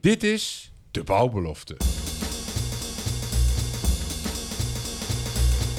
Dit 0.00 0.22
is 0.22 0.72
De 0.90 1.02
Bouwbelofte. 1.02 1.76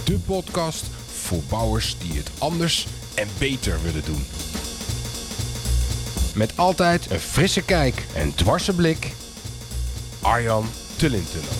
De 0.05 0.19
podcast 0.25 0.85
voor 1.07 1.41
bouwers 1.49 1.97
die 1.99 2.13
het 2.13 2.31
anders 2.39 2.87
en 3.15 3.27
beter 3.39 3.83
willen 3.83 4.05
doen. 4.05 4.25
Met 6.35 6.57
altijd 6.57 7.11
een 7.11 7.19
frisse 7.19 7.65
kijk 7.65 8.05
en 8.15 8.35
dwarse 8.35 8.75
blik. 8.75 9.11
Arjan 10.21 10.65
Tullintunnel. 10.97 11.53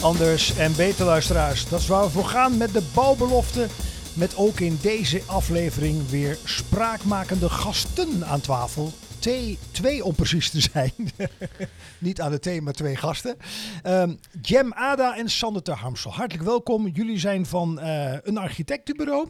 Anders 0.00 0.56
en 0.56 0.76
beter 0.76 1.04
luisteraars. 1.04 1.68
Dat 1.68 1.80
is 1.80 1.86
waar 1.86 2.04
we 2.04 2.10
voor 2.10 2.24
gaan 2.24 2.56
met 2.56 2.72
de 2.72 2.82
bouwbelofte. 2.94 3.66
Met 4.14 4.36
ook 4.36 4.60
in 4.60 4.78
deze 4.82 5.22
aflevering 5.26 6.08
weer 6.08 6.38
spraakmakende 6.44 7.48
gasten 7.48 8.26
aan 8.26 8.40
tafel. 8.40 8.92
Twee, 9.26 9.58
twee 9.70 10.04
om 10.04 10.14
precies 10.14 10.50
te 10.50 10.60
zijn. 10.60 10.92
Niet 11.98 12.20
aan 12.20 12.30
de 12.30 12.38
thee, 12.38 12.62
maar 12.62 12.72
twee 12.72 12.96
gasten. 12.96 13.36
Ehm 13.82 14.14
Jem 14.42 14.72
Ada 14.72 15.16
en 15.16 15.28
Sander 15.28 15.62
ter 15.62 15.74
Hamsel. 15.74 16.12
Hartelijk 16.12 16.46
welkom. 16.46 16.86
Jullie 16.86 17.18
zijn 17.18 17.46
van 17.46 17.80
eh, 17.80 18.12
een 18.22 18.38
architectenbureau. 18.38 19.28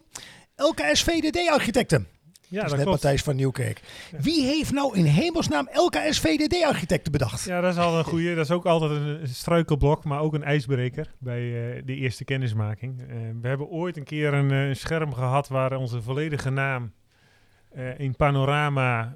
LKS 0.56 1.02
VDD 1.02 1.50
Architecten. 1.50 2.06
Ja, 2.48 2.60
dat 2.60 2.62
dat 2.62 2.78
is 2.78 2.84
net. 2.84 2.86
Matthijs 2.86 3.22
van 3.22 3.36
Nieuwkerk. 3.36 3.80
Wie 4.20 4.44
heeft 4.44 4.72
nou 4.72 4.96
in 4.96 5.04
hemelsnaam 5.04 5.68
LKS 5.72 6.20
VDD 6.20 6.64
Architecten 6.64 7.12
bedacht? 7.12 7.44
Ja, 7.44 7.60
dat 7.60 7.72
is 7.72 7.78
al 7.78 7.98
een 7.98 8.04
goede. 8.04 8.34
Dat 8.34 8.44
is 8.44 8.50
ook 8.50 8.66
altijd 8.66 8.90
een 8.90 9.28
struikelblok, 9.28 10.04
maar 10.04 10.20
ook 10.20 10.34
een 10.34 10.44
ijsbreker 10.44 11.14
bij 11.18 11.40
eh, 11.40 11.82
de 11.84 11.94
eerste 11.94 12.24
kennismaking. 12.24 13.00
Eh, 13.00 13.06
we 13.40 13.48
hebben 13.48 13.68
ooit 13.68 13.96
een 13.96 14.04
keer 14.04 14.34
een, 14.34 14.50
een 14.50 14.76
scherm 14.76 15.14
gehad 15.14 15.48
waar 15.48 15.76
onze 15.76 16.02
volledige 16.02 16.50
naam 16.50 16.92
eh, 17.70 17.98
in 17.98 18.16
panorama 18.16 19.14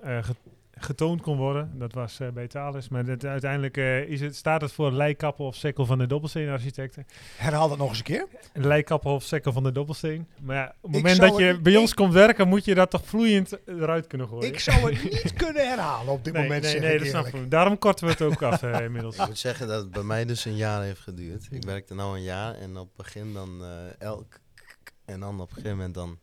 getoond 0.82 1.20
kon 1.20 1.36
worden. 1.36 1.70
Dat 1.78 1.92
was 1.92 2.20
eh, 2.20 2.28
bij 2.28 2.46
Thales. 2.48 2.88
Maar 2.88 3.04
dat, 3.04 3.24
uiteindelijk 3.24 3.76
eh, 3.76 4.00
is 4.08 4.20
het, 4.20 4.36
staat 4.36 4.60
het 4.60 4.72
voor 4.72 4.92
Leikappel 4.92 5.46
of 5.46 5.54
Sekkel 5.56 5.86
van 5.86 5.98
de 5.98 6.06
Dobbelsteen 6.06 6.48
Architecten. 6.48 7.06
Herhaal 7.36 7.68
dat 7.68 7.78
nog 7.78 7.88
eens 7.88 7.98
een 7.98 8.04
keer. 8.04 8.26
Leikappel 8.52 9.14
of 9.14 9.22
Sekkel 9.22 9.52
van 9.52 9.62
de 9.62 9.72
Dobbelsteen. 9.72 10.26
Maar 10.42 10.56
ja, 10.56 10.74
op 10.80 10.92
het 10.92 11.02
moment 11.02 11.20
dat 11.20 11.36
je 11.36 11.44
het- 11.44 11.62
bij 11.62 11.72
ik- 11.72 11.78
ons 11.78 11.94
komt 11.94 12.12
werken, 12.12 12.48
moet 12.48 12.64
je 12.64 12.74
dat 12.74 12.90
toch 12.90 13.06
vloeiend 13.06 13.58
eruit 13.66 14.06
kunnen 14.06 14.28
gooien. 14.28 14.48
Ik 14.48 14.58
zou 14.60 14.92
het 14.94 15.02
niet 15.02 15.32
kunnen 15.32 15.68
herhalen 15.68 16.12
op 16.12 16.24
dit 16.24 16.32
nee, 16.32 16.42
moment. 16.42 16.62
nee, 16.62 16.70
zeg 16.72 16.80
nee, 16.80 16.92
ik 16.94 16.98
dat 16.98 17.08
snap 17.08 17.26
ik. 17.26 17.50
Daarom 17.50 17.78
korten 17.78 18.04
we 18.06 18.10
het 18.12 18.22
ook 18.22 18.42
af 18.42 18.62
eh, 18.62 18.80
inmiddels. 18.80 19.16
Ik 19.20 19.26
moet 19.26 19.38
zeggen 19.38 19.68
dat 19.68 19.82
het 19.82 19.90
bij 19.90 20.02
mij 20.02 20.24
dus 20.24 20.44
een 20.44 20.56
jaar 20.56 20.82
heeft 20.82 21.00
geduurd. 21.00 21.48
Ik 21.50 21.64
werkte 21.64 21.94
nou 21.94 22.16
een 22.16 22.22
jaar 22.22 22.54
en 22.54 22.76
op 22.76 22.86
het 22.86 22.96
begin 22.96 23.32
dan 23.32 23.64
eh, 23.64 23.68
elk 23.98 24.38
en 25.04 25.20
dan 25.20 25.40
op 25.40 25.48
een 25.48 25.54
gegeven 25.54 25.76
moment 25.76 25.94
dan 25.94 26.18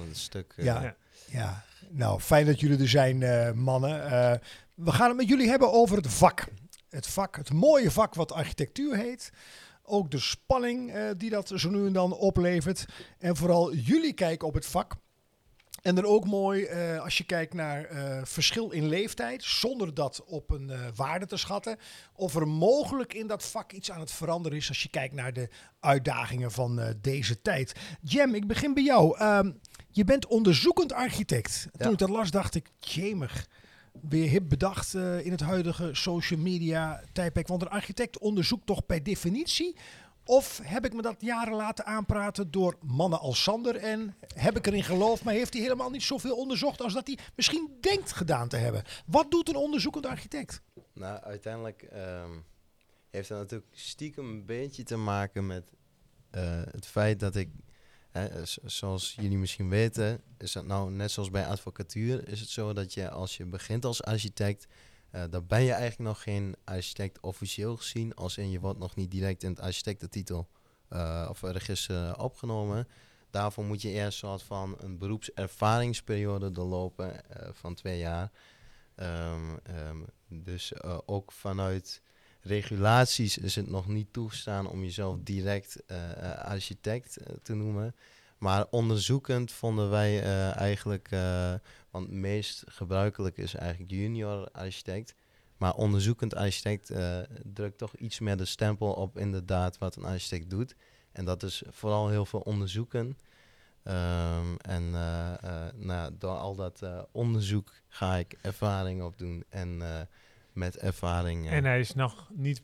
het 0.00 0.10
een 0.10 0.16
stuk. 0.16 0.54
eh, 0.56 0.64
Ja. 0.64 0.82
Ja. 0.82 0.94
Ja, 1.30 1.64
nou 1.90 2.20
fijn 2.20 2.46
dat 2.46 2.60
jullie 2.60 2.78
er 2.78 2.88
zijn, 2.88 3.22
eh, 3.22 3.52
mannen. 3.52 4.04
Eh, 4.10 4.32
we 4.74 4.92
gaan 4.92 5.08
het 5.08 5.16
met 5.16 5.28
jullie 5.28 5.48
hebben 5.48 5.72
over 5.72 5.96
het 5.96 6.08
vak. 6.12 6.44
Het 6.90 7.06
vak, 7.06 7.36
het 7.36 7.52
mooie 7.52 7.90
vak 7.90 8.14
wat 8.14 8.32
architectuur 8.32 8.96
heet. 8.96 9.30
Ook 9.82 10.10
de 10.10 10.18
spanning 10.18 10.92
eh, 10.92 11.02
die 11.16 11.30
dat 11.30 11.52
zo 11.54 11.70
nu 11.70 11.86
en 11.86 11.92
dan 11.92 12.12
oplevert. 12.12 12.84
En 13.18 13.36
vooral 13.36 13.74
jullie 13.74 14.12
kijken 14.12 14.48
op 14.48 14.54
het 14.54 14.66
vak. 14.66 14.94
En 15.82 15.94
dan 15.94 16.04
ook 16.04 16.24
mooi 16.24 16.64
eh, 16.64 17.00
als 17.00 17.18
je 17.18 17.24
kijkt 17.24 17.54
naar 17.54 17.84
eh, 17.84 18.20
verschil 18.24 18.70
in 18.70 18.86
leeftijd, 18.88 19.42
zonder 19.44 19.94
dat 19.94 20.24
op 20.24 20.50
een 20.50 20.70
eh, 20.70 20.78
waarde 20.94 21.26
te 21.26 21.36
schatten. 21.36 21.76
Of 22.14 22.34
er 22.34 22.48
mogelijk 22.48 23.14
in 23.14 23.26
dat 23.26 23.44
vak 23.44 23.72
iets 23.72 23.90
aan 23.90 24.00
het 24.00 24.10
veranderen 24.12 24.58
is 24.58 24.68
als 24.68 24.82
je 24.82 24.88
kijkt 24.88 25.14
naar 25.14 25.32
de 25.32 25.48
uitdagingen 25.80 26.50
van 26.52 26.80
eh, 26.80 26.88
deze 27.00 27.42
tijd. 27.42 27.72
Jem, 28.00 28.34
ik 28.34 28.46
begin 28.46 28.74
bij 28.74 28.82
jou. 28.82 29.16
Je 29.96 30.04
bent 30.04 30.26
onderzoekend 30.26 30.92
architect. 30.92 31.62
Toen 31.72 31.86
Ja. 31.86 31.92
ik 31.92 31.98
dat 31.98 32.08
las, 32.08 32.30
dacht 32.30 32.54
ik, 32.54 32.70
jemig. 32.78 33.48
Weer 34.08 34.28
hip 34.28 34.48
bedacht 34.48 34.94
eh, 34.94 35.24
in 35.26 35.30
het 35.30 35.40
huidige 35.40 35.90
social 35.92 36.40
media 36.40 37.02
tijdperk. 37.12 37.46
Want 37.48 37.62
een 37.62 37.68
architect 37.68 38.18
onderzoekt 38.18 38.66
toch 38.66 38.86
per 38.86 39.02
definitie? 39.02 39.76
Of 40.24 40.60
heb 40.62 40.84
ik 40.84 40.92
me 40.94 41.02
dat 41.02 41.16
jaren 41.18 41.54
laten 41.54 41.84
aanpraten 41.86 42.50
door 42.50 42.76
mannen 42.80 43.18
als 43.20 43.42
Sander? 43.42 43.76
En 43.76 44.14
heb 44.34 44.56
ik 44.56 44.66
erin 44.66 44.84
geloofd, 44.84 45.24
maar 45.24 45.34
heeft 45.34 45.52
hij 45.52 45.62
helemaal 45.62 45.90
niet 45.90 46.02
zoveel 46.02 46.36
onderzocht 46.36 46.80
als 46.80 46.92
dat 46.92 47.06
hij 47.06 47.18
misschien 47.36 47.68
denkt 47.80 48.12
gedaan 48.12 48.48
te 48.48 48.56
hebben? 48.56 48.82
Wat 49.06 49.30
doet 49.30 49.48
een 49.48 49.56
onderzoekend 49.56 50.06
architect? 50.06 50.60
Nou, 50.92 51.22
uiteindelijk 51.22 51.82
ehm, 51.82 52.30
heeft 53.10 53.28
dat 53.28 53.38
natuurlijk 53.38 53.70
stiekem 53.72 54.24
een 54.30 54.46
beetje 54.46 54.82
te 54.82 54.96
maken 54.96 55.46
met 55.46 55.64
eh, 56.30 56.62
het 56.70 56.86
feit 56.86 57.20
dat 57.20 57.36
ik, 57.36 57.48
zoals 58.64 59.14
jullie 59.14 59.38
misschien 59.38 59.68
weten, 59.68 60.20
is 60.38 60.52
dat 60.52 60.64
nou 60.64 60.90
net 60.90 61.10
zoals 61.10 61.30
bij 61.30 61.46
advocatuur, 61.46 62.28
is 62.28 62.40
het 62.40 62.48
zo 62.48 62.72
dat 62.72 62.94
je 62.94 63.10
als 63.10 63.36
je 63.36 63.46
begint 63.46 63.84
als 63.84 64.02
architect, 64.02 64.66
eh, 65.10 65.22
dan 65.30 65.46
ben 65.46 65.62
je 65.62 65.72
eigenlijk 65.72 66.10
nog 66.10 66.22
geen 66.22 66.56
architect 66.64 67.20
officieel 67.20 67.76
gezien, 67.76 68.14
als 68.14 68.38
in 68.38 68.50
je 68.50 68.60
wordt 68.60 68.78
nog 68.78 68.96
niet 68.96 69.10
direct 69.10 69.42
in 69.42 69.50
het 69.50 69.60
architectentitel 69.60 70.48
eh, 70.88 71.26
of 71.30 71.42
register 71.42 72.18
opgenomen. 72.18 72.88
Daarvoor 73.30 73.64
moet 73.64 73.82
je 73.82 73.90
eerst 73.90 74.22
een 74.22 74.28
soort 74.28 74.42
van 74.42 74.76
een 74.78 74.98
beroepservaringsperiode 74.98 76.50
doorlopen 76.50 77.30
eh, 77.30 77.48
van 77.52 77.74
twee 77.74 77.98
jaar. 77.98 78.30
Ehm, 78.94 79.56
ehm, 79.62 80.02
dus 80.28 80.82
ook 81.06 81.32
vanuit 81.32 82.02
regulaties 82.44 83.38
is 83.38 83.54
het 83.56 83.70
nog 83.70 83.88
niet 83.88 84.12
toegestaan 84.12 84.68
om 84.68 84.82
jezelf 84.82 85.16
direct 85.20 85.82
eh, 85.86 86.10
eh, 86.10 86.38
architect 86.38 87.16
eh, 87.16 87.34
te 87.42 87.54
noemen. 87.54 87.94
Maar 88.38 88.66
onderzoekend 88.70 89.52
vonden 89.52 89.90
wij 89.90 90.22
eigenlijk, 90.52 91.08
want 91.90 92.06
het 92.06 92.14
meest 92.14 92.62
gebruikelijk 92.66 93.38
is 93.38 93.54
eigenlijk 93.54 93.90
junior 93.90 94.48
architect. 94.52 95.14
Maar 95.56 95.74
onderzoekend 95.74 96.34
architect 96.34 96.90
eh, 96.90 97.18
drukt 97.42 97.78
toch 97.78 97.94
iets 97.96 98.18
meer 98.18 98.36
de 98.36 98.44
stempel 98.44 98.92
op 98.92 99.18
inderdaad 99.18 99.78
wat 99.78 99.96
een 99.96 100.04
architect 100.04 100.50
doet. 100.50 100.74
En 101.12 101.24
dat 101.24 101.42
is 101.42 101.62
vooral 101.70 102.08
heel 102.08 102.26
veel 102.26 102.40
onderzoeken. 102.40 103.18
Ehm, 103.82 104.54
en 104.56 104.90
nou, 105.76 106.14
door 106.18 106.36
al 106.36 106.54
dat 106.54 106.82
onderzoek 107.12 107.72
ga 107.88 108.16
ik 108.16 108.36
ervaring 108.42 109.02
opdoen. 109.02 109.44
En 109.48 109.82
met 110.54 110.76
ervaring. 110.76 111.46
eh, 111.46 111.52
En 111.56 111.64
hij 111.64 111.80
is 111.80 111.94
nog 111.94 112.28
niet 112.34 112.62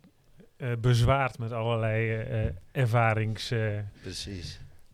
eh, 0.57 0.73
bezwaard 0.81 1.39
met 1.39 1.53
allerlei 1.53 2.11
eh, 2.11 2.47
eh, 2.47 2.55
ervaringsproblemen. 2.73 3.91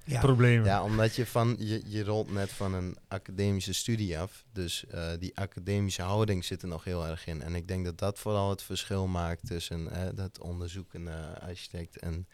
Ja, 0.04 0.20
Ja, 0.64 0.82
omdat 0.82 1.16
je 1.16 1.26
van 1.26 1.56
je, 1.58 1.82
je 1.86 2.04
rolt 2.04 2.32
net 2.32 2.52
van 2.52 2.74
een 2.74 2.96
academische 3.08 3.72
studie 3.74 4.18
af. 4.18 4.44
Dus 4.52 4.86
eh, 4.86 5.08
die 5.18 5.36
academische 5.36 6.02
houding 6.02 6.44
zit 6.44 6.62
er 6.62 6.68
nog 6.68 6.84
heel 6.84 7.06
erg 7.06 7.26
in. 7.26 7.42
En 7.42 7.54
ik 7.54 7.68
denk 7.68 7.84
dat 7.84 7.98
dat 7.98 8.18
vooral 8.18 8.50
het 8.50 8.62
verschil 8.62 9.06
maakt 9.06 9.46
tussen 9.46 9.90
eh, 9.90 10.08
dat 10.14 10.38
onderzoekende 10.40 11.38
architect 11.40 11.98
en 11.98 12.26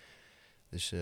dus 0.70 0.94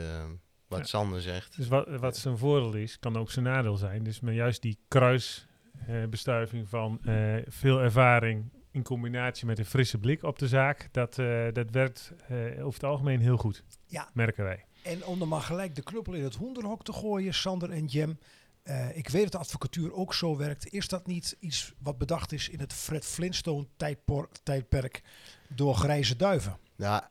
wat 0.69 0.79
Ja. 0.79 0.85
Sander 0.85 1.21
zegt. 1.21 1.57
Dus 1.57 1.69
wat, 1.69 1.89
wat 1.89 2.17
zijn 2.17 2.39
voordeel 2.39 2.75
is, 2.75 2.99
kan 2.99 3.17
ook 3.17 3.31
zijn 3.31 3.45
nadeel 3.45 3.77
zijn. 3.77 4.03
Dus 4.03 4.21
met 4.21 4.35
juist 4.35 4.63
die 4.63 4.79
kruisbestuiving 4.89 6.69
van 6.69 6.99
eh, 7.05 7.35
veel 7.47 7.81
ervaring 7.81 8.51
in 8.71 8.83
combinatie 8.83 9.47
met 9.47 9.59
een 9.59 9.65
frisse 9.67 9.99
blik 9.99 10.23
op 10.23 10.39
de 10.39 10.49
zaak, 10.49 10.89
dat, 10.93 11.19
eh, 11.19 11.47
dat 11.53 11.71
werkt 11.71 12.13
eh, 12.29 12.37
over 12.67 12.81
het 12.81 12.85
algemeen 12.91 13.21
heel 13.21 13.37
goed. 13.37 13.63
Ja. 13.87 14.09
Merken 14.15 14.45
wij. 14.45 14.65
En 14.83 15.05
om 15.05 15.19
dan 15.19 15.29
maar 15.29 15.41
gelijk 15.41 15.75
de 15.75 15.83
knuppel 15.83 16.13
in 16.13 16.23
het 16.25 16.35
hoenderhok 16.35 16.85
te 16.85 16.93
gooien, 16.93 17.35
Sander 17.35 17.71
en 17.71 17.85
Jem. 17.87 18.19
eh, 18.63 18.97
ik 18.97 19.09
weet 19.09 19.23
dat 19.23 19.33
de 19.33 19.39
advocatuur 19.39 19.93
ook 19.93 20.15
zo 20.15 20.37
werkt. 20.37 20.67
Is 20.73 20.89
dat 20.89 21.07
niet 21.07 21.37
iets 21.41 21.73
wat 21.79 21.99
bedacht 21.99 22.33
is 22.33 22.49
in 22.49 22.61
het 22.61 22.73
Fred 22.73 23.05
Flintstone 23.05 23.67
tijdpor- 23.77 24.29
tijdperk 24.43 25.03
door 25.49 25.75
grijze 25.75 26.17
duiven? 26.17 26.59
Ja, 26.77 27.11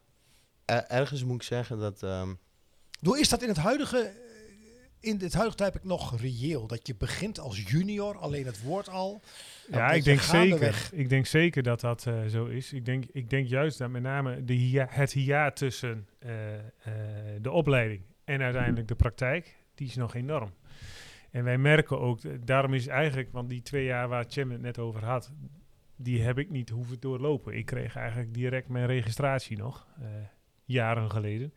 er- 0.66 0.86
ergens 0.88 1.24
moet 1.24 1.36
ik 1.36 1.44
zeggen 1.44 1.80
dat... 1.80 2.04
ehm, 2.04 2.34
Door 3.02 3.20
is 3.20 3.30
dat 3.30 3.42
in 3.42 3.48
het 3.48 3.58
huidige, 3.58 4.12
in 5.00 5.18
dit 5.18 5.34
huidige 5.34 5.58
tijdperk 5.58 5.86
nog 5.86 6.22
reëel? 6.22 6.68
Dat 6.68 6.88
je 6.88 6.96
begint 6.96 7.40
als 7.40 7.64
junior, 7.64 8.18
alleen 8.18 8.46
het 8.46 8.62
woord 8.62 8.90
al. 8.90 9.22
Ja, 9.72 9.92
ik 9.92 10.04
denk, 10.04 10.20
zeker, 10.22 10.90
ik 10.92 11.10
denk 11.10 11.26
zeker 11.26 11.64
dat 11.64 11.80
dat 11.80 12.06
eh, 12.06 12.26
zo 12.26 12.46
is. 12.46 12.74
Ik 12.74 12.86
denk, 12.86 13.06
ik 13.12 13.30
denk 13.30 13.48
juist 13.48 13.78
dat 13.78 13.90
met 13.90 14.02
name 14.02 14.44
de 14.44 14.54
hia- 14.54 14.88
het 14.90 15.12
hiaat 15.12 15.56
tussen 15.56 16.08
eh, 16.20 16.58
eh, 16.58 16.64
de 17.42 17.52
opleiding 17.52 18.02
en 18.24 18.42
uiteindelijk 18.42 18.88
de 18.88 18.96
praktijk, 18.96 19.56
die 19.76 19.88
is 19.88 19.96
nog 19.96 20.16
enorm. 20.16 20.54
En 21.32 21.44
wij 21.44 21.58
merken 21.58 22.00
ook, 22.00 22.46
daarom 22.48 22.74
is 22.74 22.88
eigenlijk, 22.88 23.32
want 23.32 23.50
die 23.50 23.62
twee 23.62 23.86
jaar 23.86 24.08
waar 24.08 24.26
Cem 24.28 24.52
het 24.52 24.62
net 24.62 24.80
over 24.80 25.06
had, 25.06 25.32
die 25.96 26.22
heb 26.22 26.38
ik 26.38 26.50
niet 26.50 26.70
hoeven 26.70 27.00
doorlopen. 27.00 27.54
Ik 27.58 27.66
kreeg 27.66 27.96
eigenlijk 27.96 28.34
direct 28.34 28.68
mijn 28.68 28.86
registratie 28.86 29.58
nog, 29.58 29.88
jaren 30.66 31.12
geleden. 31.12 31.54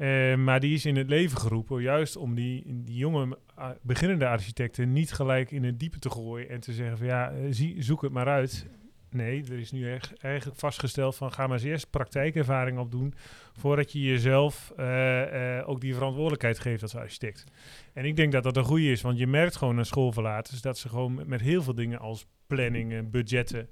Eh, 0.00 0.34
maar 0.34 0.60
die 0.60 0.74
is 0.74 0.86
in 0.86 0.96
het 0.96 1.08
leven 1.08 1.38
geroepen, 1.38 1.82
juist 1.82 2.16
om 2.16 2.34
die, 2.34 2.64
die 2.66 2.96
jonge 2.96 3.38
ah, 3.54 3.70
beginnende 3.82 4.26
architecten 4.26 4.92
niet 4.92 5.12
gelijk 5.12 5.50
in 5.50 5.64
het 5.64 5.78
diepe 5.78 5.98
te 5.98 6.10
gooien 6.10 6.48
en 6.48 6.60
te 6.60 6.72
zeggen 6.72 6.98
van 6.98 7.06
ja, 7.06 7.30
eh, 7.30 7.46
zie, 7.50 7.82
zoek 7.82 8.02
het 8.02 8.12
maar 8.12 8.28
uit. 8.28 8.66
Nee, 9.10 9.44
er 9.44 9.58
is 9.58 9.72
nu 9.72 9.92
echt 9.92 10.12
eigenlijk 10.18 10.58
vastgesteld 10.58 11.16
van 11.16 11.32
ga 11.32 11.46
maar 11.46 11.56
eens 11.56 11.66
eerst 11.66 11.90
praktijkervaring 11.90 12.78
opdoen 12.78 13.14
voordat 13.52 13.92
je 13.92 14.00
jezelf 14.00 14.72
eh, 14.76 15.58
eh, 15.58 15.68
ook 15.68 15.80
die 15.80 15.94
verantwoordelijkheid 15.94 16.58
geeft 16.58 16.82
als 16.82 16.96
architect. 16.96 17.44
En 17.92 18.04
ik 18.04 18.16
denk 18.16 18.32
dat 18.32 18.42
dat 18.42 18.56
een 18.56 18.64
goede 18.64 18.90
is, 18.90 19.00
want 19.00 19.18
je 19.18 19.26
merkt 19.26 19.56
gewoon 19.56 19.78
aan 19.78 19.84
schoolverlaters 19.84 20.60
dat 20.60 20.78
ze 20.78 20.88
gewoon 20.88 21.22
met, 21.26 21.40
heel 21.40 21.62
veel 21.62 21.74
dingen 21.74 21.98
als 21.98 22.26
planningen, 22.46 23.10
budgetten, 23.10 23.68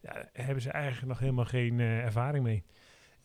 ja, 0.00 0.28
hebben 0.32 0.62
ze 0.62 0.70
eigenlijk 0.70 1.06
nog 1.06 1.18
helemaal 1.18 1.44
geen 1.44 1.80
eh, 1.80 2.04
ervaring 2.04 2.44
mee. 2.44 2.64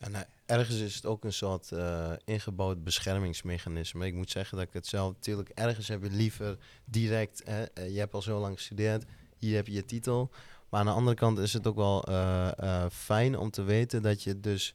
En 0.04 0.10
nou, 0.12 0.24
ergens 0.46 0.78
is 0.80 0.94
het 0.94 1.06
ook 1.06 1.24
een 1.24 1.32
soort 1.32 1.72
eh, 1.72 2.12
ingebouwd 2.24 2.84
beschermingsmechanisme. 2.84 4.06
Ik 4.06 4.14
moet 4.14 4.30
zeggen 4.30 4.58
dat 4.58 4.66
ik 4.66 4.72
het 4.72 4.86
zelf 4.86 5.12
natuurlijk 5.12 5.48
ergens 5.48 5.88
heb 5.88 6.02
je 6.02 6.10
liever 6.10 6.58
direct. 6.84 7.42
Hè, 7.44 7.62
eh, 7.64 7.92
je 7.92 7.98
hebt 7.98 8.14
al 8.14 8.22
zo 8.22 8.40
lang 8.40 8.56
gestudeerd, 8.56 9.04
hier 9.38 9.56
heb 9.56 9.66
je 9.66 9.72
je 9.72 9.84
titel. 9.84 10.30
Maar 10.68 10.80
aan 10.80 10.86
de 10.86 10.92
andere 10.92 11.16
kant 11.16 11.38
is 11.38 11.52
het 11.52 11.66
ook 11.66 11.76
wel 11.76 12.04
eh, 12.04 12.58
eh, 12.58 12.90
fijn 12.90 13.38
om 13.38 13.50
te 13.50 13.62
weten 13.62 14.02
dat 14.02 14.22
je 14.22 14.40
dus 14.40 14.74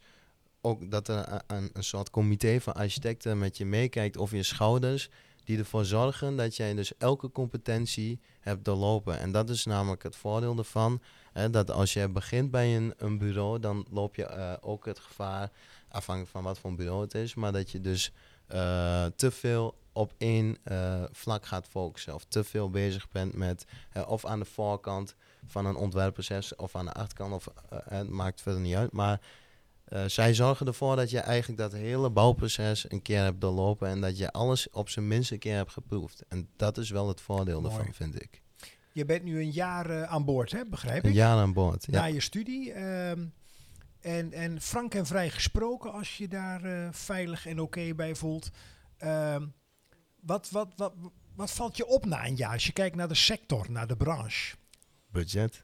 ook 0.61 0.91
dat 0.91 1.07
er 1.07 1.41
een- 1.47 1.69
een, 1.73 1.83
soort 1.83 2.09
comité 2.09 2.59
van 2.61 2.73
architecten 2.73 3.37
met 3.37 3.57
je 3.57 3.65
meekijkt 3.65 4.17
over 4.17 4.35
je 4.35 4.43
schouders. 4.43 5.09
Die 5.43 5.57
ervoor 5.57 5.85
zorgen 5.85 6.35
dat 6.35 6.55
jij 6.55 6.73
dus 6.73 6.97
elke 6.97 7.31
competentie 7.31 8.19
hebt 8.39 8.65
doorlopen. 8.65 9.19
En 9.19 9.31
dat 9.31 9.49
is 9.49 9.65
namelijk 9.65 10.03
het 10.03 10.15
voordeel 10.15 10.57
ervan. 10.57 11.01
Hè, 11.33 11.49
dat 11.49 11.71
als 11.71 11.93
je 11.93 12.09
begint 12.09 12.51
bij 12.51 12.75
een, 12.75 12.93
een 12.97 13.17
bureau, 13.17 13.59
dan 13.59 13.85
loop 13.89 14.15
je 14.15 14.25
eh, 14.25 14.53
ook 14.61 14.85
het 14.85 14.99
gevaar, 14.99 15.51
afhankelijk 15.89 16.31
van 16.31 16.43
wat 16.43 16.59
voor 16.59 16.69
een 16.69 16.75
bureau 16.75 17.01
het 17.01 17.13
is, 17.13 17.35
maar 17.35 17.51
dat 17.51 17.71
je 17.71 17.81
dus 17.81 18.11
eh, 18.47 19.05
te 19.15 19.31
veel 19.31 19.77
op 19.93 20.13
één 20.17 20.57
eh, 20.63 21.03
vlak 21.11 21.45
gaat 21.45 21.67
focussen. 21.67 22.13
Of 22.13 22.25
te 22.27 22.43
veel 22.43 22.69
bezig 22.69 23.09
bent 23.09 23.33
met, 23.33 23.65
of 24.07 24.25
aan 24.25 24.39
de 24.39 24.45
voorkant 24.45 25.15
van 25.45 25.65
een 25.65 25.75
ontwerpproces, 25.75 26.55
of 26.55 26.75
aan 26.75 26.85
de 26.85 26.93
achterkant, 26.93 27.33
of 27.33 27.47
het 27.69 28.09
maakt 28.09 28.41
verder 28.41 28.61
niet 28.61 28.75
uit. 28.75 28.91
Maar 28.91 29.21
zij 30.05 30.33
zorgen 30.33 30.67
ervoor 30.67 30.95
dat 30.95 31.09
je 31.09 31.19
eigenlijk 31.19 31.59
dat 31.59 31.71
hele 31.71 32.09
bouwproces 32.09 32.91
een 32.91 33.01
keer 33.01 33.21
hebt 33.21 33.41
doorlopen 33.41 33.87
en 33.87 34.01
dat 34.01 34.17
je 34.17 34.31
alles 34.31 34.69
op 34.69 34.89
zijn 34.89 35.07
minst 35.07 35.31
een 35.31 35.39
keer 35.39 35.55
hebt 35.55 35.71
geproefd. 35.71 36.23
En 36.27 36.49
dat 36.55 36.77
is 36.77 36.89
wel 36.89 37.07
het 37.07 37.21
voordeel 37.21 37.63
ervan, 37.63 37.93
vind 37.93 38.21
ik. 38.21 38.41
Je 38.91 39.05
bent 39.05 39.23
nu 39.23 39.39
een 39.39 39.51
jaar 39.51 39.89
eh, 39.89 40.03
aan 40.03 40.25
boord, 40.25 40.51
hè? 40.51 40.65
begrijp 40.65 41.03
Een 41.03 41.09
ik? 41.09 41.15
jaar 41.15 41.37
aan 41.37 41.53
boord. 41.53 41.87
Na 41.87 41.99
Ja. 42.05 42.13
je 42.13 42.19
studie. 42.19 42.71
ehm, 42.73 43.25
en, 43.99 44.33
en 44.33 44.61
frank 44.61 44.93
en 44.95 45.05
vrij 45.05 45.29
gesproken, 45.29 45.91
als 45.93 46.17
je 46.17 46.27
daar 46.27 46.63
eh, 46.63 46.87
veilig 46.91 47.45
en 47.45 47.59
oké 47.59 47.93
bij 47.93 48.15
voelt. 48.15 48.49
Ehm, 48.97 49.47
wat, 50.21 50.49
wat, 50.49 50.73
wat, 50.75 50.93
wat 51.35 51.51
valt 51.51 51.77
je 51.77 51.85
op 51.85 52.05
na 52.05 52.25
een 52.25 52.35
jaar 52.35 52.53
als 52.53 52.65
je 52.65 52.71
kijkt 52.73 52.95
naar 52.95 53.07
de 53.07 53.15
sector, 53.15 53.71
naar 53.71 53.87
de 53.87 53.95
branche? 53.97 54.55
Budget. 55.11 55.63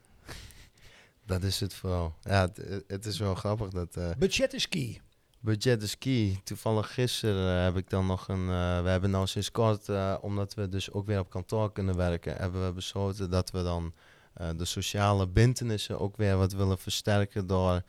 dat 1.26 1.44
is 1.44 1.60
het 1.60 1.74
vooral. 1.74 2.16
Ja, 2.22 2.42
het, 2.42 2.84
het 2.88 3.06
is 3.06 3.20
wel 3.20 3.36
grappig 3.36 3.70
dat 3.70 3.96
eh, 3.96 4.10
Budget 4.18 4.54
is 4.54 4.70
key. 4.70 5.02
Budget 5.46 5.82
is 5.82 5.98
key. 5.98 6.40
Toevallig 6.44 6.94
gisteren 6.94 7.64
heb 7.64 7.78
ik 7.78 7.90
dan 7.90 8.06
nog 8.06 8.28
een... 8.28 8.50
eh, 8.50 8.82
we 8.82 8.90
hebben 8.90 9.10
nou 9.10 9.28
sinds 9.28 9.52
kort, 9.52 9.90
eh, 9.90 10.16
omdat 10.22 10.54
we 10.54 10.70
dus 10.70 10.92
ook 10.92 11.06
weer 11.06 11.20
op 11.20 11.30
kantoor 11.30 11.72
kunnen 11.72 11.96
werken, 11.96 12.36
hebben 12.36 12.66
we 12.66 12.74
besloten 12.74 13.30
dat 13.30 13.52
we 13.52 13.64
dan 13.64 13.94
eh, 14.34 14.50
de 14.58 14.66
sociale 14.66 15.28
bintenissen 15.28 16.00
ook 16.00 16.18
weer 16.18 16.38
wat 16.38 16.54
willen 16.54 16.78
versterken 16.78 17.48
door 17.48 17.82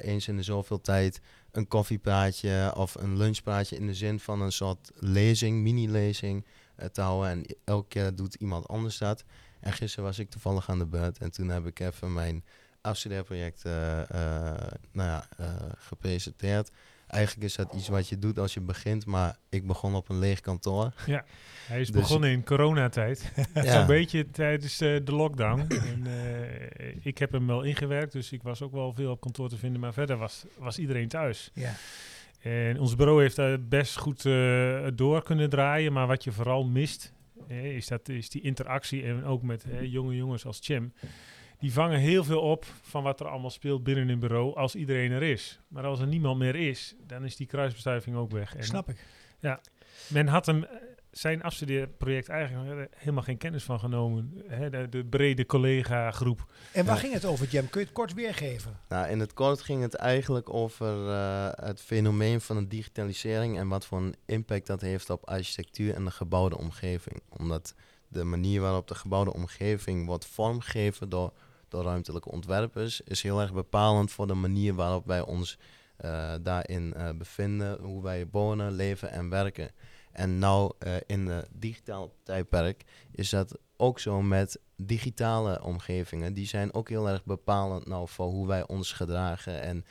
eens 0.00 0.28
in 0.28 0.36
de 0.36 0.42
zoveel 0.42 0.80
tijd 0.80 1.20
een 1.52 1.68
koffiepraatje 1.68 2.72
of 2.76 2.94
een 2.94 3.16
lunchpraatje 3.16 3.76
in 3.76 3.86
de 3.86 3.94
zin 3.94 4.20
van 4.20 4.40
een 4.40 4.52
soort 4.52 4.90
lezing, 4.94 5.62
mini-lezing 5.62 6.46
te 6.92 7.00
houden. 7.00 7.30
En 7.30 7.56
elke 7.64 7.88
keer 7.88 8.14
doet 8.14 8.34
iemand 8.34 8.68
anders 8.68 8.98
dat. 8.98 9.24
En 9.60 9.72
gisteren 9.72 10.04
was 10.04 10.18
ik 10.18 10.30
toevallig 10.30 10.70
aan 10.70 10.78
de 10.78 10.86
beurt 10.86 11.18
en 11.18 11.30
toen 11.30 11.48
heb 11.48 11.66
ik 11.66 11.80
even 11.80 12.12
mijn 12.12 12.44
afstudeerproject 12.80 13.64
eh, 13.64 14.00
eh, 14.00 14.08
nou 14.92 15.08
ja, 15.08 15.24
eh, 15.36 15.46
gepresenteerd. 15.78 16.70
Eigenlijk 17.06 17.44
is 17.46 17.56
dat 17.56 17.72
iets 17.74 17.88
wat 17.88 18.08
je 18.08 18.18
doet 18.18 18.38
als 18.38 18.54
je 18.54 18.60
begint, 18.60 19.06
maar 19.06 19.36
ik 19.48 19.66
begon 19.66 19.94
op 19.94 20.08
een 20.08 20.18
leeg 20.18 20.40
kantoor. 20.40 20.92
Hij 21.66 21.80
is 21.80 21.90
Dus- 21.90 22.00
begonnen 22.00 22.30
in 22.30 22.44
coronatijd. 22.44 23.32
Ja. 23.54 23.72
Zo'n 23.78 23.86
beetje 23.86 24.30
tijdens 24.30 24.80
eh, 24.80 24.96
de 25.04 25.12
lockdown. 25.12 25.60
en, 25.68 26.06
eh, 26.06 26.96
ik 27.02 27.18
heb 27.18 27.32
hem 27.32 27.46
wel 27.46 27.62
ingewerkt, 27.62 28.12
dus 28.12 28.32
ik 28.32 28.42
was 28.42 28.62
ook 28.62 28.72
wel 28.72 28.92
veel 28.92 29.10
op 29.10 29.20
kantoor 29.20 29.48
te 29.48 29.56
vinden. 29.56 29.80
Maar 29.80 29.92
verder 29.92 30.16
was, 30.16 30.44
was 30.58 30.78
iedereen 30.78 31.08
thuis. 31.08 31.50
Ja. 31.54 31.72
En 32.38 32.80
ons 32.80 32.96
bureau 32.96 33.20
heeft 33.22 33.36
daar 33.36 33.62
best 33.62 33.96
goed 33.96 34.26
eh, 34.26 34.86
door 34.94 35.22
kunnen 35.22 35.50
draaien. 35.50 35.92
Maar 35.92 36.06
wat 36.06 36.24
je 36.24 36.32
vooral 36.32 36.64
mist, 36.64 37.12
eh, 37.48 37.76
is, 37.76 37.86
dat, 37.86 38.08
is 38.08 38.30
die 38.30 38.42
interactie. 38.42 39.04
En 39.04 39.24
ook 39.24 39.42
met 39.42 39.64
eh, 39.64 39.92
jonge 39.92 40.16
jongens 40.16 40.46
als 40.46 40.58
Cem. 40.64 40.92
Die 41.60 41.72
vangen 41.72 41.98
heel 41.98 42.24
veel 42.24 42.40
op 42.40 42.64
van 42.82 43.02
wat 43.02 43.20
er 43.20 43.28
allemaal 43.28 43.50
speelt 43.50 43.82
binnen 43.84 44.08
een 44.08 44.18
bureau 44.18 44.54
als 44.56 44.74
iedereen 44.74 45.10
er 45.10 45.22
is. 45.22 45.60
Maar 45.68 45.84
als 45.84 46.00
er 46.00 46.06
niemand 46.06 46.38
meer 46.38 46.54
is, 46.56 46.94
dan 47.06 47.24
is 47.24 47.36
die 47.36 47.46
kruisbestuiving 47.46 48.16
ook 48.16 48.30
weg. 48.30 48.56
En 48.56 48.64
Snap 48.64 48.88
ik. 48.88 48.96
men 50.08 50.26
had 50.26 50.46
hem 50.46 50.64
eh, 50.64 50.70
zijn 51.10 51.42
afstudeerproject 51.42 52.28
eigenlijk 52.28 52.90
helemaal 52.96 53.22
geen 53.22 53.36
kennis 53.36 53.64
van 53.64 53.78
genomen. 53.80 54.42
Hè, 54.46 54.70
de, 54.70 54.88
de 54.88 55.04
brede 55.04 55.46
collega-groep. 55.46 56.46
En 56.72 56.84
waar 56.84 56.94
Ja. 56.94 57.00
ging 57.00 57.12
het 57.12 57.24
over, 57.24 57.46
Jam? 57.48 57.68
Kun 57.70 57.80
je 57.80 57.86
het 57.86 57.94
kort 57.96 58.14
weergeven? 58.14 58.78
Nou, 58.88 59.08
in 59.08 59.20
het 59.20 59.32
kort 59.34 59.60
ging 59.60 59.82
het 59.82 59.94
eigenlijk 59.94 60.52
over 60.54 61.08
eh, 61.10 61.48
het 61.66 61.80
fenomeen 61.80 62.40
van 62.40 62.56
de 62.56 62.66
digitalisering 62.66 63.58
en 63.58 63.68
wat 63.68 63.86
voor 63.86 63.98
een 63.98 64.14
impact 64.26 64.66
dat 64.66 64.80
heeft 64.80 65.10
op 65.10 65.28
architectuur 65.28 65.94
en 65.94 66.04
de 66.04 66.10
gebouwde 66.10 66.58
omgeving. 66.58 67.22
Omdat 67.28 67.74
de 68.08 68.24
manier 68.24 68.60
waarop 68.60 68.88
de 68.88 68.94
gebouwde 68.94 69.32
omgeving 69.32 70.06
wordt 70.06 70.26
vormgegeven 70.26 71.08
door, 71.08 71.32
door 71.68 71.84
ruimtelijke 71.84 72.30
ontwerpers 72.30 73.00
is 73.00 73.22
heel 73.22 73.40
erg 73.40 73.52
bepalend 73.52 74.10
voor 74.12 74.26
de 74.26 74.34
manier 74.34 74.74
waarop 74.74 75.06
wij 75.06 75.20
ons 75.20 75.58
eh, 75.98 76.34
daarin 76.42 76.94
eh, 76.94 77.10
bevinden, 77.14 77.80
hoe 77.80 78.02
wij 78.02 78.26
wonen, 78.30 78.72
leven 78.72 79.10
en 79.10 79.28
werken. 79.28 79.70
En 80.12 80.38
nou 80.38 80.72
eh, 80.78 80.94
in 81.06 81.26
het 81.26 81.48
digitaal 81.52 82.14
tijdperk 82.22 82.84
is 83.10 83.30
dat 83.30 83.58
ook 83.76 84.00
zo 84.00 84.22
met 84.22 84.60
digitale 84.76 85.62
omgevingen. 85.62 86.34
Die 86.34 86.46
zijn 86.46 86.74
ook 86.74 86.88
heel 86.88 87.08
erg 87.08 87.24
bepalend 87.24 87.86
nou 87.86 88.08
voor 88.08 88.26
hoe 88.26 88.46
wij 88.46 88.66
ons 88.66 88.92
gedragen. 88.92 89.60
En 89.60 89.84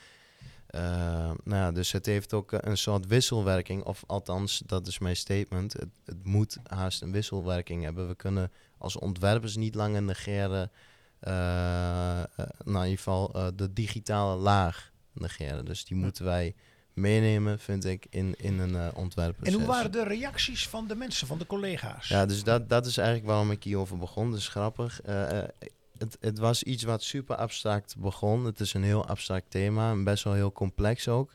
nou 1.43 1.61
ja, 1.61 1.71
dus 1.71 1.91
het 1.91 2.05
heeft 2.05 2.33
ook 2.33 2.51
een 2.51 2.77
soort 2.77 3.07
wisselwerking. 3.07 3.83
Of 3.83 4.03
althans, 4.05 4.63
dat 4.65 4.87
is 4.87 4.99
mijn 4.99 5.15
statement. 5.15 5.73
Het, 5.73 5.89
het 6.05 6.23
moet 6.23 6.57
haast 6.63 7.01
een 7.01 7.11
wisselwerking 7.11 7.83
hebben. 7.83 8.07
We 8.07 8.15
kunnen 8.15 8.51
als 8.77 8.97
ontwerpers 8.97 9.55
niet 9.55 9.75
langer 9.75 10.03
negeren. 10.03 10.71
Eh, 11.19 12.19
eh, 12.21 12.27
nou, 12.63 12.77
in 12.77 12.89
ieder 12.89 12.97
geval 12.97 13.33
eh, 13.33 13.47
de 13.55 13.73
digitale 13.73 14.35
laag 14.35 14.91
negeren. 15.13 15.65
Dus 15.65 15.85
die 15.85 15.97
moeten 15.97 16.25
wij 16.25 16.55
meenemen, 16.93 17.59
vind 17.59 17.85
ik, 17.85 18.05
in, 18.09 18.35
in 18.37 18.59
een 18.59 18.75
eh 18.75 18.87
ontwerpproces. 18.95 19.53
En 19.53 19.59
hoe 19.59 19.69
waren 19.69 19.91
de 19.91 20.03
reacties 20.03 20.67
van 20.67 20.87
de 20.87 20.95
mensen, 20.95 21.27
van 21.27 21.37
de 21.37 21.45
collega's? 21.45 22.07
Ja, 22.07 22.25
dus 22.25 22.43
dat, 22.43 22.69
dat 22.69 22.85
is 22.85 22.97
eigenlijk 22.97 23.27
waarom 23.27 23.51
ik 23.51 23.63
hierover 23.63 23.97
begon. 23.97 24.31
Dus 24.31 24.47
grappig. 24.47 25.01
Eh, 25.01 25.39
eh, 25.39 25.49
het, 25.97 26.17
het 26.19 26.39
was 26.39 26.63
iets 26.63 26.83
wat 26.83 27.03
super 27.03 27.35
abstract 27.35 27.97
begon. 27.97 28.45
Het 28.45 28.59
is 28.59 28.73
een 28.73 28.83
heel 28.83 29.05
abstract 29.05 29.51
thema 29.51 29.91
en 29.91 30.03
best 30.03 30.23
wel 30.23 30.33
heel 30.33 30.51
complex 30.51 31.07
ook. 31.07 31.31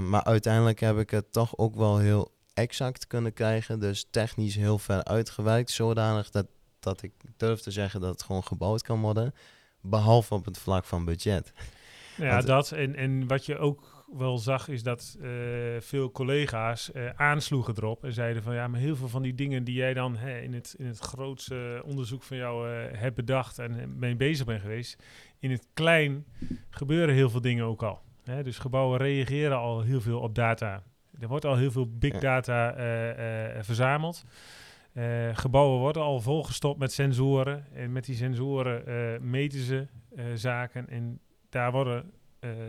Maar 0.00 0.24
uiteindelijk 0.24 0.80
heb 0.80 0.98
ik 0.98 1.10
het 1.10 1.32
toch 1.32 1.56
ook 1.58 1.74
wel 1.74 1.98
heel 1.98 2.32
exact 2.54 3.06
kunnen 3.06 3.32
krijgen. 3.32 3.80
Dus 3.80 4.06
technisch 4.10 4.54
heel 4.54 4.78
ver 4.78 5.04
uitgewerkt. 5.04 5.70
Zodanig 5.70 6.30
dat, 6.30 6.46
dat 6.82 7.02
ik 7.02 7.12
durf 7.36 7.60
te 7.60 7.70
zeggen 7.70 8.00
dat 8.00 8.10
het 8.12 8.22
gewoon 8.22 8.44
gebouwd 8.44 8.82
kan 8.82 9.00
worden. 9.00 9.34
Behalve 9.80 10.34
op 10.34 10.44
het 10.44 10.58
vlak 10.58 10.84
van 10.84 11.04
budget. 11.04 11.52
Ja, 12.16 12.34
Want- 12.34 12.46
dat. 12.46 12.72
En, 12.72 12.94
en 12.96 13.26
wat 13.26 13.46
je 13.46 13.58
ook 13.58 14.04
wel 14.16 14.38
zag, 14.38 14.68
is 14.68 14.82
dat 14.82 15.16
eh, 15.22 15.28
veel 15.78 16.10
collega's 16.10 16.92
eh, 16.92 17.08
aansloegen 17.16 17.74
erop. 17.76 18.04
En 18.04 18.12
zeiden 18.12 18.42
van 18.42 18.54
ja, 18.54 18.68
maar 18.68 18.80
heel 18.80 18.96
veel 18.96 19.08
van 19.08 19.22
die 19.22 19.34
dingen 19.34 19.64
die 19.64 19.74
jij 19.74 19.94
dan 19.94 20.16
hè, 20.16 20.38
in, 20.40 20.54
het, 20.54 20.74
in 20.78 20.86
het 20.86 20.98
grootste 20.98 21.82
onderzoek 21.84 22.22
van 22.22 22.36
jou 22.36 22.70
eh, 22.70 22.98
hebt 22.98 23.14
bedacht 23.16 23.58
en 23.58 23.80
eh, 23.80 23.86
mee 23.86 24.16
bezig 24.16 24.46
bent 24.46 24.60
geweest. 24.60 25.02
In 25.38 25.50
het 25.50 25.66
klein 25.74 26.26
gebeuren 26.70 27.14
heel 27.14 27.30
veel 27.30 27.40
dingen 27.40 27.64
ook 27.64 27.82
al. 27.82 28.00
Hè? 28.24 28.42
Dus 28.42 28.58
gebouwen 28.58 28.98
reageren 28.98 29.56
al 29.58 29.80
heel 29.80 30.00
veel 30.00 30.20
op 30.20 30.34
data. 30.34 30.82
Er 31.20 31.28
wordt 31.28 31.44
al 31.44 31.56
heel 31.56 31.70
veel 31.70 31.88
big 31.98 32.18
data 32.18 32.74
eh, 32.74 33.56
eh, 33.58 33.64
verzameld. 33.64 34.24
Eh, 34.92 35.28
gebouwen 35.32 35.78
worden 35.78 36.02
al 36.02 36.20
volgestopt 36.20 36.78
met 36.78 36.92
sensoren. 36.92 37.66
En 37.74 37.92
met 37.92 38.04
die 38.04 38.16
sensoren 38.16 38.86
eh, 38.86 39.20
meten 39.20 39.60
ze 39.60 39.86
eh, 40.16 40.24
zaken. 40.34 40.88
En 40.88 41.20
daar 41.48 41.72
worden 41.72 42.12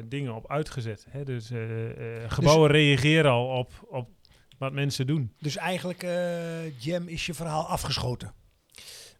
dingen 0.05 0.35
op 0.35 0.51
uitgezet. 0.51 1.05
Hè? 1.09 1.23
Dus 1.23 1.51
eh, 1.51 1.59
gebouwen 2.27 2.71
reageren 2.71 3.31
al 3.31 3.47
op, 3.47 3.87
op 3.89 4.09
wat 4.57 4.73
mensen 4.73 5.07
doen. 5.07 5.33
Dus 5.39 5.57
eigenlijk, 5.57 6.01
Jam, 6.77 7.07
is 7.07 7.25
je 7.25 7.33
verhaal 7.33 7.65
afgeschoten. 7.65 8.33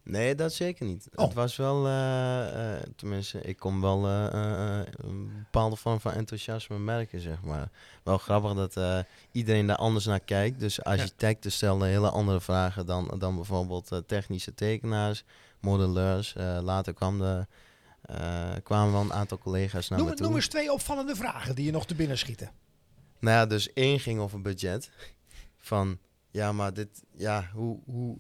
Nee, 0.04 0.36
dat 0.36 0.54
zeker 0.54 0.86
niet. 0.86 1.08
Oh. 1.16 1.26
Het 1.26 1.34
was 1.34 1.56
wel, 1.56 1.88
eh, 1.88 2.76
eh, 2.76 2.84
tenminste, 2.96 3.42
ik 3.42 3.58
kon 3.58 3.82
wel 3.82 4.08
eh, 4.08 4.82
een 4.96 5.32
bepaalde 5.44 5.76
vorm 5.76 6.00
van 6.00 6.12
enthousiasme 6.12 6.80
merken, 6.80 7.20
zeg 7.20 7.42
maar. 7.42 7.70
Wel 8.04 8.18
grappig 8.18 8.54
dat 8.54 9.06
iedereen 9.32 9.68
daar 9.68 9.76
anders 9.76 10.06
naar 10.06 10.20
kijkt. 10.20 10.60
Dus 10.60 10.84
architecten 10.84 11.52
stelden 11.52 11.88
hele 11.88 12.10
andere 12.10 12.42
vragen 12.42 12.86
dan, 12.86 13.16
dan 13.18 13.36
bijvoorbeeld 13.36 14.02
technische 14.08 14.54
tekenaars, 14.54 15.24
modelleurs. 15.60 16.34
Later 16.62 16.94
kwam 16.94 17.20
de, 17.20 17.48
kwamen 18.64 18.94
wel 18.94 19.02
een 19.02 19.14
aantal 19.14 19.38
collega's 19.38 19.90
naar 19.90 20.00
Noem, 20.00 20.08
me 20.08 20.16
toe. 20.16 20.26
noem 20.26 20.36
eens 20.36 20.48
twee 20.48 20.72
opvallende 20.72 21.16
vragen 21.16 21.56
die 21.56 21.66
je 21.66 21.72
nog 21.72 21.86
te 21.86 21.96
binnen 21.96 22.18
schieten. 22.18 22.52
Nou 23.20 23.38
ja, 23.38 23.46
dus 23.46 23.74
één 23.74 24.00
ging 24.00 24.20
over 24.20 24.42
budget. 24.42 24.90
Van, 25.58 26.00
ja, 26.32 26.52
maar 26.52 26.74
dit, 26.74 27.04
ja, 27.18 27.50
hoe, 27.54 27.80
hoe, 27.86 28.18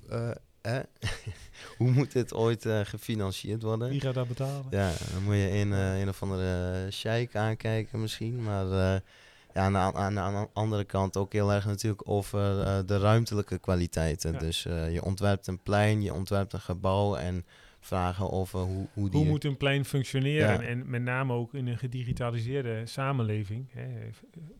eh, 0.63 0.79
hoe 1.77 1.91
moet 1.91 2.11
dit 2.11 2.33
ooit 2.33 2.65
eh, 2.65 2.79
gefinancierd 2.83 3.61
worden? 3.63 3.89
Wie 3.89 4.01
gaat 4.01 4.13
dat 4.13 4.27
betalen? 4.27 4.65
Ja, 4.69 4.91
dan 5.13 5.23
moet 5.23 5.35
je 5.35 5.49
een, 5.51 5.73
eh, 5.73 5.99
een 5.99 6.09
of 6.09 6.21
andere 6.21 6.87
sheik 6.91 7.35
aankijken 7.35 8.01
misschien. 8.01 8.43
Maar 8.43 8.65
eh, 8.65 8.99
ja, 9.53 9.61
aan, 9.61 9.73
de- 9.73 9.77
aan, 9.77 10.19
aan 10.19 10.43
de 10.43 10.49
andere 10.53 10.83
kant 10.83 11.17
ook 11.17 11.33
heel 11.33 11.51
erg 11.53 11.65
natuurlijk 11.65 12.09
over 12.09 12.39
de 12.85 12.97
ruimtelijke 12.97 13.57
kwaliteiten. 13.57 14.33
Ja. 14.33 14.39
Dus 14.39 14.63
je 14.63 14.99
ontwerpt 15.03 15.47
een 15.47 15.59
plein, 15.63 16.01
je 16.01 16.13
ontwerpt 16.13 16.53
een 16.53 16.59
gebouw 16.59 17.15
en 17.15 17.45
vragen 17.79 18.31
over 18.31 18.59
hoe, 18.59 18.87
hoe 18.93 19.09
die... 19.09 19.19
Hoe 19.19 19.29
moet 19.29 19.43
een 19.43 19.57
plein 19.57 19.85
functioneren? 19.85 20.61
Ja. 20.61 20.67
En 20.67 20.89
met 20.89 21.01
name 21.01 21.33
ook 21.33 21.53
in 21.53 21.67
een 21.67 21.77
gedigitaliseerde 21.77 22.85
samenleving. 22.85 23.65
Hè. 23.73 23.81
Een 23.83 24.13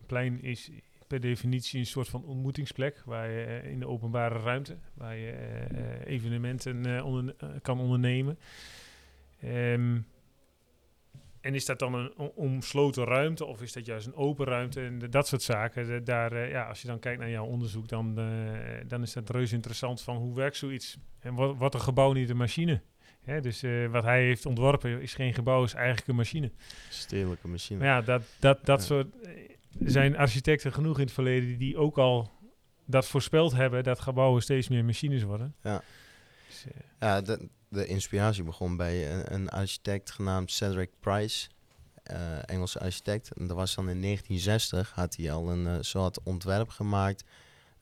plein 0.06 0.44
is 0.44 0.70
per 1.14 1.22
definitie 1.22 1.80
een 1.80 1.86
soort 1.86 2.10
van 2.10 2.24
ontmoetingsplek 2.26 3.02
waar 3.06 3.30
je 3.30 3.44
eh, 3.44 3.72
in 3.72 3.80
de 3.80 3.88
openbare 3.88 4.40
ruimte, 4.40 4.78
waar 4.94 5.16
je 5.18 5.32
eh, 5.32 5.64
eh, 5.64 6.06
evenementen 6.06 7.04
onder- 7.04 7.36
kan 7.62 7.80
ondernemen. 7.80 8.40
Ehm, 9.42 9.98
en 11.42 11.54
is 11.56 11.66
dat 11.66 11.80
dan 11.80 11.94
een 11.94 12.12
omsloten 12.36 13.04
ruimte 13.04 13.46
of 13.46 13.62
is 13.62 13.74
dat 13.74 13.86
juist 13.86 14.08
een 14.08 14.16
open 14.16 14.46
ruimte 14.46 14.82
en 14.82 15.00
de- 15.00 15.10
dat 15.10 15.28
soort 15.28 15.42
zaken? 15.42 15.88
De- 15.88 16.04
daar, 16.04 16.50
ja, 16.50 16.68
als 16.68 16.82
je 16.82 16.88
dan 16.88 17.00
kijkt 17.00 17.20
naar 17.20 17.30
jouw 17.30 17.46
onderzoek, 17.46 17.88
dan, 17.88 18.16
dan 18.88 19.02
is 19.02 19.14
dat 19.14 19.30
reuze 19.30 19.56
interessant 19.56 20.02
van 20.02 20.16
hoe 20.18 20.36
werkt 20.36 20.58
zoiets? 20.58 20.98
En 21.20 21.34
wat, 21.34 21.58
wat 21.58 21.74
een 21.74 21.82
gebouw 21.82 22.12
niet 22.14 22.30
een 22.30 22.38
machine? 22.38 22.82
Hè, 23.22 23.42
dus 23.42 23.64
wat 23.92 24.04
hij 24.04 24.24
heeft 24.24 24.46
ontworpen 24.46 25.02
is 25.02 25.14
geen 25.14 25.34
gebouw, 25.34 25.64
is 25.64 25.74
eigenlijk 25.74 26.08
een 26.08 26.16
machine. 26.16 26.52
Stedelijke 26.90 27.48
machine. 27.48 27.80
Maar 27.80 27.88
ja, 27.88 28.02
dat, 28.02 28.22
dat, 28.40 28.66
dat 28.66 28.80
Ja. 28.80 28.86
soort... 28.86 29.08
zijn 29.80 30.18
architecten 30.18 30.74
genoeg 30.74 30.98
in 30.98 31.04
het 31.04 31.14
verleden 31.14 31.58
die, 31.58 31.78
ook 31.78 31.98
al 31.98 32.32
dat 32.86 33.08
voorspeld 33.08 33.52
hebben... 33.52 33.84
dat 33.84 34.00
gebouwen 34.00 34.42
steeds 34.42 34.68
meer 34.68 34.86
machines 34.86 35.24
worden. 35.24 35.56
Ja. 35.62 35.84
Dus, 36.48 36.66
eh, 36.66 36.82
Ja, 37.00 37.22
de, 37.22 37.50
de 37.70 37.86
inspiratie 37.86 38.44
begon 38.44 38.78
bij 38.78 39.12
een, 39.12 39.34
een 39.34 39.50
architect 39.50 40.12
genaamd 40.12 40.52
Cedric 40.52 40.90
Price, 41.00 41.50
eh, 42.04 42.50
Engelse 42.50 42.80
architect. 42.80 43.34
En 43.34 43.48
dat 43.48 43.58
was 43.58 43.76
dan 43.76 43.90
in 43.90 44.02
1960, 44.02 44.92
had 44.92 45.16
hij 45.16 45.32
al 45.32 45.50
een 45.50 45.68
eh, 45.68 45.78
soort 45.80 46.24
ontwerp 46.24 46.70
gemaakt 46.70 47.24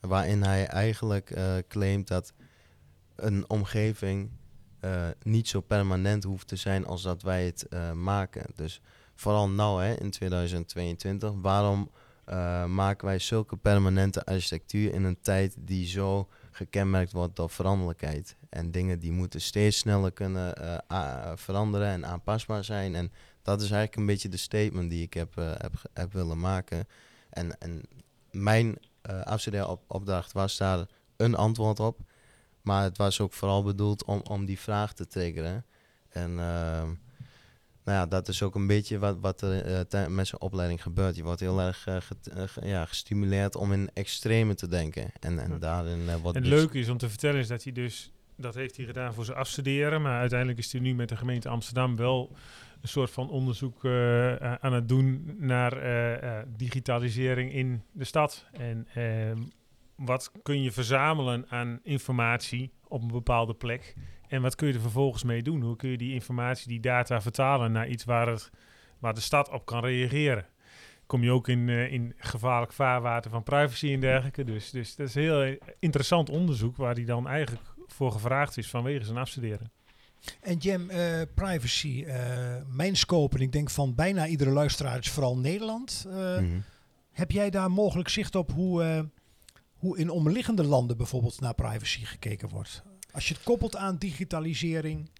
waarin 0.00 0.42
hij 0.42 0.66
eigenlijk 0.66 1.36
claimt 1.68 2.08
dat 2.08 2.32
een 3.16 3.50
omgeving 3.50 4.30
niet 5.22 5.48
zo 5.48 5.60
permanent 5.60 6.24
hoeft 6.24 6.48
te 6.48 6.56
zijn 6.56 6.86
als 6.86 7.02
dat 7.02 7.22
wij 7.22 7.44
het 7.44 7.66
maken. 7.94 8.46
Dus 8.54 8.80
vooral 9.22 9.48
nou 9.48 9.82
hè, 9.82 9.94
in 9.94 10.10
2022, 10.10 11.32
waarom 11.40 11.90
eh, 12.24 12.64
maken 12.64 13.06
wij 13.06 13.18
zulke 13.18 13.56
permanente 13.56 14.24
architectuur 14.24 14.94
in 14.94 15.04
een 15.04 15.20
tijd 15.20 15.56
die 15.58 15.86
zo 15.86 16.28
gekenmerkt 16.50 17.12
wordt 17.12 17.36
door 17.36 17.50
veranderlijkheid. 17.50 18.36
En 18.48 18.70
dingen 18.70 18.98
die 18.98 19.12
moeten 19.12 19.40
steeds 19.40 19.78
sneller 19.78 20.12
kunnen 20.12 20.54
eh, 20.88 21.32
veranderen 21.34 21.88
en 21.88 22.06
aanpasbaar 22.06 22.64
zijn. 22.64 22.94
En 22.94 23.12
dat 23.42 23.60
is 23.60 23.70
eigenlijk 23.70 23.96
een 23.96 24.06
beetje 24.06 24.28
de 24.28 24.36
statement 24.36 24.90
die 24.90 25.02
ik 25.02 25.14
heb, 25.14 25.36
eh, 25.36 25.50
heb, 25.56 25.72
heb 25.92 26.12
willen 26.12 26.40
maken. 26.40 26.86
En, 27.30 27.58
en 27.58 27.82
mijn 28.30 28.78
afstudeeropdracht 29.24 30.32
was 30.32 30.56
daar 30.56 30.86
een 31.16 31.34
antwoord 31.34 31.80
op. 31.80 32.00
Maar 32.62 32.82
het 32.82 32.96
was 32.96 33.20
ook 33.20 33.32
vooral 33.32 33.62
bedoeld 33.62 34.04
om, 34.04 34.20
om 34.20 34.44
die 34.44 34.58
vraag 34.58 34.92
te 34.92 35.06
triggeren. 35.06 35.64
En 36.08 36.38
ehm, 36.38 36.90
nou 37.84 37.98
ja, 37.98 38.06
dat 38.06 38.28
is 38.28 38.42
ook 38.42 38.54
een 38.54 38.66
beetje 38.66 38.98
wat, 38.98 39.18
wat 39.20 39.40
er 39.42 39.84
eh, 39.90 40.06
met 40.06 40.26
zijn 40.26 40.40
opleiding 40.40 40.82
gebeurt. 40.82 41.16
Je 41.16 41.22
wordt 41.22 41.40
heel 41.40 41.60
erg 41.60 41.86
eh, 41.86 41.96
get- 42.00 42.26
eh, 42.60 42.68
ja, 42.68 42.84
gestimuleerd 42.84 43.56
om 43.56 43.72
in 43.72 43.90
extreme 43.94 44.54
te 44.54 44.68
denken. 44.68 45.10
En, 45.20 45.38
en 45.38 45.50
Ja. 45.50 45.58
daarin 45.58 46.04
wordt 46.04 46.36
en 46.36 46.42
het 46.42 46.50
dus- 46.50 46.60
leuke 46.60 46.78
is 46.78 46.88
om 46.88 46.98
te 46.98 47.08
vertellen 47.08 47.40
is 47.40 47.48
dat 47.48 47.62
hij 47.64 47.72
dus... 47.72 48.12
Dat 48.36 48.54
heeft 48.54 48.76
hij 48.76 48.86
gedaan 48.86 49.14
voor 49.14 49.24
zijn 49.24 49.36
afstuderen. 49.36 50.02
Maar 50.02 50.20
uiteindelijk 50.20 50.58
is 50.58 50.72
hij 50.72 50.80
nu 50.80 50.94
met 50.94 51.08
de 51.08 51.16
gemeente 51.16 51.48
Amsterdam 51.48 51.96
wel 51.96 52.36
een 52.80 52.88
soort 52.88 53.10
van 53.10 53.30
onderzoek 53.30 53.84
aan 54.60 54.72
het 54.72 54.88
doen 54.88 55.36
naar 55.38 55.74
digitalisering 56.56 57.52
in 57.52 57.82
de 57.92 58.04
stad. 58.04 58.46
En 58.52 58.86
wat 59.96 60.32
kun 60.42 60.62
je 60.62 60.72
verzamelen 60.72 61.44
aan 61.48 61.80
informatie 61.82 62.72
op 62.88 63.02
een 63.02 63.08
bepaalde 63.08 63.54
plek? 63.54 63.94
En 64.32 64.42
wat 64.42 64.54
kun 64.54 64.68
je 64.68 64.74
er 64.74 64.80
vervolgens 64.80 65.22
mee 65.22 65.42
doen? 65.42 65.62
Hoe 65.62 65.76
kun 65.76 65.90
je 65.90 65.96
die 65.98 66.12
informatie, 66.14 66.68
die 66.68 66.80
data 66.80 67.20
vertalen 67.20 67.72
naar 67.72 67.88
iets 67.88 68.04
waar, 68.04 68.28
het, 68.28 68.50
waar 68.98 69.14
de 69.14 69.20
stad 69.20 69.50
op 69.50 69.66
kan 69.66 69.84
reageren? 69.84 70.46
Kom 71.06 71.22
je 71.22 71.30
ook 71.30 71.48
in, 71.48 71.68
eh, 71.68 71.92
in 71.92 72.14
gevaarlijk 72.16 72.72
vaarwater 72.72 73.30
van 73.30 73.42
privacy 73.42 73.92
en 73.92 74.00
dergelijke. 74.00 74.44
Dus, 74.44 74.70
dus 74.70 74.94
dat 74.96 75.08
is 75.08 75.14
een 75.14 75.22
heel 75.22 75.56
interessant 75.78 76.30
onderzoek 76.30 76.76
waar 76.76 76.94
hij 76.94 77.04
dan 77.04 77.28
eigenlijk 77.28 77.66
voor 77.86 78.12
gevraagd 78.12 78.56
is 78.56 78.70
vanwege 78.70 79.04
zijn 79.04 79.18
afstuderen. 79.18 79.70
En 80.40 80.56
Jam, 80.56 80.90
eh, 80.90 81.20
privacy, 81.34 82.04
eh, 82.06 82.16
mijn 82.66 82.96
scope, 82.96 83.36
en 83.36 83.42
ik 83.42 83.52
denk 83.52 83.70
van 83.70 83.94
bijna 83.94 84.26
iedere 84.26 84.50
luisteraar 84.50 84.98
is 84.98 85.10
vooral 85.10 85.38
Nederland. 85.38 86.06
Eh, 86.08 86.38
Mhm. 86.38 86.58
Heb 87.12 87.30
jij 87.30 87.50
daar 87.50 87.70
mogelijk 87.70 88.08
zicht 88.08 88.34
op 88.34 88.52
hoe, 88.52 88.82
eh, 88.82 89.00
hoe 89.72 89.98
in 89.98 90.10
omliggende 90.10 90.64
landen 90.64 90.96
bijvoorbeeld 90.96 91.40
naar 91.40 91.54
privacy 91.54 92.04
gekeken 92.04 92.48
wordt? 92.48 92.82
Als 93.12 93.28
je 93.28 93.34
het 93.34 93.42
koppelt 93.42 93.76
aan 93.76 93.96
digitalisering, 93.96 95.10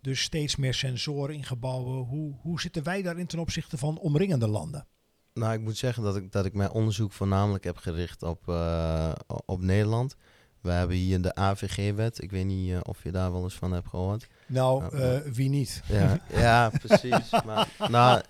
dus 0.00 0.20
steeds 0.20 0.56
meer 0.56 0.74
sensoren 0.74 1.34
in 1.34 1.44
gebouwen, 1.44 2.04
hoe, 2.04 2.34
hoe 2.40 2.60
zitten 2.60 2.82
wij 2.82 3.02
daarin 3.02 3.26
ten 3.26 3.38
opzichte 3.38 3.78
van 3.78 3.98
omringende 3.98 4.48
landen? 4.48 4.86
Nou, 5.34 5.52
ik 5.52 5.60
moet 5.60 5.76
zeggen 5.76 6.02
dat 6.02 6.16
ik, 6.16 6.32
dat 6.32 6.44
ik 6.44 6.54
mijn 6.54 6.70
onderzoek 6.70 7.12
voornamelijk 7.12 7.64
heb 7.64 7.76
gericht 7.76 8.22
op, 8.22 8.48
eh, 8.48 9.12
op 9.46 9.60
Nederland. 9.60 10.16
We 10.60 10.70
hebben 10.70 10.96
hier 10.96 11.22
de 11.22 11.34
AVG-wet. 11.34 12.22
Ik 12.22 12.30
weet 12.30 12.44
niet 12.44 12.70
eh, 12.70 12.78
of 12.82 13.02
je 13.02 13.12
daar 13.12 13.32
wel 13.32 13.42
eens 13.42 13.54
van 13.54 13.72
hebt 13.72 13.88
gehoord. 13.88 14.28
Nou, 14.46 14.96
eh, 14.96 15.18
wie 15.32 15.48
niet? 15.48 15.82
Ja, 15.86 16.20
ja 16.30 16.70
precies. 16.82 17.30
Maar, 17.46 17.68
nou, 17.88 18.22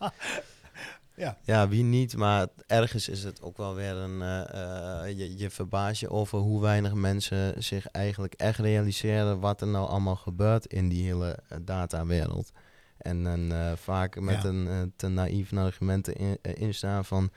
Ja. 1.18 1.38
ja, 1.42 1.68
wie 1.68 1.82
niet. 1.84 2.16
Maar 2.16 2.46
ergens 2.66 3.08
is 3.08 3.22
het 3.24 3.42
ook 3.42 3.56
wel 3.56 3.74
weer 3.74 3.94
een... 3.96 4.22
eh, 4.22 5.02
eh, 5.02 5.18
je, 5.18 5.38
je 5.38 5.50
verbaast 5.50 6.00
je 6.00 6.10
over 6.10 6.38
hoe 6.38 6.60
weinig 6.60 6.94
mensen 6.94 7.62
zich 7.62 7.86
eigenlijk 7.86 8.34
echt 8.34 8.58
realiseren... 8.58 9.40
wat 9.40 9.60
er 9.60 9.66
nou 9.66 9.88
allemaal 9.88 10.16
gebeurt 10.16 10.66
in 10.66 10.88
die 10.88 11.04
hele 11.04 11.38
eh, 11.48 11.58
datawereld. 11.62 12.52
En 12.98 13.24
dan 13.24 13.52
vaak 13.76 14.20
met 14.20 14.42
Ja. 14.42 14.48
een 14.48 14.92
te 14.96 15.08
naïef 15.08 15.52
argumenten 15.52 16.14
in, 16.14 16.38
instaan 16.42 17.04
van... 17.04 17.30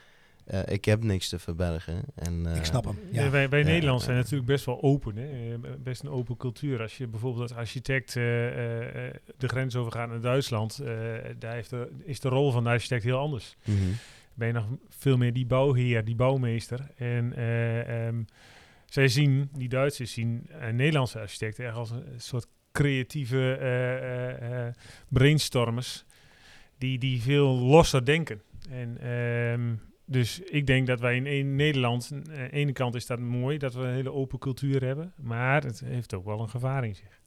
eh, 0.44 0.60
ik 0.66 0.84
heb 0.84 1.02
niks 1.04 1.28
te 1.28 1.38
verbergen. 1.38 2.02
En, 2.14 2.46
eh, 2.46 2.56
ik 2.56 2.64
snap 2.64 2.84
hem. 2.84 2.98
Ja, 3.10 3.24
Ja. 3.24 3.30
wij 3.30 3.48
wij 3.48 3.58
Ja, 3.58 3.64
Nederlanders 3.66 4.04
zijn 4.04 4.16
natuurlijk 4.16 4.46
best 4.46 4.64
wel 4.64 4.82
open. 4.82 5.16
Hè? 5.16 5.52
Eh, 5.52 5.58
Best 5.78 6.02
een 6.02 6.08
open 6.10 6.36
cultuur. 6.36 6.80
Als 6.80 6.96
je 6.98 7.06
bijvoorbeeld 7.06 7.42
als 7.50 7.58
architect 7.58 8.16
eh, 8.16 8.46
eh, 8.48 9.06
eh, 9.06 9.14
de 9.38 9.48
grens 9.48 9.76
overgaat 9.76 10.08
naar 10.08 10.20
Duitsland, 10.20 10.78
eh, 10.78 10.86
daar 11.38 11.54
heeft 11.54 11.70
de, 11.70 11.90
is 12.04 12.20
de 12.20 12.28
rol 12.28 12.50
van 12.52 12.64
de 12.64 12.70
architect 12.70 13.02
heel 13.04 13.18
anders. 13.18 13.56
mhm. 13.64 13.78
Ben 14.34 14.46
je 14.46 14.52
nog 14.52 14.66
veel 14.88 15.16
meer 15.16 15.32
die 15.32 15.46
bouwheer, 15.46 16.04
die 16.04 16.14
bouwmeester. 16.14 16.80
En 16.96 17.32
eh, 17.36 18.06
ehm, 18.06 18.22
zij 18.86 19.08
zien, 19.08 19.48
die 19.52 19.68
Duitsers 19.68 20.12
zien 20.12 20.46
Nederlandse 20.72 21.18
architect 21.20 21.58
echt 21.58 21.74
als 21.74 21.90
een 21.90 22.04
soort 22.16 22.46
creatieve 22.72 23.56
eh, 23.60 23.96
eh, 23.96 24.66
eh, 24.66 24.74
brainstormers 25.08 26.04
die, 26.78 26.98
die 26.98 27.22
veel 27.22 27.48
losser 27.58 28.04
denken. 28.04 28.42
En 28.70 28.98
ehm, 29.00 29.74
dus 30.04 30.40
ik 30.40 30.66
denk 30.66 30.86
dat 30.86 31.00
wij 31.00 31.16
in, 31.16 31.56
Nederland, 31.56 32.10
aan 32.12 32.22
de 32.22 32.50
ene 32.50 32.72
kant 32.72 32.94
is 32.94 33.06
dat 33.06 33.18
mooi 33.18 33.58
dat 33.58 33.74
we 33.74 33.80
een 33.80 33.94
hele 33.94 34.12
open 34.12 34.38
cultuur 34.38 34.84
hebben, 34.84 35.12
maar 35.16 35.64
het 35.64 35.80
heeft 35.80 36.14
ook 36.14 36.24
wel 36.24 36.40
een 36.40 36.48
gevaar 36.48 36.84
in 36.84 36.94
zich. 36.94 37.20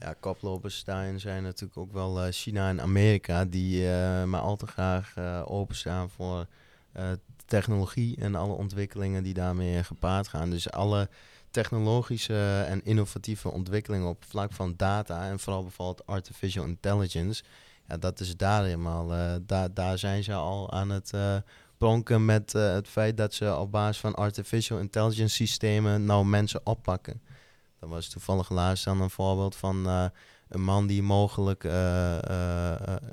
Ja, 0.00 0.14
koplopers 0.20 0.84
daarin 0.84 1.20
zijn 1.20 1.42
natuurlijk 1.42 1.78
ook 1.78 1.92
wel 1.92 2.22
eh, 2.22 2.32
China 2.32 2.68
en 2.68 2.80
Amerika, 2.80 3.44
die 3.44 3.90
eh, 3.90 4.24
maar 4.24 4.40
al 4.40 4.56
te 4.56 4.66
graag 4.66 5.16
eh, 5.16 5.42
openstaan 5.46 6.10
voor 6.10 6.46
eh, 6.92 7.10
technologie 7.46 8.16
en 8.16 8.34
alle 8.34 8.52
ontwikkelingen 8.52 9.22
die 9.22 9.34
daarmee 9.34 9.84
gepaard 9.84 10.28
gaan. 10.28 10.50
Dus 10.50 10.70
alle 10.70 11.08
technologische 11.50 12.64
en 12.68 12.84
innovatieve 12.84 13.50
ontwikkelingen 13.50 14.08
op 14.08 14.24
vlak 14.24 14.52
van 14.52 14.74
data 14.76 15.28
en 15.28 15.38
vooral 15.38 15.62
bijvoorbeeld 15.62 16.06
artificial 16.06 16.64
intelligence, 16.64 17.42
ja, 17.88 17.96
dat 17.96 18.20
is 18.20 18.36
daar 18.36 18.64
helemaal, 18.64 19.12
eh, 19.12 19.34
daar, 19.42 19.74
daar 19.74 19.98
zijn 19.98 20.24
ze 20.24 20.32
al 20.34 20.72
aan 20.72 20.90
het 20.90 21.12
met 22.18 22.54
eh, 22.54 22.72
het 22.72 22.88
feit 22.88 23.16
dat 23.16 23.34
ze 23.34 23.56
op 23.56 23.70
basis 23.70 24.00
van 24.00 24.14
artificial 24.14 24.78
intelligence 24.78 25.34
systemen 25.34 26.04
nou 26.04 26.26
mensen 26.26 26.60
oppakken. 26.64 27.22
Dat 27.80 27.88
was 27.88 28.08
toevallig 28.08 28.50
laatst 28.50 28.84
dan 28.84 29.00
een 29.00 29.10
voorbeeld 29.10 29.56
van 29.56 29.86
eh, 29.86 30.04
een 30.48 30.62
man 30.62 30.86
die 30.86 31.02
mogelijk 31.02 31.64
eh, 31.64 32.18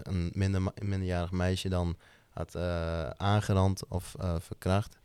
een 0.03 0.31
minder, 0.33 0.61
minderjarig 0.81 1.31
meisje 1.31 1.69
dan 1.69 1.97
had 2.29 2.55
aangerand 3.17 3.87
of 3.87 4.15
verkracht. 4.39 4.99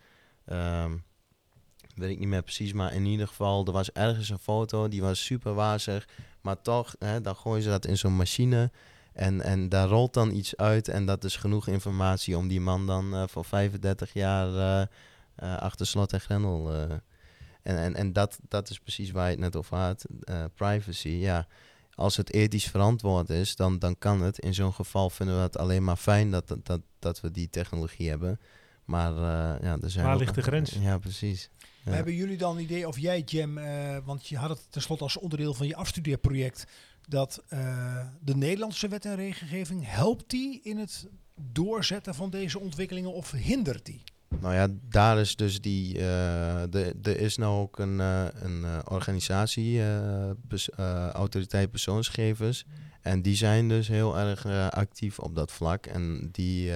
Ehm, 0.45 0.97
weet 1.95 2.11
ik 2.11 2.19
niet 2.19 2.29
meer 2.29 2.43
precies, 2.43 2.73
maar 2.73 2.95
in 2.95 3.07
ieder 3.07 3.29
geval, 3.29 3.67
er 3.67 3.73
was 3.73 3.93
ergens 3.93 4.29
een 4.29 4.39
foto, 4.39 4.89
die 4.89 5.03
was 5.03 5.25
super 5.25 5.55
wazig. 5.55 6.09
Maar 6.41 6.63
toch, 6.63 6.95
hè, 6.99 7.21
dan 7.21 7.37
gooien 7.37 7.63
ze 7.63 7.69
dat 7.69 7.87
in 7.87 7.99
zo'n 7.99 8.17
machine 8.17 8.71
en, 9.13 9.41
en 9.41 9.69
daar 9.69 9.89
rolt 9.89 10.15
dan 10.15 10.31
iets 10.35 10.57
uit. 10.57 10.89
En 10.89 11.07
dat 11.07 11.25
is 11.25 11.37
genoeg 11.37 11.67
informatie 11.69 12.37
om 12.37 12.49
die 12.49 12.61
man 12.61 12.87
dan 12.87 13.15
eh, 13.15 13.23
voor 13.27 13.45
35 13.45 14.13
jaar 14.13 14.49
eh, 14.55 14.81
eh, 15.35 15.57
achter 15.59 15.87
slot 15.87 16.13
en 16.13 16.21
grendel... 16.21 16.73
eh, 16.73 16.83
En, 17.63 17.79
en, 17.79 17.95
en 17.95 18.13
dat, 18.13 18.39
dat 18.49 18.71
is 18.71 18.79
precies 18.79 19.11
waar 19.11 19.25
je 19.25 19.31
het 19.31 19.41
net 19.41 19.57
over 19.57 19.77
had, 19.77 20.05
eh, 20.25 20.45
privacy. 20.55 21.09
Ja, 21.09 21.47
als 21.95 22.17
het 22.17 22.33
ethisch 22.33 22.65
verantwoord 22.71 23.31
is, 23.31 23.57
dan, 23.57 23.79
dan 23.79 23.99
kan 23.99 24.23
het. 24.23 24.39
In 24.39 24.55
zo'n 24.55 24.73
geval 24.73 25.11
vinden 25.11 25.37
we 25.37 25.43
het 25.43 25.57
alleen 25.59 25.85
maar 25.85 25.97
fijn 25.97 26.31
dat, 26.31 26.49
dat, 26.49 26.67
dat, 26.67 26.81
dat 26.99 27.21
we 27.21 27.31
die 27.31 27.51
technologie 27.51 28.09
hebben. 28.09 28.41
Maar 28.85 29.13
eh, 29.13 29.63
ja, 29.63 29.79
er 29.83 29.91
zijn 29.91 30.07
Waar 30.07 30.17
ligt 30.17 30.35
de 30.35 30.43
grens? 30.43 30.71
Ja, 30.81 30.99
precies. 30.99 31.51
Ja. 31.85 31.93
Hebben 31.93 32.15
jullie 32.15 32.37
dan 32.37 32.57
een 32.57 32.63
idee 32.63 32.89
of 32.89 32.99
jij, 32.99 33.21
Jam, 33.21 33.59
eh, 33.59 33.97
want 34.05 34.27
je 34.27 34.37
had 34.37 34.51
het 34.51 34.67
tenslotte 34.71 35.05
als 35.05 35.17
onderdeel 35.17 35.55
van 35.55 35.67
je 35.67 35.77
afstudeerproject, 35.77 36.67
dat 37.11 37.43
eh, 37.49 38.07
de 38.21 38.37
Nederlandse 38.37 38.89
wet 38.89 39.05
en 39.05 39.17
regelgeving, 39.17 39.87
helpt 39.87 40.31
die 40.31 40.61
in 40.63 40.79
het 40.79 41.09
doorzetten 41.53 42.15
van 42.15 42.31
deze 42.31 42.59
ontwikkelingen 42.59 43.13
of 43.13 43.31
hindert 43.31 43.87
die? 43.87 44.03
Nou 44.41 44.55
ja, 44.55 44.69
daar 44.89 45.19
is 45.19 45.37
dus 45.37 45.61
die. 45.61 45.95
de, 45.95 46.95
er 47.03 47.21
is 47.21 47.37
nou 47.37 47.61
ook 47.61 47.79
een, 47.79 48.01
eh, 48.01 48.27
een 48.33 48.89
organisatie, 48.89 49.83
autoriteit 51.13 51.71
persoonsgevers. 51.71 52.65
En 53.01 53.23
die 53.23 53.37
zijn 53.37 53.69
dus 53.69 53.89
heel 53.89 54.19
erg 54.19 54.47
actief 54.71 55.19
op 55.19 55.35
dat 55.35 55.53
vlak. 55.53 55.87
En 55.87 56.29
die, 56.33 56.73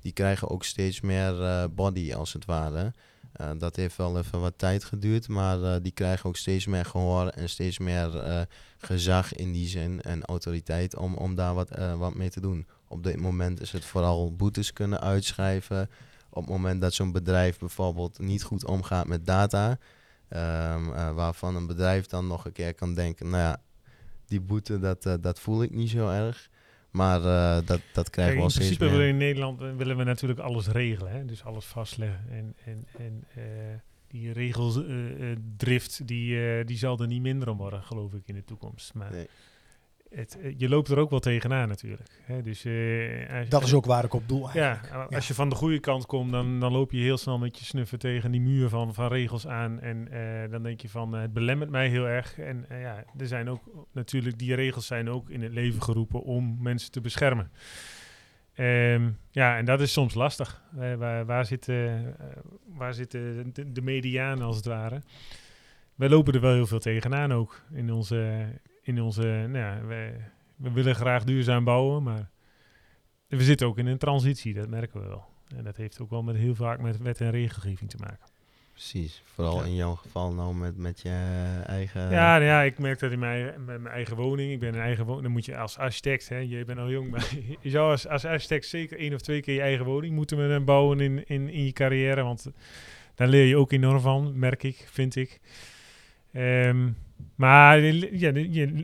die 0.00 0.12
krijgen 0.12 0.48
ook 0.48 0.64
steeds 0.64 1.00
meer 1.00 1.34
body, 1.74 2.14
als 2.14 2.32
het 2.32 2.44
ware. 2.44 2.92
Eh, 3.36 3.50
dat 3.58 3.76
heeft 3.76 3.96
wel 3.96 4.18
even 4.18 4.40
wat 4.40 4.58
tijd 4.58 4.84
geduurd, 4.84 5.28
maar 5.28 5.62
eh, 5.62 5.76
die 5.82 5.92
krijgen 5.92 6.28
ook 6.28 6.36
steeds 6.36 6.66
meer 6.66 6.84
gehoor 6.84 7.28
en 7.28 7.48
steeds 7.48 7.78
meer 7.78 8.18
eh, 8.18 8.40
gezag 8.78 9.34
in 9.34 9.52
die 9.52 9.68
zin 9.68 10.02
en 10.02 10.24
autoriteit 10.24 10.96
om, 10.96 11.14
om 11.14 11.34
daar 11.34 11.54
wat, 11.54 11.68
wat 11.98 12.14
mee 12.14 12.30
te 12.30 12.40
doen. 12.40 12.66
Op 12.88 13.02
dit 13.02 13.20
moment 13.20 13.60
is 13.60 13.72
het 13.72 13.84
vooral 13.84 14.32
boetes 14.36 14.72
kunnen 14.72 15.00
uitschrijven. 15.00 15.90
Op 16.36 16.42
het 16.42 16.50
moment 16.50 16.80
dat 16.80 16.94
zo'n 16.94 17.12
bedrijf 17.12 17.58
bijvoorbeeld 17.58 18.18
niet 18.18 18.42
goed 18.42 18.64
omgaat 18.64 19.06
met 19.06 19.26
data, 19.26 19.78
ehm, 20.28 20.92
eh, 20.92 21.10
waarvan 21.14 21.56
een 21.56 21.66
bedrijf 21.66 22.06
dan 22.06 22.26
nog 22.26 22.44
een 22.44 22.52
keer 22.52 22.74
kan 22.74 22.94
denken, 22.94 23.28
nou 23.28 23.42
ja, 23.42 23.62
die 24.26 24.40
boete, 24.40 24.78
dat, 24.78 25.08
dat 25.20 25.40
voel 25.40 25.62
ik 25.62 25.70
niet 25.70 25.90
zo 25.90 26.08
erg. 26.08 26.50
Maar 26.96 27.24
eh, 27.24 27.66
dat, 27.66 27.80
dat 27.92 28.10
krijgen 28.10 28.34
we 28.34 28.38
in 28.38 28.44
al 28.44 28.50
steeds 28.50 28.66
principe 28.66 28.84
willen 28.84 29.06
we 29.06 29.12
in 29.12 29.16
Nederland 29.16 29.60
eh, 29.60 29.76
willen 29.76 29.96
we 29.96 30.04
natuurlijk 30.04 30.40
alles 30.40 30.66
regelen. 30.66 31.12
Hè? 31.12 31.24
Dus 31.24 31.44
alles 31.44 31.64
vastleggen. 31.64 32.24
En, 32.30 32.54
en, 32.64 32.86
en 32.98 33.24
eh, 33.34 33.42
die 34.08 34.32
regeldrift, 34.32 36.06
die, 36.06 36.64
die 36.64 36.76
zal 36.76 36.98
er 36.98 37.06
niet 37.06 37.22
minder 37.22 37.48
om 37.48 37.56
worden, 37.56 37.82
geloof 37.82 38.12
ik, 38.12 38.22
in 38.26 38.34
de 38.34 38.44
toekomst. 38.44 38.94
Maar 38.94 39.12
Nee. 39.12 39.26
Het, 40.16 40.38
eh, 40.40 40.54
je 40.56 40.68
loopt 40.68 40.88
er 40.88 40.98
ook 40.98 41.10
wel 41.10 41.18
tegenaan 41.18 41.68
natuurlijk. 41.68 42.10
Hè? 42.22 42.42
Dus, 42.42 42.64
eh, 42.64 43.38
als- 43.38 43.48
Dat 43.48 43.62
is 43.62 43.74
ook 43.74 43.86
waar 43.86 44.04
ik 44.04 44.14
op 44.14 44.28
doel. 44.28 44.48
Ja, 44.52 44.76
eigenlijk. 44.78 45.14
als 45.14 45.28
je 45.28 45.34
van 45.34 45.48
de 45.48 45.54
goede 45.54 45.80
kant 45.80 46.06
komt, 46.06 46.30
dan, 46.32 46.60
dan 46.60 46.72
loop 46.72 46.92
je 46.92 46.98
heel 47.00 47.16
snel 47.18 47.38
met 47.38 47.58
je 47.58 47.64
snuffen 47.64 47.98
tegen 47.98 48.30
die 48.30 48.40
muur 48.40 48.68
van, 48.68 48.94
van 48.94 49.08
regels 49.08 49.46
aan. 49.46 49.80
En 49.80 50.08
eh, 50.10 50.50
dan 50.50 50.62
denk 50.62 50.80
je 50.80 50.88
van, 50.88 51.12
het 51.12 51.32
belemmert 51.32 51.70
mij 51.70 51.88
heel 51.88 52.06
erg. 52.08 52.38
En 52.38 52.66
ja, 52.68 53.04
er 53.18 53.26
zijn 53.26 53.48
ook 53.48 53.60
natuurlijk, 53.92 54.38
die 54.38 54.54
regels 54.54 54.86
zijn 54.86 55.08
ook 55.10 55.30
in 55.30 55.42
het 55.42 55.52
leven 55.52 55.82
geroepen 55.82 56.22
om 56.22 56.56
mensen 56.60 56.90
te 56.90 57.00
beschermen. 57.00 57.50
Ehm, 58.54 59.08
ja, 59.30 59.56
en 59.56 59.64
dat 59.64 59.80
is 59.80 59.92
soms 59.92 60.14
lastig. 60.14 60.62
Waar, 60.98 61.26
waar 61.26 61.44
zit, 61.46 61.66
waar 62.74 62.94
zit 62.94 63.10
de, 63.10 63.42
de, 63.52 63.72
de 63.72 63.82
mediaan 63.82 64.42
als 64.42 64.56
het 64.56 64.64
ware? 64.64 65.02
Wij 65.94 66.08
lopen 66.08 66.34
er 66.34 66.40
wel 66.40 66.52
heel 66.54 66.66
veel 66.66 66.78
tegenaan 66.78 67.32
ook 67.32 67.62
in 67.72 67.92
onze, 67.92 68.46
in 68.86 69.00
onze 69.02 69.22
nou 69.22 69.58
ja, 69.58 69.80
we, 69.86 70.12
we 70.56 70.70
willen 70.70 70.94
graag 70.94 71.24
duurzaam 71.24 71.64
bouwen, 71.64 72.02
maar 72.02 72.30
we 73.26 73.42
zitten 73.42 73.66
ook 73.66 73.78
in 73.78 73.86
een 73.86 73.98
transitie, 73.98 74.54
dat 74.54 74.68
merken 74.68 75.00
we 75.00 75.06
wel. 75.06 75.24
En 75.56 75.64
dat 75.64 75.76
heeft 75.76 76.00
ook 76.00 76.10
wel 76.10 76.22
met 76.22 76.36
heel 76.36 76.54
vaak 76.54 76.80
met 76.80 76.98
wet 76.98 77.20
en 77.20 77.30
regelgeving 77.30 77.90
te 77.90 77.96
maken. 78.00 78.34
Precies, 78.72 79.22
vooral 79.24 79.58
Ja. 79.60 79.64
in 79.64 79.74
jouw 79.74 79.94
geval 79.94 80.32
nou 80.32 80.54
met, 80.54 80.76
met 80.76 81.00
je 81.00 81.62
eigen... 81.66 82.00
Ja, 82.10 82.32
nou 82.32 82.42
ja, 82.42 82.62
ik 82.62 82.78
merk 82.78 82.98
dat 82.98 83.12
in 83.12 83.18
mijn, 83.18 83.44
met 83.44 83.80
mijn 83.80 83.94
eigen 83.94 84.16
woning. 84.16 84.52
Ik 84.52 84.60
ben 84.60 84.74
een 84.74 84.80
eigen 84.80 85.04
woning. 85.04 85.22
Dan 85.22 85.32
moet 85.32 85.44
je 85.44 85.56
als 85.56 85.78
architect, 85.78 86.28
hè, 86.28 86.36
je 86.36 86.64
bent 86.64 86.78
al 86.78 86.90
jong, 86.90 87.10
maar 87.10 87.34
je 87.60 87.70
zou 87.70 87.90
als, 87.90 88.08
als 88.08 88.24
architect 88.24 88.66
zeker 88.66 88.98
één 88.98 89.14
of 89.14 89.20
twee 89.20 89.40
keer 89.40 89.54
je 89.54 89.60
eigen 89.60 89.84
woning 89.84 90.14
moeten 90.14 90.64
bouwen 90.64 91.00
in, 91.00 91.26
in, 91.26 91.48
in 91.48 91.64
je 91.64 91.72
carrière. 91.72 92.22
Want 92.22 92.46
daar 93.14 93.28
leer 93.28 93.44
je 93.44 93.56
ook 93.56 93.72
enorm 93.72 94.00
van, 94.00 94.38
merk 94.38 94.62
ik, 94.62 94.88
vind 94.90 95.16
ik. 95.16 95.40
Ehm, 96.32 96.88
maar 97.34 97.80
je, 97.80 98.18
ja, 98.18 98.32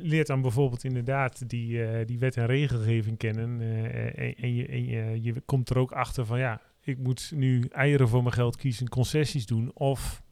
leert 0.02 0.26
dan 0.26 0.40
bijvoorbeeld 0.40 0.84
inderdaad 0.84 1.48
die, 1.48 1.84
eh, 1.84 2.06
die 2.06 2.18
wet 2.18 2.36
en 2.36 2.46
regelgeving 2.46 3.18
kennen. 3.18 3.60
eh, 3.60 4.26
en 4.26 4.34
en, 4.36 4.54
je, 4.54 4.66
en 4.66 4.84
je, 4.84 5.22
je 5.22 5.40
komt 5.40 5.70
er 5.70 5.78
ook 5.78 5.92
achter 5.92 6.26
van 6.26 6.38
ja, 6.38 6.60
ik 6.80 6.98
moet 6.98 7.32
nu 7.34 7.64
eieren 7.72 8.08
voor 8.08 8.22
mijn 8.22 8.34
geld 8.34 8.56
kiezen, 8.56 8.88
concessies 8.88 9.46
doen 9.46 9.70
of 9.74 10.22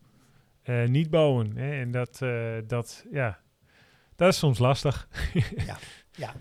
eh, 0.63 0.85
niet 0.85 1.11
bouwen. 1.11 1.57
Hè? 1.57 1.81
En 1.81 1.91
dat, 1.91 2.19
dat, 2.67 3.07
ja, 3.11 3.39
dat 4.17 4.29
is 4.29 4.39
soms 4.39 4.59
lastig. 4.59 5.09
Ja. 6.17 6.35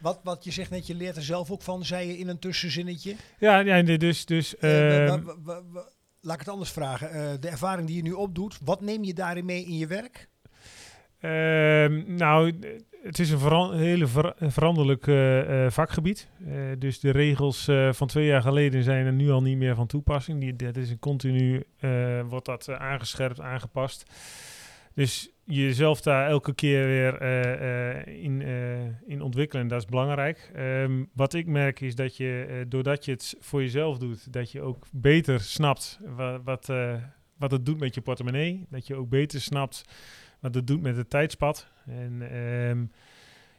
Wat, 0.00 0.20
wat 0.22 0.44
je 0.44 0.50
zegt 0.50 0.70
net, 0.70 0.86
je 0.86 0.94
leert 0.94 1.16
er 1.16 1.22
zelf 1.22 1.50
ook 1.50 1.62
van, 1.62 1.84
zei 1.84 2.08
je 2.08 2.18
in 2.18 2.28
een 2.28 2.38
tussenzinnetje. 2.38 3.16
ja, 3.38 3.58
ja, 3.58 3.82
dus, 3.82 4.24
dus 4.26 4.56
Eh, 4.56 5.06
ehm, 5.08 5.24
laat 6.20 6.34
ik 6.34 6.40
het 6.40 6.48
anders 6.48 6.70
vragen. 6.70 7.40
De 7.40 7.48
ervaring 7.48 7.86
die 7.86 7.96
je 7.96 8.02
nu 8.02 8.12
opdoet, 8.12 8.58
wat 8.64 8.80
neem 8.80 9.04
je 9.04 9.14
daarin 9.14 9.44
mee 9.44 9.64
in 9.64 9.76
je 9.76 9.86
werk? 9.86 10.28
Ehm, 11.20 12.14
nou, 12.14 12.52
het 13.02 13.18
is 13.18 13.30
een 13.30 13.72
hele 13.72 14.06
ver- 14.06 14.34
veranderlijk 14.38 15.06
eh, 15.06 15.64
eh, 15.64 15.70
vakgebied. 15.70 16.28
Eh, 16.46 16.54
dus 16.78 17.00
de 17.00 17.10
regels 17.10 17.70
van 17.90 18.06
twee 18.06 18.26
jaar 18.26 18.42
geleden 18.42 18.82
zijn 18.82 19.06
er 19.06 19.12
nu 19.12 19.30
al 19.30 19.42
niet 19.42 19.56
meer 19.56 19.74
van 19.74 19.86
toepassing. 19.86 20.40
Die, 20.40 20.56
dat 20.56 20.76
is 20.76 20.90
een 20.90 20.98
continu, 20.98 21.62
wordt 22.28 22.46
dat 22.46 22.68
aangescherpt, 22.70 23.40
aangepast. 23.40 24.10
Dus 24.94 25.30
jezelf 25.44 26.00
daar 26.00 26.28
elke 26.28 26.54
keer 26.54 26.86
weer 26.86 27.22
in, 28.08 28.42
in 29.06 29.22
ontwikkelen, 29.22 29.68
dat 29.68 29.78
is 29.80 29.86
belangrijk. 29.86 30.50
Ehm, 30.54 31.04
wat 31.14 31.34
ik 31.34 31.46
merk 31.46 31.80
is 31.80 31.94
dat 31.94 32.16
je, 32.16 32.64
doordat 32.68 33.04
je 33.04 33.12
het 33.12 33.36
voor 33.40 33.60
jezelf 33.62 33.98
doet, 33.98 34.32
dat 34.32 34.52
je 34.52 34.60
ook 34.60 34.86
beter 34.92 35.40
snapt 35.40 36.00
wa- 36.16 36.42
wat, 36.42 36.72
wat 37.38 37.50
het 37.50 37.66
doet 37.66 37.80
met 37.80 37.94
je 37.94 38.00
portemonnee. 38.00 38.66
Dat 38.70 38.86
je 38.86 38.94
ook 38.94 39.08
beter 39.08 39.40
snapt 39.40 39.84
wat 40.40 40.54
het 40.54 40.66
doet 40.66 40.82
met 40.82 40.96
het 40.96 41.10
tijdspad. 41.10 41.70
En 41.86 42.30
ehm, 42.30 42.84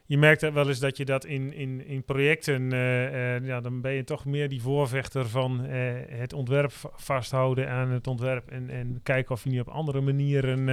je 0.08 0.18
merkt 0.18 0.40
dat 0.40 0.52
wel 0.52 0.68
eens 0.68 0.78
dat 0.78 0.96
je 0.96 1.04
dat 1.04 1.24
in, 1.24 1.52
in, 1.52 1.86
in 1.86 2.04
projecten, 2.04 2.72
eh, 2.72 3.36
eh, 3.36 3.44
ja, 3.44 3.60
dan 3.60 3.80
ben 3.80 3.92
je 3.92 4.04
toch 4.04 4.24
meer 4.24 4.48
die 4.48 4.62
voorvechter 4.62 5.28
van 5.28 5.64
eh, 5.64 5.92
het 6.08 6.32
ontwerp 6.32 6.72
va- 6.72 6.90
vasthouden 6.94 7.70
aan 7.70 7.90
het 7.90 8.06
ontwerp 8.06 8.50
en, 8.50 8.70
en 8.70 9.00
kijken 9.02 9.34
of 9.34 9.44
je 9.44 9.50
niet 9.50 9.60
op 9.60 9.68
andere 9.68 10.00
manieren 10.00 10.68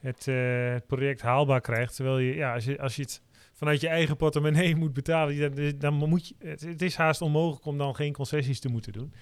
het, 0.00 0.24
het 0.70 0.86
project 0.86 1.20
haalbaar 1.20 1.60
krijgt. 1.60 1.96
Terwijl 1.96 2.18
je, 2.18 2.34
ja, 2.34 2.54
als 2.54 2.64
je, 2.64 2.80
als 2.80 2.96
je 2.96 3.02
het 3.02 3.22
vanuit 3.52 3.80
je 3.80 3.88
eigen 3.88 4.16
portemonnee 4.16 4.76
moet 4.76 4.92
betalen, 4.92 5.54
dan, 5.54 5.98
dan 5.98 6.08
moet 6.08 6.28
je, 6.28 6.34
het, 6.38 6.60
het 6.60 6.82
is 6.82 6.96
haast 6.96 7.22
onmogelijk 7.22 7.64
om 7.64 7.78
dan 7.78 7.94
geen 7.94 8.12
concessies 8.12 8.60
te 8.60 8.68
moeten 8.68 8.92
doen. 8.92 9.12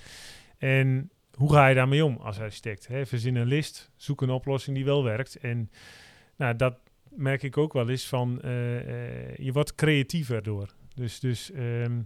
En 0.58 1.10
hoe 1.34 1.52
ga 1.52 1.68
je 1.68 1.74
daarmee 1.74 2.04
om 2.04 2.16
als 2.16 2.40
architect? 2.40 2.86
Hè? 2.86 3.06
Verzin 3.06 3.36
een 3.36 3.46
list, 3.46 3.90
zoek 3.96 4.22
een 4.22 4.30
oplossing 4.30 4.76
die 4.76 4.84
wel 4.84 5.04
werkt. 5.04 5.36
En 5.36 5.70
nou, 6.36 6.56
dat 6.56 6.78
merk 7.16 7.42
ik 7.42 7.56
ook 7.56 7.72
wel 7.72 7.88
eens 7.88 8.06
van, 8.06 8.40
eh, 8.40 8.76
eh, 8.76 9.36
je 9.36 9.52
wordt 9.52 9.74
creatiever 9.74 10.42
door. 10.42 10.74
Dus, 10.94 11.20
dus 11.20 11.50
ehm, 11.50 12.00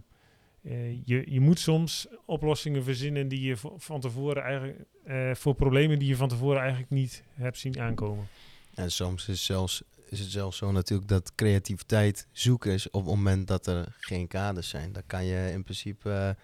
eh, 0.61 1.05
je, 1.05 1.23
je 1.25 1.39
moet 1.39 1.59
soms 1.59 2.07
oplossingen 2.25 2.83
verzinnen 2.83 3.27
die 3.27 3.41
je 3.41 3.57
van 3.77 3.99
tevoren 3.99 4.43
eigenlijk, 4.43 4.79
voor 5.37 5.55
problemen 5.55 5.99
die 5.99 6.07
je 6.07 6.15
van 6.15 6.27
tevoren 6.27 6.59
eigenlijk 6.59 6.89
niet 6.91 7.23
hebt 7.33 7.57
zien 7.57 7.79
aankomen. 7.79 8.27
En 8.73 8.91
soms 8.91 9.27
is, 9.27 9.45
zelfs, 9.45 9.83
is 10.09 10.19
het 10.19 10.31
zelfs 10.31 10.57
zo 10.57 10.71
natuurlijk 10.71 11.09
dat 11.09 11.35
creativiteit 11.35 12.27
zoeken 12.31 12.71
is 12.71 12.89
op 12.89 13.01
het 13.01 13.15
moment 13.15 13.47
dat 13.47 13.67
er 13.67 13.95
geen 13.99 14.27
kaders 14.27 14.69
zijn. 14.69 14.91
Dan 14.91 15.03
kan 15.07 15.25
je 15.25 15.51
in 15.51 15.63
principe, 15.63 16.37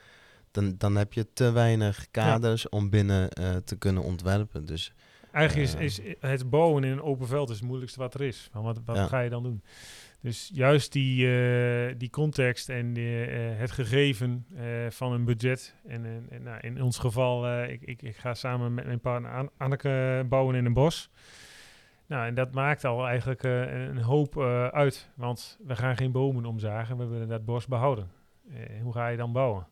dan, 0.56 0.76
dan 0.78 0.96
heb 0.96 1.14
je 1.14 1.34
te 1.34 1.52
weinig 1.52 2.08
kaders 2.12 2.70
om 2.70 2.90
binnen 2.90 3.30
eh, 3.30 3.56
te 3.56 3.78
kunnen 3.78 4.04
ontwerpen. 4.04 4.66
Dus 4.66 4.94
Eigenlijk 5.32 5.72
Ja. 5.72 5.80
is, 5.80 6.00
is 6.00 6.16
het 6.20 6.50
bouwen 6.50 6.84
in 6.84 6.92
een 6.92 7.02
open 7.02 7.28
veld 7.28 7.50
is 7.50 7.56
het 7.56 7.66
moeilijkste 7.66 8.00
wat 8.00 8.14
er 8.14 8.22
is. 8.22 8.50
Van 8.52 8.64
wat 8.64 8.80
wat 8.86 8.96
Ja. 8.96 9.08
ga 9.08 9.20
je 9.20 9.30
dan 9.30 9.44
doen? 9.44 9.64
Dus 10.22 10.50
juist 10.54 10.92
die, 10.92 11.28
eh, 11.28 11.94
die 11.98 12.10
context 12.10 12.70
en 12.70 12.94
die, 12.94 13.26
eh, 13.26 13.58
het 13.60 13.72
gegeven 13.72 14.46
eh, 14.56 14.64
van 14.90 15.12
een 15.14 15.26
budget. 15.26 15.76
En, 15.88 16.06
en, 16.30 16.44
nou, 16.44 16.60
in 16.62 16.82
ons 16.82 16.98
geval, 16.98 17.46
eh, 17.48 17.72
ik, 17.72 17.82
ik, 17.82 18.02
ik 18.02 18.16
ga 18.18 18.34
samen 18.34 18.74
met 18.74 18.86
mijn 18.86 19.00
partner 19.00 19.32
An- 19.32 19.50
Anneke 19.58 20.26
bouwen 20.30 20.56
in 20.56 20.66
een 20.66 20.74
bos. 20.74 21.10
Nou, 22.08 22.28
en 22.28 22.34
dat 22.36 22.54
maakt 22.54 22.84
al 22.86 23.06
eigenlijk 23.08 23.44
eh, 23.44 23.86
een 23.88 24.02
hoop 24.02 24.38
eh, 24.38 24.68
uit. 24.68 25.10
Want 25.16 25.60
we 25.66 25.76
gaan 25.76 25.98
geen 25.98 26.12
bomen 26.12 26.46
omzagen, 26.46 26.98
we 26.98 27.06
willen 27.06 27.28
dat 27.28 27.46
bos 27.46 27.68
behouden. 27.68 28.10
Eh, 28.54 28.82
hoe 28.82 28.94
ga 28.94 29.08
je 29.08 29.18
dan 29.18 29.32
bouwen? 29.32 29.68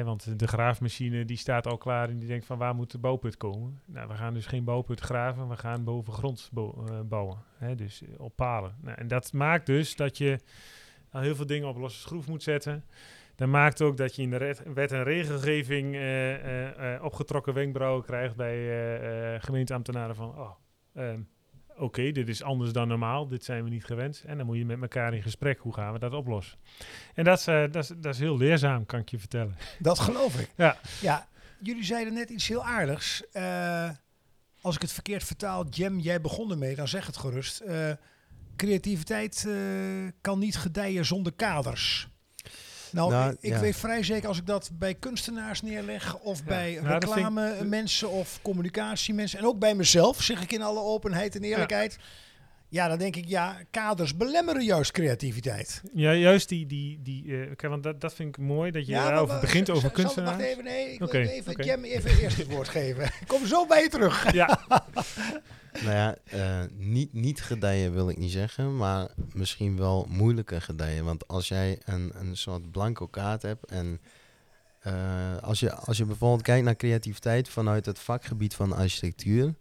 Want 0.00 0.38
de 0.38 0.46
graafmachine 0.46 1.24
die 1.24 1.36
staat 1.36 1.66
al 1.66 1.78
klaar 1.78 2.08
en 2.08 2.18
die 2.18 2.28
denkt 2.28 2.46
van 2.46 2.58
waar 2.58 2.74
moet 2.74 2.90
de 2.90 2.98
bouwput 2.98 3.36
komen? 3.36 3.80
Nou, 3.86 4.08
we 4.08 4.14
gaan 4.14 4.34
dus 4.34 4.46
geen 4.46 4.64
bouwput 4.64 5.00
graven, 5.00 5.48
we 5.48 5.56
gaan 5.56 5.84
bovengronds 5.84 6.50
bo- 6.50 6.84
eh, 6.88 7.00
bouwen. 7.00 7.38
Dus 7.76 8.02
eh, 8.02 8.08
op 8.16 8.36
palen. 8.36 8.74
Nou, 8.80 8.98
en 8.98 9.08
dat 9.08 9.32
maakt 9.32 9.66
dus 9.66 9.96
dat 9.96 10.18
je 10.18 10.38
al 11.10 11.20
heel 11.20 11.34
veel 11.34 11.46
dingen 11.46 11.68
op 11.68 11.76
losse 11.76 12.00
schroef 12.00 12.28
moet 12.28 12.42
zetten. 12.42 12.84
Dat 13.34 13.48
maakt 13.48 13.82
ook 13.82 13.96
dat 13.96 14.16
je 14.16 14.22
in 14.22 14.30
de 14.30 14.56
wet 14.74 14.92
en 14.92 15.02
regelgeving 15.02 15.94
eh, 15.94 17.02
opgetrokken 17.02 17.54
wenkbrauwen 17.54 18.04
krijgt 18.04 18.36
bij 18.36 19.40
gemeenteambtenaren 19.40 20.14
van... 20.14 20.28
Oh, 20.28 20.50
Ehm, 20.94 21.20
Oké, 21.76 22.12
dit 22.12 22.28
is 22.28 22.42
anders 22.42 22.72
dan 22.72 22.88
normaal. 22.88 23.28
Dit 23.28 23.44
zijn 23.44 23.64
we 23.64 23.70
niet 23.70 23.84
gewend. 23.84 24.22
En 24.26 24.36
dan 24.36 24.46
moet 24.46 24.56
je 24.56 24.64
met 24.64 24.82
elkaar 24.82 25.14
in 25.14 25.22
gesprek. 25.22 25.58
Hoe 25.58 25.74
gaan 25.74 25.92
we 25.92 25.98
dat 25.98 26.12
oplossen? 26.12 26.58
En 27.14 27.24
dat 27.24 27.38
is, 27.38 27.46
eh, 27.46 27.62
dat 27.70 27.82
is, 27.82 27.88
dat 27.96 28.14
is 28.14 28.18
heel 28.18 28.36
leerzaam, 28.36 28.86
kan 28.86 29.00
ik 29.00 29.08
je 29.08 29.18
vertellen. 29.18 29.56
Dat 29.78 29.98
geloof 29.98 30.40
ik. 30.40 30.50
Ja. 30.56 30.76
Ja, 31.00 31.28
jullie 31.60 31.84
zeiden 31.84 32.14
net 32.14 32.30
iets 32.30 32.48
heel 32.48 32.64
aardigs. 32.64 33.30
Eh, 33.30 33.90
als 34.60 34.74
ik 34.74 34.82
het 34.82 34.92
verkeerd 34.92 35.24
vertaal, 35.24 35.66
Jem, 35.68 35.98
jij 35.98 36.20
begon 36.20 36.50
ermee, 36.50 36.74
dan 36.74 36.88
zeg 36.88 37.06
het 37.06 37.16
gerust. 37.16 37.60
Eh, 37.60 37.90
creativiteit 38.56 39.48
kan 40.20 40.38
niet 40.38 40.56
gedijen 40.56 41.04
zonder 41.04 41.32
kaders. 41.32 42.08
Nou, 42.92 43.10
Nou, 43.10 43.36
ik, 43.40 43.52
ja. 43.52 43.60
weet 43.60 43.76
vrij 43.76 44.02
zeker 44.02 44.28
als 44.28 44.38
ik 44.38 44.46
dat 44.46 44.70
bij 44.72 44.94
kunstenaars 44.94 45.62
neerleg 45.62 46.16
of 46.18 46.38
Ja. 46.38 46.44
bij 46.44 46.78
Nou, 46.82 46.94
ik- 46.96 47.02
reclame 47.04 47.64
mensen 47.64 48.10
of 48.10 48.38
communicatiemensen 48.42 49.38
en 49.38 49.44
ook 49.46 49.58
bij 49.58 49.74
mezelf, 49.74 50.22
zeg 50.22 50.42
ik 50.42 50.52
in 50.52 50.62
alle 50.62 50.80
openheid 50.80 51.34
en 51.36 51.42
eerlijkheid. 51.42 51.98
Ja, 52.68 52.88
dan 52.88 52.98
denk 52.98 53.16
ik, 53.16 53.28
ja, 53.28 53.56
kaders 53.70 54.16
belemmeren 54.16 54.64
juist 54.64 54.90
creativiteit. 54.90 55.82
Ja, 55.94 56.12
juist 56.12 56.48
die, 56.48 56.66
die, 56.66 56.98
die 57.02 57.22
eh, 57.24 57.40
kijk, 57.46 57.62
want 57.62 57.82
dat, 57.82 58.00
dat 58.00 58.14
vind 58.14 58.28
ik 58.28 58.42
mooi 58.44 58.70
dat 58.70 58.86
je 58.86 58.92
ja, 58.92 59.04
daarover 59.04 59.32
maar- 59.32 59.40
begint 59.40 59.70
over 59.70 59.90
kunstenaars. 59.90 60.36
Wacht 60.36 60.48
even, 60.48 60.64
nee, 60.64 60.92
ik 60.92 60.98
wil 60.98 61.08
Oké, 61.08 61.18
even. 61.18 61.64
Jem 61.64 61.84
even 61.84 62.18
eerst 62.18 62.36
het 62.36 62.46
woord 62.52 62.68
geven. 62.68 63.04
Ik 63.04 63.24
kom 63.32 63.46
zo 63.46 63.66
bij 63.66 63.82
je 63.82 63.88
terug. 63.88 64.32
Ja, 64.32 64.60
Nou 65.72 65.90
ja, 65.90 66.16
eh, 66.24 66.64
niet, 66.76 67.12
niet 67.12 67.42
gedijen 67.42 67.92
wil 67.92 68.08
ik 68.08 68.18
niet 68.18 68.30
zeggen, 68.30 68.76
maar 68.76 69.08
misschien 69.34 69.76
wel 69.76 70.06
moeilijker 70.08 70.62
gedijen. 70.62 71.04
Want 71.04 71.28
als 71.28 71.48
jij 71.48 71.78
een, 71.84 72.12
een 72.14 72.36
soort 72.36 72.70
blanco 72.70 73.06
kaart 73.06 73.42
hebt 73.42 73.64
en 73.64 74.00
eh, 74.80 75.36
als, 75.42 75.60
je, 75.60 75.74
als 75.74 75.96
je 75.96 76.04
bijvoorbeeld 76.04 76.42
kijkt 76.42 76.64
naar 76.64 76.76
creativiteit 76.76 77.48
vanuit 77.48 77.86
het 77.86 77.98
vakgebied 77.98 78.54
van 78.54 78.72
architectuur, 78.72 79.54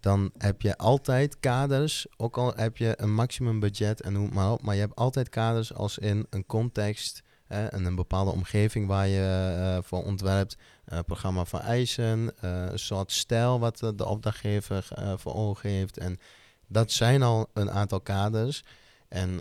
dan 0.00 0.30
heb 0.38 0.62
je 0.62 0.76
altijd 0.76 1.40
kaders, 1.40 2.06
ook 2.16 2.36
al 2.36 2.52
heb 2.54 2.76
je 2.76 2.94
een 2.96 3.14
maximum 3.14 3.60
budget 3.60 4.00
en 4.00 4.14
het 4.14 4.34
maar 4.34 4.52
op, 4.52 4.62
maar 4.62 4.74
je 4.74 4.80
hebt 4.80 4.96
altijd 4.96 5.28
kaders 5.28 5.74
als 5.74 5.98
in 5.98 6.26
een 6.30 6.46
context 6.46 7.22
en 7.48 7.84
een 7.84 7.94
bepaalde 7.94 8.30
omgeving 8.30 8.86
waar 8.86 9.08
je 9.08 9.54
eh, 9.58 9.78
voor 9.82 10.04
ontwerpt, 10.04 10.56
eh, 10.84 10.98
programma 11.06 11.44
van 11.44 11.60
eisen, 11.60 12.32
eh, 12.40 12.64
een 12.70 12.78
soort 12.78 13.12
stijl 13.12 13.60
wat 13.60 13.78
de, 13.78 14.06
opdrachtgever 14.06 14.88
voor 15.16 15.34
ogen 15.34 15.70
heeft. 15.70 15.98
En 15.98 16.18
dat 16.66 16.92
zijn 16.92 17.22
al 17.22 17.50
een 17.52 17.70
aantal 17.70 18.00
kaders. 18.00 18.64
En 19.08 19.40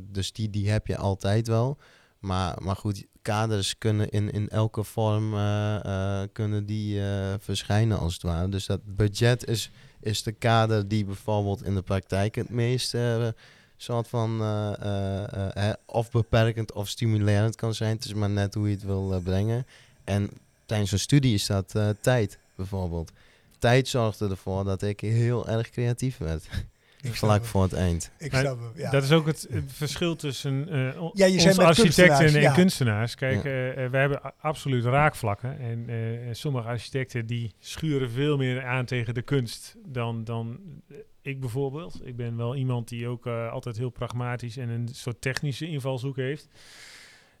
dus 0.00 0.32
die, 0.32 0.50
die 0.50 0.70
heb 0.70 0.86
je 0.86 0.96
altijd 0.96 1.46
wel. 1.46 1.78
Maar, 2.18 2.62
maar 2.62 2.76
goed, 2.76 3.06
kaders 3.22 3.78
kunnen 3.78 4.08
in, 4.10 4.30
in 4.30 4.48
elke 4.48 4.84
vorm 4.84 5.30
kunnen 6.32 6.66
die, 6.66 7.00
verschijnen 7.38 7.98
als 7.98 8.12
het 8.12 8.22
ware. 8.22 8.48
Dus 8.48 8.66
dat 8.66 8.80
budget 8.84 9.46
is, 9.48 9.70
is 10.00 10.22
de 10.22 10.32
kader 10.32 10.88
die 10.88 11.04
bijvoorbeeld 11.04 11.64
in 11.64 11.74
de 11.74 11.82
praktijk 11.82 12.34
het 12.34 12.50
meest 12.50 12.94
soort 13.82 14.08
van 14.08 14.40
eh, 14.40 14.72
eh, 14.82 15.68
eh, 15.68 15.74
of 15.86 16.10
beperkend 16.10 16.72
of 16.72 16.88
stimulerend 16.88 17.56
kan 17.56 17.74
zijn. 17.74 17.94
Het 17.94 18.04
is 18.04 18.14
maar 18.14 18.30
net 18.30 18.54
hoe 18.54 18.68
je 18.68 18.74
het 18.74 18.84
wil 18.84 19.20
brengen. 19.24 19.66
En 20.04 20.30
tijdens 20.66 20.92
een 20.92 20.98
studie 20.98 21.34
is 21.34 21.46
dat 21.46 21.74
eh, 21.74 21.88
tijd 22.00 22.38
bijvoorbeeld. 22.54 23.12
Tijd 23.58 23.88
zorgde 23.88 24.28
ervoor 24.28 24.64
dat 24.64 24.82
ik 24.82 25.00
heel 25.00 25.48
erg 25.48 25.70
creatief 25.70 26.18
werd. 26.18 26.48
Ik 27.00 27.14
Vlak 27.14 27.44
voor 27.44 27.62
het 27.62 27.72
eind. 27.72 28.10
Ik 28.18 28.34
snap 28.34 28.58
hem, 28.60 28.72
ja. 28.74 28.90
dat 28.90 29.02
is 29.02 29.12
ook 29.12 29.26
het, 29.26 29.46
het 29.50 29.64
verschil 29.66 30.16
tussen 30.16 30.68
eh 30.68 31.10
Ja, 31.12 31.26
je 31.26 31.46
ons 31.46 31.58
architecten 31.58 32.06
kunstenaars, 32.06 32.34
en 32.34 32.40
ja. 32.40 32.52
kunstenaars. 32.52 33.14
Kijk, 33.14 33.44
Ja. 33.44 33.90
we 33.90 33.96
hebben 33.96 34.20
absoluut 34.40 34.84
raakvlakken. 34.84 35.58
En 35.58 36.36
sommige 36.36 36.68
architecten 36.68 37.26
die 37.26 37.54
schuren 37.58 38.10
veel 38.10 38.36
meer 38.36 38.64
aan 38.64 38.84
tegen 38.84 39.14
de 39.14 39.22
kunst 39.22 39.76
dan, 39.86 40.24
dan 40.24 40.60
ik 41.22 41.40
bijvoorbeeld. 41.40 42.06
Ik 42.06 42.16
ben 42.16 42.36
wel 42.36 42.56
iemand 42.56 42.88
die 42.88 43.08
ook 43.08 43.26
eh, 43.26 43.50
altijd 43.50 43.76
heel 43.76 43.90
pragmatisch 43.90 44.56
en 44.56 44.68
een 44.68 44.88
soort 44.88 45.20
technische 45.20 45.66
invalshoek 45.66 46.16
heeft. 46.16 46.48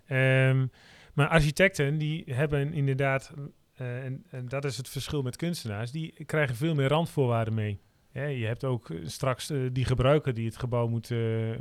Ehm, 0.06 0.66
maar 1.14 1.28
architecten 1.28 1.98
die 1.98 2.24
hebben 2.26 2.72
inderdaad, 2.72 3.32
eh, 3.74 4.04
en, 4.04 4.24
dat 4.48 4.64
is 4.64 4.76
het 4.76 4.88
verschil 4.88 5.22
met 5.22 5.36
kunstenaars, 5.36 5.90
die 5.90 6.24
krijgen 6.24 6.56
veel 6.56 6.74
meer 6.74 6.88
randvoorwaarden 6.88 7.54
mee. 7.54 7.80
Je 8.12 8.46
hebt 8.46 8.64
ook 8.64 8.90
eh, 8.90 8.98
straks 9.04 9.52
die 9.72 9.84
gebruiker 9.84 10.34
die 10.34 10.46
het 10.46 10.56
gebouw 10.56 10.88
moet, 10.88 11.10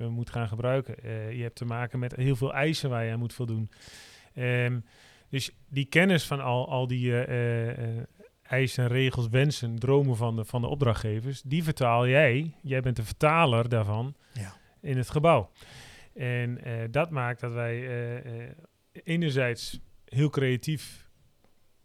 moet 0.10 0.30
gaan 0.30 0.48
gebruiken. 0.48 0.96
Je 1.36 1.44
hebt 1.44 1.56
te 1.56 1.66
maken 1.66 2.00
met 2.00 2.16
heel 2.16 2.36
veel 2.36 2.54
eisen 2.54 2.90
waar 2.90 3.06
je 3.06 3.12
aan 3.12 3.20
moet 3.20 3.34
voldoen. 3.34 3.70
Ehm, 4.34 4.80
dus 5.30 5.52
die 5.70 5.86
kennis 5.86 6.26
van 6.26 6.40
al, 6.40 6.70
al 6.70 6.88
die 6.88 7.14
eisen, 8.52 8.88
regels, 8.88 9.28
wensen, 9.30 9.80
dromen 9.80 10.16
van 10.16 10.36
de, 10.36 10.46
van 10.46 10.62
de 10.62 10.68
opdrachtgevers, 10.68 11.42
die 11.42 11.64
vertaal 11.64 12.08
jij. 12.08 12.56
Jij 12.62 12.82
bent 12.82 12.96
de 12.96 13.04
vertaler 13.04 13.70
daarvan 13.70 14.16
Ja. 14.34 14.54
in 14.82 14.98
het 14.98 15.10
gebouw. 15.10 15.52
En 16.14 16.64
eh, 16.64 16.74
dat 16.92 17.10
maakt 17.10 17.40
dat 17.40 17.52
wij 17.52 17.88
eh, 17.88 18.42
eh, 18.44 18.50
enerzijds 19.04 19.80
heel 20.06 20.30
creatief 20.30 21.10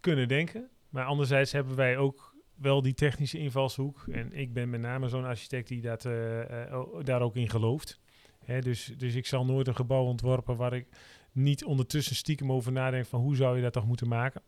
kunnen 0.00 0.28
denken, 0.28 0.68
maar 0.88 1.04
anderzijds 1.04 1.52
hebben 1.52 1.76
wij 1.76 1.96
ook 1.96 2.34
wel 2.54 2.82
die 2.82 2.94
technische 2.94 3.38
invalshoek. 3.38 4.06
En 4.12 4.32
ik 4.32 4.52
ben 4.52 4.70
met 4.70 4.80
name 4.80 5.08
zo'n 5.08 5.24
architect 5.24 5.68
die 5.68 5.80
dat, 5.80 6.02
daar 7.02 7.20
ook 7.22 7.36
in 7.36 7.50
gelooft. 7.50 8.00
Hè, 8.44 8.60
dus, 8.60 8.94
dus 8.96 9.14
ik 9.14 9.26
zal 9.26 9.44
nooit 9.44 9.66
een 9.66 9.76
gebouw 9.76 10.04
ontworpen 10.04 10.56
waar 10.56 10.72
ik 10.72 10.86
niet 11.32 11.64
ondertussen 11.64 12.16
stiekem 12.16 12.52
over 12.52 12.72
nadenk 12.72 13.06
van 13.06 13.20
hoe 13.20 13.36
zou 13.36 13.56
je 13.56 13.62
dat 13.62 13.72
toch 13.72 13.86
moeten 13.86 14.08
maken. 14.08 14.42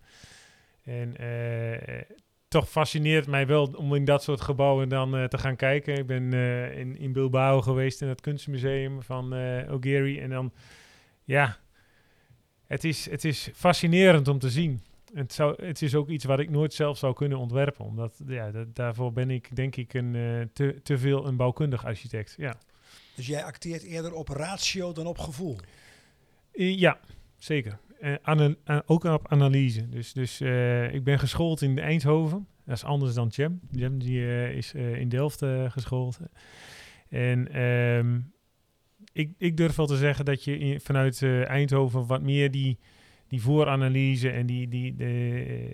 En 0.89 1.17
eh, 1.17 2.01
toch 2.49 2.71
fascineert 2.71 3.27
mij 3.27 3.47
wel 3.47 3.67
om 3.67 3.95
in 3.95 4.05
dat 4.05 4.23
soort 4.23 4.41
gebouwen 4.41 4.89
dan 4.89 5.17
eh, 5.17 5.25
te 5.25 5.39
gaan 5.39 5.57
kijken. 5.57 5.99
Ik 5.99 6.07
ben 6.07 6.33
eh, 6.33 6.79
in, 6.79 6.99
in 6.99 7.13
Bilbao 7.13 7.61
geweest 7.61 8.03
in 8.03 8.09
het 8.09 8.21
kunstmuseum 8.21 9.03
van 9.03 9.25
O'Gary. 9.71 10.19
En 10.19 10.31
dan, 10.31 10.53
ja, 11.25 11.59
het 12.67 12.85
is, 12.85 13.11
het 13.11 13.25
is 13.25 13.51
fascinerend 13.55 14.29
om 14.29 14.39
te 14.39 14.51
zien. 14.51 14.83
Het, 15.15 15.33
zou, 15.33 15.65
het 15.65 15.83
is 15.83 15.95
ook 15.95 16.09
iets 16.09 16.25
wat 16.25 16.39
ik 16.39 16.51
nooit 16.51 16.75
zelf 16.75 16.99
zou 16.99 17.15
kunnen 17.15 17.39
ontwerpen. 17.39 17.85
Omdat 17.85 18.21
ja, 18.27 18.51
dat, 18.51 18.75
daarvoor 18.75 19.13
ben 19.13 19.31
ik 19.31 19.57
denk 19.57 19.77
ik 19.77 19.95
een, 19.95 20.51
te, 20.53 20.81
te 20.83 20.99
veel 20.99 21.27
een 21.27 21.37
bouwkundig 21.37 21.85
architect. 21.85 22.35
Ja, 22.39 22.57
Dus 23.15 23.27
jij 23.27 23.45
acteert 23.45 23.83
eerder 23.83 24.13
op 24.13 24.29
ratio 24.29 24.93
dan 24.93 25.07
op 25.07 25.19
gevoel. 25.19 25.57
Ja 26.53 26.99
zeker. 27.39 27.79
Eh, 28.01 28.15
a- 28.69 28.83
ook 28.87 29.05
op 29.05 29.29
analyse. 29.29 29.89
Dus, 29.89 30.13
dus 30.13 30.41
eh, 30.41 30.95
ik 30.95 31.05
ben 31.05 31.19
geschoold 31.19 31.63
in 31.63 31.79
Eindhoven. 31.79 32.47
Dat 32.65 32.77
is 32.77 32.85
anders 32.85 33.15
dan 33.15 33.29
Jem. 33.29 33.61
Jem 33.71 33.99
die, 33.99 34.21
eh, 34.21 34.51
is 34.57 34.75
eh, 34.75 34.95
in 35.01 35.09
Delft 35.09 35.43
eh, 35.43 35.71
geschoold. 35.71 36.19
En 37.09 37.53
ehm, 37.53 38.19
ik, 39.13 39.31
ik 39.39 39.57
durf 39.57 39.77
wel 39.77 39.87
te 39.87 39.97
zeggen 39.97 40.25
dat 40.25 40.45
je 40.45 40.81
vanuit 40.83 41.23
eh, 41.23 41.49
Eindhoven 41.49 42.07
wat 42.07 42.23
meer 42.23 42.51
die, 42.51 42.79
die 43.29 43.43
vooranalyse 43.43 44.31
en 44.31 44.47
die, 44.47 44.69
die, 44.69 44.95
de, 44.97 45.05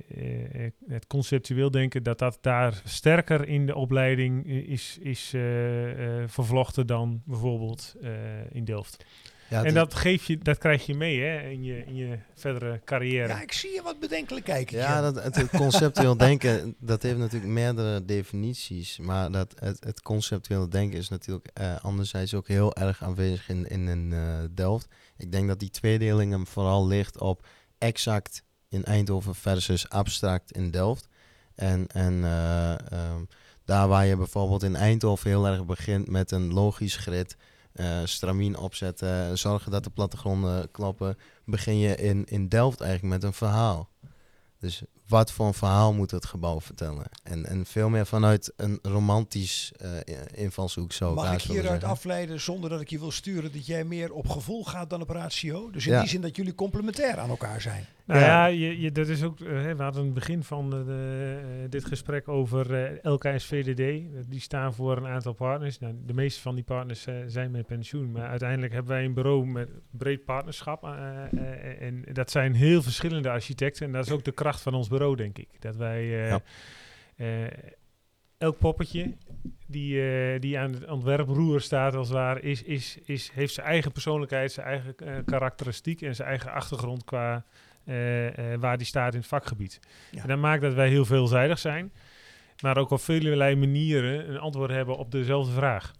eh, 0.08 0.64
eh, 0.64 0.70
het 0.88 1.06
conceptueel 1.06 1.70
denken, 1.70 2.02
dat 2.02 2.18
dat 2.18 2.38
daar 2.40 2.80
sterker 2.84 3.48
in 3.48 3.66
de 3.66 3.74
opleiding 3.74 4.46
is, 4.46 4.98
is 5.00 5.32
eh, 5.34 6.20
eh, 6.22 6.28
vervlochten 6.28 6.86
dan 6.86 7.22
bijvoorbeeld 7.24 7.96
eh, 8.02 8.10
in 8.52 8.64
Delft. 8.64 9.04
Ja, 9.48 9.64
en 9.64 9.74
dat, 9.74 9.94
geef 9.94 10.26
je, 10.26 10.38
dat 10.38 10.58
krijg 10.58 10.86
je 10.86 10.94
mee 10.94 11.20
hè, 11.20 11.50
in, 11.50 11.62
je, 11.62 11.84
in 11.86 11.94
je 11.94 12.18
verdere 12.34 12.80
carrière. 12.84 13.28
Ja, 13.28 13.40
ik 13.40 13.52
zie 13.52 13.70
je 13.70 13.82
wat 13.82 14.00
bedenkelijk 14.00 14.44
kijken. 14.44 14.78
Ja, 14.78 15.00
dat, 15.00 15.22
het, 15.22 15.34
het 15.34 15.50
conceptueel 15.50 16.16
denken, 16.16 16.74
dat 16.78 17.02
heeft 17.02 17.18
natuurlijk 17.18 17.52
meerdere 17.52 18.04
definities. 18.04 18.98
Maar 18.98 19.30
dat, 19.30 19.54
het, 19.58 19.84
het 19.84 20.02
conceptueel 20.02 20.68
denken 20.68 20.98
is 20.98 21.08
natuurlijk 21.08 21.48
eh, 21.54 21.76
anderzijds 21.80 22.34
ook 22.34 22.48
heel 22.48 22.74
erg 22.74 23.02
aanwezig 23.02 23.48
in, 23.48 23.68
in, 23.68 23.88
in 23.88 24.12
eh, 24.12 24.38
Delft. 24.50 24.88
Ik 25.16 25.32
denk 25.32 25.48
dat 25.48 25.60
die 25.60 25.70
tweedeling 25.70 26.32
hem 26.32 26.46
vooral 26.46 26.86
ligt 26.86 27.18
op 27.18 27.46
exact 27.78 28.42
in 28.68 28.84
Eindhoven 28.84 29.34
versus 29.34 29.88
abstract 29.88 30.52
in 30.52 30.70
Delft. 30.70 31.08
En, 31.54 31.86
en 31.86 32.24
eh, 32.24 32.70
ehm, 32.70 33.24
daar 33.64 33.88
waar 33.88 34.06
je 34.06 34.16
bijvoorbeeld 34.16 34.62
in 34.62 34.76
Eindhoven 34.76 35.30
heel 35.30 35.46
erg 35.46 35.64
begint 35.64 36.08
met 36.08 36.30
een 36.30 36.52
logisch 36.52 36.96
grid, 36.96 37.36
eh 37.74 38.00
stramien 38.04 38.56
opzetten, 38.56 39.38
zorgen 39.38 39.70
dat 39.70 39.84
de 39.84 39.90
plattegronden 39.90 40.70
kloppen, 40.70 41.18
begin 41.44 41.78
je 41.78 41.96
in, 41.96 42.24
in 42.24 42.48
Delft 42.48 42.80
eigenlijk 42.80 43.14
met 43.14 43.22
een 43.22 43.32
verhaal. 43.32 43.88
Dus 44.58 44.82
wat 45.08 45.32
voor 45.32 45.46
een 45.46 45.54
verhaal 45.54 45.92
moet 45.92 46.10
het 46.10 46.24
gebouw 46.26 46.60
vertellen? 46.60 47.04
En, 47.22 47.46
en 47.46 47.66
veel 47.66 47.88
meer 47.88 48.06
vanuit 48.06 48.52
een 48.56 48.78
romantisch 48.82 49.72
eh, 49.76 49.90
invalshoek 50.34 50.92
zo. 50.92 51.14
Mag 51.14 51.32
ik 51.34 51.40
hieruit 51.40 51.66
zeggen. 51.68 51.88
afleiden, 51.88 52.40
zonder 52.40 52.70
dat 52.70 52.80
ik 52.80 52.90
je 52.90 52.98
wil 52.98 53.10
sturen, 53.10 53.52
dat 53.52 53.66
jij 53.66 53.84
meer 53.84 54.12
op 54.12 54.28
gevoel 54.28 54.64
gaat 54.64 54.90
dan 54.90 55.00
op 55.00 55.10
ratio? 55.10 55.70
Dus 55.70 55.86
in 55.86 55.92
Ja. 55.92 56.00
die 56.00 56.08
zin 56.08 56.20
dat 56.20 56.36
jullie 56.36 56.54
complementair 56.54 57.18
aan 57.18 57.28
elkaar 57.28 57.60
zijn. 57.60 57.84
Nou 58.06 58.20
Ja. 58.20 58.26
ja, 58.26 58.46
je, 58.46 58.80
je, 58.80 58.92
dat 58.92 59.08
is 59.08 59.22
ook, 59.22 59.38
hè, 59.38 59.76
we 59.76 59.82
hadden 59.82 60.00
in 60.00 60.06
het 60.10 60.14
begin 60.18 60.42
van 60.44 60.70
de, 60.70 60.84
de, 60.84 61.38
eh, 61.64 61.70
dit 61.70 61.84
gesprek 61.84 62.28
over 62.28 62.74
eh 62.84 63.12
LKS 63.12 63.44
VDD. 63.44 63.80
Eh, 63.80 64.20
Die 64.28 64.40
staan 64.40 64.74
voor 64.74 64.96
een 64.96 65.06
aantal 65.06 65.32
partners. 65.32 65.78
Nou, 65.78 65.94
de 66.06 66.14
meeste 66.14 66.40
van 66.40 66.54
die 66.54 66.64
partners 66.64 67.06
eh, 67.06 67.14
zijn 67.26 67.50
met 67.50 67.66
pensioen. 67.66 68.12
Maar 68.12 68.28
uiteindelijk 68.28 68.72
hebben 68.72 68.92
wij 68.92 69.04
een 69.04 69.14
bureau 69.14 69.46
met 69.46 69.68
breed 69.90 70.24
partnerschap. 70.24 70.82
en 71.80 72.04
dat 72.12 72.30
zijn 72.30 72.54
heel 72.54 72.82
verschillende 72.82 73.30
architecten. 73.30 73.86
En 73.86 73.92
dat 73.92 74.06
is 74.06 74.12
ook 74.12 74.24
de 74.24 74.32
kracht 74.32 74.60
van 74.60 74.74
ons 74.74 74.88
bureau, 74.94 75.16
denk 75.16 75.38
ik. 75.38 75.48
Dat 75.58 75.76
wij 75.76 76.00
eh, 76.00 76.28
Ja. 76.28 76.40
eh, 77.16 77.46
elk 78.38 78.58
poppetje 78.58 79.12
die, 79.66 80.00
eh, 80.02 80.40
die 80.40 80.58
aan 80.58 80.72
het 80.72 80.86
ontwerproer 80.88 81.60
staat, 81.60 81.94
als 81.94 82.08
het 82.08 82.16
ware, 82.16 82.40
is, 82.40 82.62
is, 82.62 82.98
is, 83.04 83.30
heeft 83.34 83.54
zijn 83.54 83.66
eigen 83.66 83.92
persoonlijkheid, 83.92 84.52
zijn 84.52 84.66
eigen 84.66 84.94
karakteristiek 85.24 86.02
en 86.02 86.14
zijn 86.14 86.28
eigen 86.28 86.52
achtergrond 86.52 87.04
qua 87.04 87.44
waar 88.58 88.78
die 88.78 88.86
staat 88.86 89.12
in 89.12 89.18
het 89.18 89.28
vakgebied. 89.28 89.80
Ja. 90.10 90.22
En 90.22 90.28
dat 90.28 90.38
maakt 90.38 90.62
dat 90.62 90.74
wij 90.74 90.88
heel 90.88 91.04
veelzijdig 91.04 91.58
zijn, 91.58 91.92
maar 92.62 92.78
ook 92.78 92.90
op 92.90 93.00
vele 93.00 93.56
manieren 93.56 94.28
een 94.30 94.38
antwoord 94.38 94.70
hebben 94.70 94.96
op 94.96 95.10
dezelfde 95.10 95.52
vraag. 95.52 95.92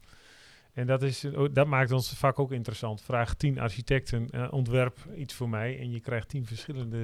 En 0.74 0.86
dat, 0.86 1.02
is, 1.02 1.24
dat 1.52 1.66
maakt 1.66 1.92
ons 1.92 2.08
vak 2.08 2.38
ook 2.38 2.52
interessant. 2.52 3.02
Vraag 3.02 3.34
10 3.34 3.58
architecten, 3.60 4.30
eh, 4.30 4.52
ontwerp 4.52 4.98
iets 5.16 5.34
voor 5.34 5.48
mij. 5.48 5.78
En 5.78 5.90
je 5.90 6.00
krijgt 6.00 6.28
tien 6.28 6.46
verschillende, 6.46 6.96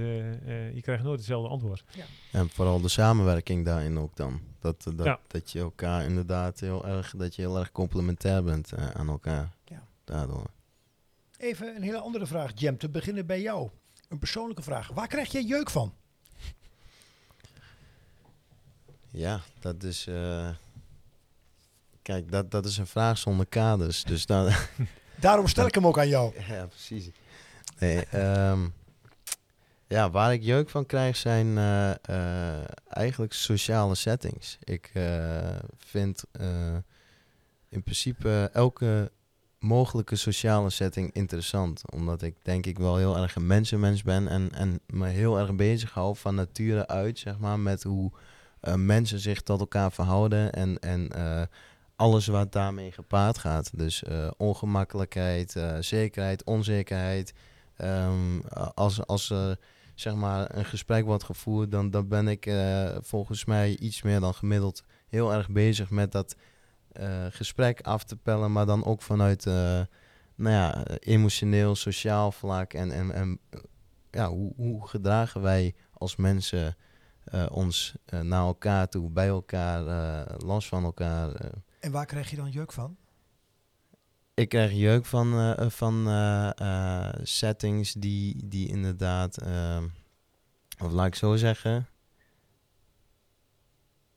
eh, 0.47 0.75
je 0.75 0.81
krijgt 0.83 1.03
nooit 1.03 1.19
hetzelfde 1.19 1.49
antwoord. 1.49 1.85
En 2.33 2.49
vooral 2.51 2.81
de 2.81 2.89
samenwerking 2.89 3.65
daarin 3.65 3.99
ook 3.99 4.17
dan. 4.17 4.41
Dat, 4.59 4.87
eh, 4.87 4.97
dat, 4.97 5.07
Ja. 5.07 5.19
dat 5.27 5.51
je 5.51 5.59
elkaar 5.59 6.05
inderdaad 6.05 6.61
heel 6.61 6.87
erg, 6.87 7.15
dat 7.17 7.35
je 7.35 7.43
heel 7.43 7.59
erg 7.59 7.73
complementair 7.73 8.43
bent 8.45 8.73
eh, 8.73 8.91
aan 8.91 9.09
elkaar. 9.09 9.51
Ja. 9.65 9.83
Daardoor. 10.05 10.47
Even 11.37 11.77
een 11.77 11.83
hele 11.83 11.99
andere 12.01 12.27
vraag, 12.27 12.53
Jem, 12.55 12.79
te 12.79 12.89
beginnen 12.89 13.27
bij 13.27 13.41
jou. 13.41 13.71
Een 14.09 14.19
persoonlijke 14.19 14.63
vraag. 14.63 14.89
Waar 14.89 15.09
krijg 15.09 15.33
jij 15.33 15.43
jeuk 15.45 15.71
van? 15.71 15.95
Ja, 19.11 19.41
dat 19.61 19.83
is. 19.83 20.09
Kijk, 22.11 22.31
dat, 22.31 22.51
dat 22.51 22.65
is 22.65 22.79
een 22.79 22.87
vraag 22.87 23.19
zonder 23.19 23.47
kaders. 23.47 24.05
Dus 24.05 24.27
dan. 24.27 24.49
Daarom 25.15 25.47
stel 25.47 25.67
ik 25.67 25.75
hem 25.75 25.87
ook 25.87 25.99
aan 25.99 26.09
jou. 26.09 26.33
ja, 26.49 26.67
precies. 26.67 27.11
Nee, 27.79 28.05
ehm, 28.05 28.61
ja, 29.87 30.11
waar 30.11 30.33
ik 30.33 30.43
jeuk 30.43 30.71
van 30.71 30.87
krijg 30.87 31.17
zijn 31.17 31.59
eh, 31.59 31.91
eh, 31.91 32.65
eigenlijk 32.89 33.33
sociale 33.33 33.95
settings. 33.95 34.59
Ik 34.65 34.91
eh, 34.93 35.57
vind 35.77 36.25
in 37.69 37.83
principe 37.83 38.51
elke 38.53 39.11
mogelijke 39.59 40.17
sociale 40.17 40.71
setting 40.71 41.13
interessant. 41.13 41.83
Omdat 41.93 42.23
ik 42.23 42.35
denk 42.43 42.67
ik 42.67 42.79
wel 42.79 42.97
heel 42.97 43.17
erg 43.17 43.35
een 43.35 43.47
mensenmens 43.47 44.03
ben 44.03 44.29
en, 44.29 44.51
en 44.53 44.81
me 44.87 45.09
heel 45.09 45.39
erg 45.39 45.55
bezig 45.55 45.91
hou 45.91 46.17
van 46.17 46.35
nature 46.35 46.87
uit, 46.87 47.19
zeg 47.19 47.39
maar, 47.39 47.59
met 47.59 47.83
hoe 47.83 48.13
mensen 48.77 49.19
zich 49.19 49.41
tot 49.43 49.61
elkaar 49.61 49.93
verhouden 49.93 50.53
en, 50.53 50.79
en 50.79 51.11
alles 52.01 52.27
wat 52.27 52.53
daarmee 52.53 52.93
gepaard 52.93 53.39
gaat. 53.39 53.79
Dus 53.79 54.03
eh, 54.03 54.31
ongemakkelijkheid, 54.37 55.57
eh, 55.57 55.77
zekerheid, 55.81 56.45
onzekerheid. 56.45 57.33
Ehm, 57.77 58.41
als, 58.75 59.07
als 59.07 59.35
zeg 59.95 60.15
maar 60.15 60.57
een 60.57 60.65
gesprek 60.65 61.05
wordt 61.05 61.25
gevoerd, 61.25 61.71
dan, 61.71 61.91
dan 61.91 62.09
ben 62.09 62.29
ik 62.29 62.47
eh, 62.47 62.97
volgens 63.01 63.45
mij 63.45 63.77
iets 63.77 64.03
meer 64.03 64.21
dan 64.21 64.35
gemiddeld 64.35 64.83
heel 65.09 65.33
erg 65.33 65.51
bezig 65.51 65.91
met 65.91 66.13
dat 66.13 66.37
gesprek 67.31 67.81
af 67.81 68.05
te 68.05 68.17
pellen, 68.17 68.53
maar 68.53 68.67
dan 68.67 68.85
ook 68.85 69.03
vanuit 69.03 69.45
nou 69.45 69.89
ja, 70.57 70.85
emotioneel, 70.99 71.75
sociaal 71.75 72.33
vlak 72.33 72.73
en, 72.73 72.91
en, 72.91 73.13
en 73.13 73.39
ja, 74.11 74.29
hoe, 74.29 74.53
hoe 74.57 74.89
gedragen 74.89 75.41
wij 75.41 75.75
als 75.93 76.17
mensen 76.17 76.77
ons 77.51 77.95
naar 78.21 78.45
elkaar 78.47 78.89
toe, 78.89 79.11
bij 79.11 79.29
elkaar, 79.29 79.83
los 80.39 80.69
van 80.69 80.85
elkaar. 80.85 81.53
Eh. 81.81 81.87
En 81.87 81.93
waar 81.93 82.07
krijg 82.07 82.31
je 82.31 82.37
dan 82.37 82.51
jeuk 82.51 82.73
van? 82.73 82.97
Ik 84.35 84.49
krijg 84.49 84.73
jeuk 84.73 85.05
van, 85.07 85.33
eh, 85.39 85.71
van 85.71 86.07
eh, 86.09 86.51
eh, 87.09 87.15
settings 87.23 87.93
die, 87.93 88.49
die 88.49 88.69
inderdaad, 88.69 89.37
ehm, 89.37 89.87
of 90.83 90.93
laat 90.93 91.07
ik 91.07 91.15
zo 91.15 91.37
zeggen, 91.37 91.87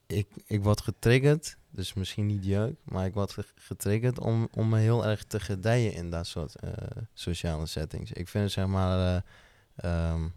ik, 0.08 0.28
ik 0.46 0.64
word 0.64 0.82
getriggerd, 0.82 1.58
dus 1.70 1.94
misschien 1.94 2.26
niet 2.26 2.46
jeuk, 2.46 2.76
maar 2.84 3.06
ik 3.06 3.14
word 3.14 3.32
ge- 3.32 3.46
getriggerd 3.56 4.20
om, 4.20 4.48
om 4.52 4.70
me 4.70 4.80
heel 4.80 5.06
erg 5.06 5.24
te 5.24 5.40
gedijen 5.40 5.94
in 5.94 6.10
dat 6.10 6.28
soort 6.28 6.56
eh, 6.56 6.72
sociale 7.14 7.66
settings. 7.66 8.12
Ik 8.12 8.28
vind 8.28 8.52
zeg 8.52 8.68
maar 8.68 9.16
eh, 9.16 9.22
ehm, 10.12 10.28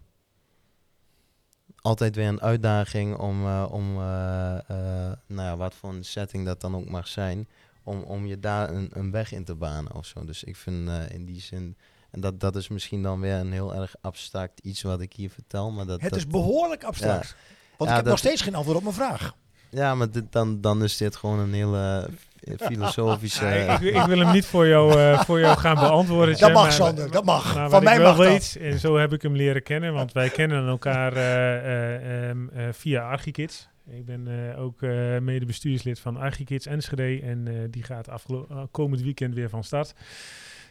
altijd 1.87 2.15
weer 2.15 2.27
een 2.27 2.41
uitdaging 2.41 3.17
om, 3.17 3.45
eh, 3.45 3.65
om 3.71 3.97
eh, 3.97 4.57
eh, 4.57 5.11
nou 5.27 5.47
ja, 5.47 5.57
wat 5.57 5.73
voor 5.73 5.89
een 5.89 6.05
setting 6.05 6.45
dat 6.45 6.61
dan 6.61 6.75
ook 6.75 6.89
mag 6.89 7.07
zijn, 7.07 7.47
om, 7.83 8.01
om 8.01 8.25
je 8.25 8.39
daar 8.39 8.69
een, 8.69 8.89
een 8.93 9.11
weg 9.11 9.31
in 9.31 9.43
te 9.43 9.55
banen 9.55 9.95
of 9.95 10.05
zo. 10.05 10.25
Dus 10.25 10.43
ik 10.43 10.55
vind 10.55 10.89
in 11.09 11.25
die 11.25 11.41
zin, 11.41 11.77
en 12.11 12.21
dat, 12.21 12.39
dat 12.39 12.55
is 12.55 12.67
misschien 12.67 13.01
dan 13.03 13.19
weer 13.19 13.35
een 13.35 13.51
heel 13.51 13.75
erg 13.75 13.95
abstract 14.01 14.59
iets 14.59 14.81
wat 14.81 15.01
ik 15.01 15.13
hier 15.13 15.29
vertel, 15.29 15.71
maar 15.71 15.85
dat... 15.85 16.01
Het 16.01 16.09
dat, 16.09 16.19
is 16.19 16.27
behoorlijk 16.27 16.83
abstract. 16.83 17.35
Want 17.77 17.89
Ja, 17.89 17.95
ik 17.95 17.95
heb 17.95 18.03
dat- 18.03 18.05
nog 18.05 18.17
steeds 18.17 18.41
geen 18.41 18.55
antwoord 18.55 18.77
op 18.77 18.83
mijn 18.83 18.95
vraag. 18.95 19.35
Ja, 19.69 19.95
maar 19.95 20.11
dit, 20.11 20.23
dan, 20.31 20.61
dan 20.61 20.83
is 20.83 20.97
dit 20.97 21.15
gewoon 21.15 21.39
een 21.39 21.53
hele 21.53 22.09
eh, 22.43 22.53
filosofische... 22.67 23.45
Ja, 23.45 23.79
ik, 23.79 23.95
ik 23.95 24.01
wil 24.05 24.19
hem 24.19 24.31
niet 24.31 24.45
voor 24.45 24.67
jou, 24.67 24.99
eh, 24.99 25.21
voor 25.21 25.39
jou 25.39 25.57
gaan 25.57 25.75
beantwoorden. 25.75 26.37
Dat 26.39 26.53
mag, 26.53 26.63
maar- 26.63 26.71
Sander, 26.71 27.11
dat 27.11 27.25
mag. 27.25 27.55
Maar 27.55 27.69
Van 27.69 27.83
mij 27.83 27.99
mag 27.99 28.17
dat. 28.17 28.27
weet, 28.27 28.57
en 28.61 28.79
zo 28.79 28.97
heb 28.97 29.13
ik 29.13 29.21
hem 29.21 29.35
leren 29.35 29.63
kennen, 29.63 29.93
want 29.93 30.11
wij 30.11 30.29
kennen 30.29 30.67
elkaar 30.67 31.13
eh, 31.13 31.55
eh, 31.55 32.29
ehm, 32.29 32.47
eh, 32.49 32.63
via 32.71 33.09
Archikids. 33.09 33.67
Ik 33.89 34.05
ben 34.05 34.27
eh, 34.53 34.61
ook 34.61 34.81
eh 34.81 35.17
mede 35.17 35.45
bestuurslid 35.45 35.99
van 35.99 36.17
Archikids 36.17 36.65
Enschede 36.65 37.19
en 37.23 37.47
eh, 37.47 37.53
die 37.69 37.83
gaat 37.83 38.09
afgelo- 38.09 38.47
eh, 38.49 38.57
komend 38.71 39.01
weekend 39.01 39.33
weer 39.35 39.49
van 39.49 39.63
start. 39.63 39.93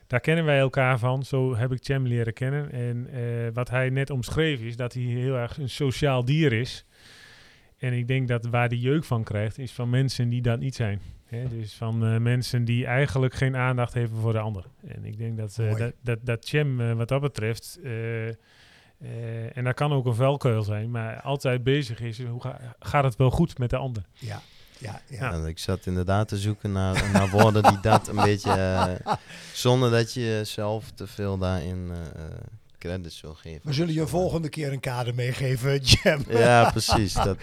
Daar 0.07 0.21
kennen 0.21 0.45
wij 0.45 0.59
elkaar 0.59 0.99
van, 0.99 1.23
zo 1.25 1.57
heb 1.57 1.73
ik 1.73 1.79
Cem 1.85 2.07
leren 2.07 2.33
kennen. 2.33 2.73
En 2.73 3.09
eh, 3.13 3.21
wat 3.53 3.71
hij 3.71 3.91
net 3.91 4.11
omschreef 4.11 4.61
is 4.61 4.77
dat 4.77 4.93
hij 4.93 5.03
heel 5.03 5.35
erg 5.35 5.59
een 5.59 5.69
sociaal 5.71 6.25
dier 6.25 6.53
is. 6.53 6.85
En 7.79 7.93
ik 7.93 8.09
denk 8.09 8.29
dat 8.29 8.47
waar 8.47 8.69
die 8.69 8.81
jeuk 8.81 9.05
van 9.05 9.23
krijgt, 9.25 9.59
is 9.59 9.73
van 9.73 9.91
mensen 9.91 10.29
die 10.29 10.43
dat 10.43 10.59
niet 10.59 10.75
zijn. 10.75 11.01
Hè, 11.27 11.49
dus 11.49 11.75
van 11.75 12.07
eh, 12.07 12.17
mensen 12.19 12.65
die 12.65 12.87
eigenlijk 12.87 13.35
geen 13.35 13.57
aandacht 13.57 13.95
hebben 13.95 14.19
voor 14.21 14.33
de 14.33 14.39
ander. 14.39 14.65
En 14.87 15.05
ik 15.05 15.19
denk 15.19 15.37
dat, 15.37 15.59
eh, 15.59 15.77
dat, 15.77 15.93
dat, 16.01 16.19
dat 16.23 16.47
Cem 16.47 16.81
eh, 16.81 16.93
wat 16.93 17.09
dat 17.09 17.21
betreft, 17.21 17.79
eh, 17.85 18.29
eh, 18.29 18.35
en 19.57 19.65
dat 19.65 19.75
kan 19.75 19.93
ook 19.93 20.07
een 20.07 20.15
vuilkeul 20.15 20.63
zijn, 20.63 20.91
maar 20.91 21.21
altijd 21.21 21.63
bezig 21.63 22.01
is, 22.01 22.23
hoe 22.23 22.41
ga- 22.43 22.61
gaat 22.79 23.05
het 23.05 23.17
wel 23.17 23.31
goed 23.31 23.59
met 23.59 23.71
de 23.71 23.77
ander? 23.77 24.03
Ja, 24.13 24.41
ja, 24.79 25.01
ja. 25.09 25.47
Ik 25.47 25.59
zat 25.59 25.87
inderdaad 25.87 26.29
te 26.29 26.37
zoeken 26.39 26.73
naar, 26.73 27.11
naar 27.13 27.31
woorden 27.31 27.63
die 27.63 27.81
dat 27.81 28.09
een 28.09 28.17
beetje... 28.25 29.01
zonder 29.53 29.91
dat 29.91 30.13
je 30.15 30.41
zelf 30.45 30.91
te 30.91 31.07
veel 31.07 31.39
daarin 31.39 31.93
credits 32.87 33.21
wil 33.21 33.35
geven. 33.35 33.61
We 33.65 33.73
zullen 33.73 33.95
je 33.95 34.07
volgende 34.07 34.49
keer 34.49 34.73
een 34.73 34.81
kader 34.81 35.15
meegeven, 35.15 35.81
Jam. 36.03 36.25
Ja, 36.29 36.71
precies. 36.71 37.13
Dat, 37.13 37.39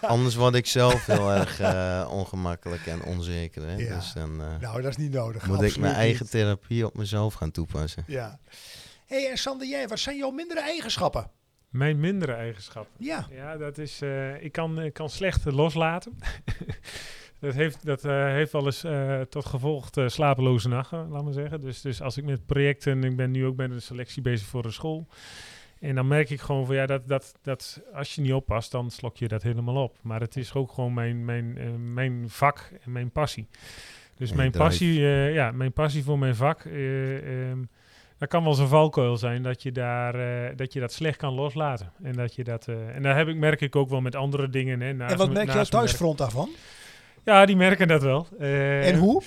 anders 0.00 0.34
word 0.34 0.54
ik 0.54 0.66
zelf 0.66 1.06
heel 1.06 1.32
erg 1.32 1.60
eh, 1.60 2.08
ongemakkelijk 2.10 2.86
en 2.86 3.02
onzeker. 3.02 3.62
Hè? 3.66 3.74
Ja. 3.76 3.94
Dus 3.94 4.12
dan 4.12 4.42
eh, 4.42 4.58
Nou, 4.60 4.82
dat 4.82 4.90
is 4.90 4.96
niet 4.96 5.12
nodig. 5.12 5.46
moet 5.46 5.62
ik 5.62 5.76
mijn 5.78 5.94
eigen 5.94 6.22
niet. 6.22 6.30
therapie 6.30 6.86
op 6.86 6.96
mezelf 6.96 7.34
gaan 7.34 7.50
toepassen. 7.50 8.04
Ja. 8.06 8.38
hey, 9.06 9.30
en 9.30 9.38
Sander, 9.38 9.66
jij, 9.68 9.88
wat 9.88 9.98
zijn 9.98 10.16
jouw 10.16 10.30
mindere 10.30 10.60
eigenschappen? 10.60 11.30
Mijn 11.70 12.00
mindere 12.00 12.32
eigenschap. 12.32 12.86
Ja, 12.98 13.26
Ja, 13.30 13.56
dat 13.56 13.78
is, 13.78 14.00
eh, 14.02 14.42
ik 14.42 14.52
kan, 14.52 14.80
ik 14.82 14.92
kan 14.92 15.10
slecht 15.10 15.44
loslaten. 15.44 16.18
dat 17.46 17.54
heeft, 17.54 17.86
dat 17.86 18.04
eh, 18.04 18.24
heeft 18.24 18.52
wel 18.52 18.64
eens 18.64 18.84
eh, 18.84 19.20
tot 19.20 19.44
gevolg 19.44 19.90
eh, 19.90 20.08
slapeloze 20.08 20.68
nachten, 20.68 21.08
laat 21.08 21.24
maar 21.24 21.32
zeggen. 21.32 21.60
Dus, 21.60 21.80
dus 21.80 22.02
als 22.02 22.16
ik 22.16 22.24
met 22.24 22.46
projecten, 22.46 23.04
ik 23.04 23.16
ben 23.16 23.30
nu 23.30 23.46
ook 23.46 23.56
met 23.56 23.70
een 23.70 23.82
selectie 23.82 24.22
bezig 24.22 24.46
voor 24.46 24.64
een 24.64 24.72
school. 24.72 25.06
En 25.80 25.94
dan 25.94 26.08
merk 26.08 26.30
ik 26.30 26.40
gewoon 26.40 26.66
van 26.66 26.74
ja, 26.74 26.86
dat, 26.86 27.08
dat, 27.08 27.34
dat 27.42 27.80
als 27.94 28.14
je 28.14 28.20
niet 28.20 28.32
oppast, 28.32 28.70
dan 28.70 28.90
slok 28.90 29.16
je 29.16 29.28
dat 29.28 29.42
helemaal 29.42 29.82
op. 29.82 29.96
Maar 30.02 30.20
het 30.20 30.36
is 30.36 30.54
ook 30.54 30.72
gewoon 30.72 30.94
mijn, 30.94 31.24
mijn, 31.24 31.58
mijn 31.94 32.24
vak 32.26 32.70
en 32.84 32.92
mijn 32.92 33.10
passie. 33.10 33.48
Dus 34.16 34.32
mijn 34.32 34.50
drive. 34.50 34.64
passie, 34.64 34.98
eh, 34.98 35.34
ja, 35.34 35.50
mijn 35.50 35.72
passie 35.72 36.04
voor 36.04 36.18
mijn 36.18 36.36
vak. 36.36 36.64
eh, 36.64 37.48
ehm, 37.48 37.58
dat 38.18 38.28
kan 38.28 38.40
wel 38.42 38.50
eens 38.50 38.60
een 38.60 38.68
valkuil 38.68 39.16
zijn 39.16 39.42
dat 39.42 39.62
je, 39.62 39.72
daar, 39.72 40.14
eh, 40.14 40.56
dat 40.56 40.72
je 40.72 40.80
dat 40.80 40.92
slecht 40.92 41.16
kan 41.16 41.34
loslaten. 41.34 41.92
En, 42.02 42.12
dat 42.12 42.34
je 42.34 42.44
dat, 42.44 42.68
eh, 42.68 42.94
en 42.94 43.02
daar 43.02 43.16
heb 43.16 43.28
ik, 43.28 43.36
merk 43.36 43.60
ik 43.60 43.76
ook 43.76 43.88
wel 43.88 44.00
met 44.00 44.14
andere 44.14 44.50
dingen. 44.50 44.80
Hè, 44.80 44.92
naast 44.92 45.12
en 45.12 45.18
wat 45.18 45.32
merk 45.32 45.52
je 45.52 45.68
thuisfront 45.68 46.18
daarvan? 46.18 46.50
Ja, 47.26 47.46
die 47.46 47.56
merken 47.56 47.88
dat 47.88 48.02
wel. 48.02 48.26
Eh, 48.38 48.88
en 48.88 48.98
hoe? 48.98 49.22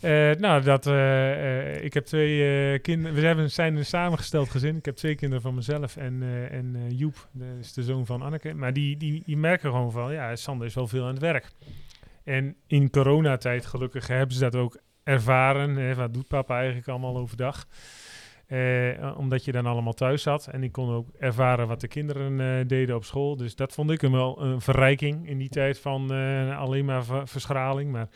eh, 0.00 0.30
nou, 0.30 0.62
dat, 0.62 0.86
eh, 0.86 1.84
ik 1.84 1.94
heb 1.94 2.04
twee 2.04 2.78
kinderen. 2.78 3.14
We 3.14 3.26
hebben, 3.26 3.50
zijn 3.50 3.76
een 3.76 3.84
samengesteld 3.84 4.50
gezin. 4.50 4.76
Ik 4.76 4.84
heb 4.84 4.96
twee 4.96 5.14
kinderen 5.14 5.42
van 5.42 5.54
mezelf 5.54 5.96
en, 5.96 6.22
en 6.50 6.76
Joep, 6.88 7.28
dat 7.32 7.46
is 7.60 7.72
de 7.72 7.82
zoon 7.82 8.06
van 8.06 8.22
Anneke. 8.22 8.54
Maar 8.54 8.72
die, 8.72 8.96
die, 8.96 9.22
die 9.26 9.36
merken 9.36 9.70
gewoon 9.70 9.92
van, 9.92 10.12
ja, 10.12 10.36
Sander 10.36 10.66
is 10.66 10.74
wel 10.74 10.88
veel 10.88 11.02
aan 11.02 11.10
het 11.10 11.18
werk. 11.18 11.50
En 12.24 12.56
in 12.66 12.90
coronatijd, 12.90 13.66
gelukkig, 13.66 14.06
hebben 14.06 14.36
ze 14.36 14.42
dat 14.42 14.56
ook 14.56 14.78
ervaren. 15.02 15.76
Hè, 15.76 15.94
wat 15.94 16.14
doet 16.14 16.28
papa 16.28 16.56
eigenlijk 16.56 16.88
allemaal 16.88 17.16
overdag? 17.16 17.66
Eh, 18.46 19.14
omdat 19.18 19.44
je 19.44 19.52
dan 19.52 19.66
allemaal 19.66 19.92
thuis 19.92 20.22
zat. 20.22 20.46
En 20.46 20.62
ik 20.62 20.72
kon 20.72 20.90
ook 20.90 21.08
ervaren 21.18 21.68
wat 21.68 21.80
de 21.80 21.88
kinderen 21.88 22.40
eh, 22.40 22.66
deden 22.68 22.96
op 22.96 23.04
school. 23.04 23.36
Dus 23.36 23.56
dat 23.56 23.72
vond 23.72 23.90
ik 23.90 24.02
een 24.02 24.12
wel 24.12 24.42
een 24.42 24.60
verrijking 24.60 25.28
in 25.28 25.38
die 25.38 25.48
tijd 25.48 25.78
van 25.78 26.12
eh, 26.14 26.58
alleen 26.58 26.84
maar 26.84 27.04
ver- 27.04 27.28
verschraling. 27.28 27.90
Maar 27.92 28.08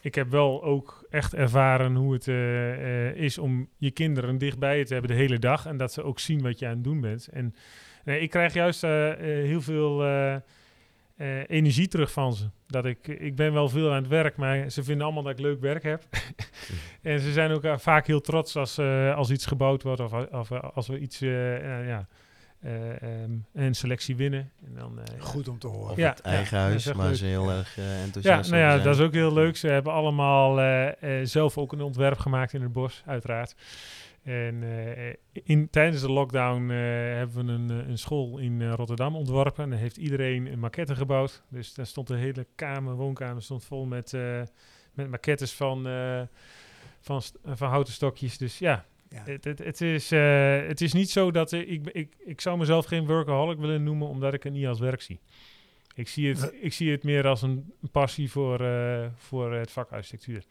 ik 0.00 0.14
heb 0.14 0.30
wel 0.30 0.62
ook 0.64 1.06
echt 1.10 1.34
ervaren 1.34 1.94
hoe 1.94 2.12
het 2.12 2.28
eh, 2.28 3.06
eh, 3.08 3.16
is 3.16 3.38
om 3.38 3.68
je 3.76 3.90
kinderen 3.90 4.38
dichtbij 4.38 4.78
je 4.78 4.84
te 4.84 4.92
hebben 4.92 5.10
de 5.10 5.16
hele 5.16 5.38
dag. 5.38 5.66
En 5.66 5.76
dat 5.76 5.92
ze 5.92 6.02
ook 6.02 6.18
zien 6.18 6.42
wat 6.42 6.58
je 6.58 6.66
aan 6.66 6.72
het 6.74 6.84
doen 6.84 7.00
bent. 7.00 7.28
En 7.32 7.54
nee, 8.04 8.20
ik 8.20 8.30
krijg 8.30 8.54
juist 8.54 8.84
eh, 8.84 9.10
eh, 9.12 9.18
heel 9.46 9.60
veel. 9.60 10.02
Eh, 11.18 11.48
energie 11.48 11.88
terug 11.88 12.12
van 12.12 12.34
ze. 12.34 12.44
Dat 12.66 12.84
ik, 12.84 13.08
ik 13.08 13.36
ben 13.36 13.52
wel 13.52 13.68
veel 13.68 13.88
aan 13.90 13.96
het 14.02 14.08
werk, 14.08 14.36
maar 14.36 14.70
ze 14.70 14.82
vinden 14.82 15.04
allemaal 15.04 15.22
dat 15.22 15.32
ik 15.32 15.38
leuk 15.38 15.60
werk 15.60 15.82
heb. 15.82 16.02
en 17.02 17.20
ze 17.20 17.32
zijn 17.32 17.50
ook 17.50 17.64
eh, 17.64 17.78
vaak 17.78 18.06
heel 18.06 18.20
trots 18.20 18.56
als, 18.56 18.78
eh, 18.78 19.16
als 19.16 19.30
iets 19.30 19.46
gebouwd 19.46 19.82
wordt 19.82 20.00
of, 20.00 20.12
of 20.12 20.52
als 20.52 20.88
we 20.88 20.98
iets, 20.98 21.18
ja, 21.18 22.06
ehm, 22.62 23.30
een 23.54 23.74
selectie 23.74 24.16
winnen. 24.16 24.50
En 24.66 24.74
dan, 24.74 24.98
eh. 24.98 25.22
Goed 25.22 25.48
om 25.48 25.58
te 25.58 25.66
horen. 25.66 25.90
Of 25.90 25.96
Ja, 25.96 26.08
het 26.08 26.20
eigen 26.20 26.58
ja, 26.58 26.62
huis, 26.64 26.84
leuk. 26.84 27.16
ze 27.16 27.26
heel 27.26 27.50
erg 27.50 27.78
eh, 27.78 27.84
Ja, 27.84 28.02
enthousiast 28.02 28.50
nou 28.50 28.62
ja, 28.62 28.78
dat 28.78 28.94
is 28.94 29.00
ook 29.00 29.12
heel 29.12 29.32
leuk. 29.32 29.56
Ze 29.56 29.68
hebben 29.68 29.92
allemaal 29.92 30.60
zelf 31.22 31.58
ook 31.58 31.72
een 31.72 31.80
ontwerp 31.80 32.18
gemaakt 32.18 32.52
in 32.52 32.62
het 32.62 32.72
bos, 32.72 33.02
uiteraard. 33.06 33.54
En 34.22 34.62
eh, 34.62 35.14
in, 35.32 35.70
tijdens 35.70 36.02
de 36.02 36.10
lockdown 36.10 36.70
eh, 36.70 36.76
hebben 37.16 37.46
we 37.46 37.52
een, 37.52 37.70
eh, 37.70 37.88
een 37.88 37.98
school 37.98 38.38
in 38.38 38.70
Rotterdam 38.70 39.16
ontworpen. 39.16 39.64
En 39.64 39.70
daar 39.70 39.78
heeft 39.78 39.96
iedereen 39.96 40.46
een 40.46 40.58
maquette 40.58 40.96
gebouwd. 40.96 41.42
Dus 41.48 41.74
daar 41.74 41.86
stond 41.86 42.06
de 42.06 42.16
hele 42.16 42.46
kamer, 42.54 42.94
woonkamer, 42.94 43.42
stond 43.42 43.64
vol 43.64 43.84
met, 43.84 44.12
met 44.92 45.10
maquettes 45.10 45.52
van, 45.52 45.82
van, 47.00 47.22
van 47.44 47.68
houten 47.68 47.92
stokjes. 47.92 48.38
Dus 48.38 48.58
ja, 48.58 48.84
Ja. 49.08 49.22
het, 49.24 49.44
het, 49.44 49.58
het, 49.58 49.80
is, 49.80 50.10
het 50.68 50.80
is 50.80 50.92
niet 50.92 51.10
zo 51.10 51.30
dat 51.30 51.52
ik, 51.52 51.86
ik, 51.86 52.14
ik 52.18 52.40
zou 52.40 52.58
mezelf 52.58 52.86
geen 52.86 53.06
workaholic 53.06 53.58
willen 53.58 53.82
noemen, 53.82 54.08
omdat 54.08 54.34
ik 54.34 54.42
het 54.42 54.52
niet 54.52 54.66
als 54.66 54.80
werk 54.80 55.02
zie. 55.02 55.20
Ik 55.94 56.08
zie 56.08 56.28
het, 56.28 56.52
ik 56.60 56.72
zie 56.72 56.90
het 56.90 57.04
meer 57.04 57.26
als 57.26 57.42
een 57.42 57.72
passie 57.92 58.30
voor, 58.30 58.64
voor 59.16 59.52
het 59.52 59.70
vak 59.70 59.90
architectuur. 59.90 60.44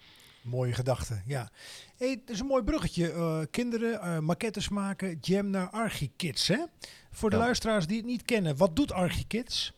Mooie 0.47 0.73
gedachte, 0.73 1.21
ja. 1.25 1.49
Hey, 1.97 2.09
het 2.09 2.29
is 2.29 2.39
een 2.39 2.45
mooi 2.45 2.63
bruggetje. 2.63 3.11
eh, 3.11 3.39
kinderen, 3.51 4.01
eh, 4.01 4.19
maquettes 4.19 4.69
maken, 4.69 5.17
jam 5.21 5.49
naar 5.49 5.69
ArchiKids, 5.69 6.47
hè? 6.47 6.57
Voor 7.11 7.29
de 7.29 7.35
Ja. 7.35 7.41
luisteraars 7.41 7.87
die 7.87 7.97
het 7.97 8.05
niet 8.05 8.21
kennen, 8.23 8.57
wat 8.57 8.75
doet 8.75 8.91
ArchiKids? 8.91 9.73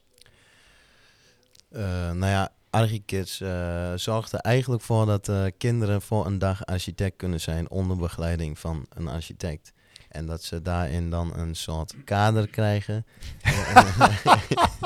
Eh, 1.69 1.81
nou 2.11 2.25
ja, 2.25 2.49
ArchiKids 2.69 3.41
eh 3.41 3.93
zorgt 3.95 4.31
er 4.31 4.39
eigenlijk 4.39 4.81
voor 4.81 5.05
dat 5.05 5.31
kinderen 5.57 6.01
voor 6.01 6.25
een 6.25 6.39
dag 6.39 6.65
architect 6.65 7.15
kunnen 7.17 7.41
zijn 7.41 7.69
onder 7.69 7.97
begeleiding 7.97 8.59
van 8.59 8.85
een 8.89 9.07
architect. 9.07 9.73
En 10.09 10.25
dat 10.25 10.43
ze 10.43 10.61
daarin 10.61 11.09
dan 11.09 11.33
een 11.37 11.55
soort 11.55 11.95
kader 12.03 12.47
krijgen. 12.47 13.05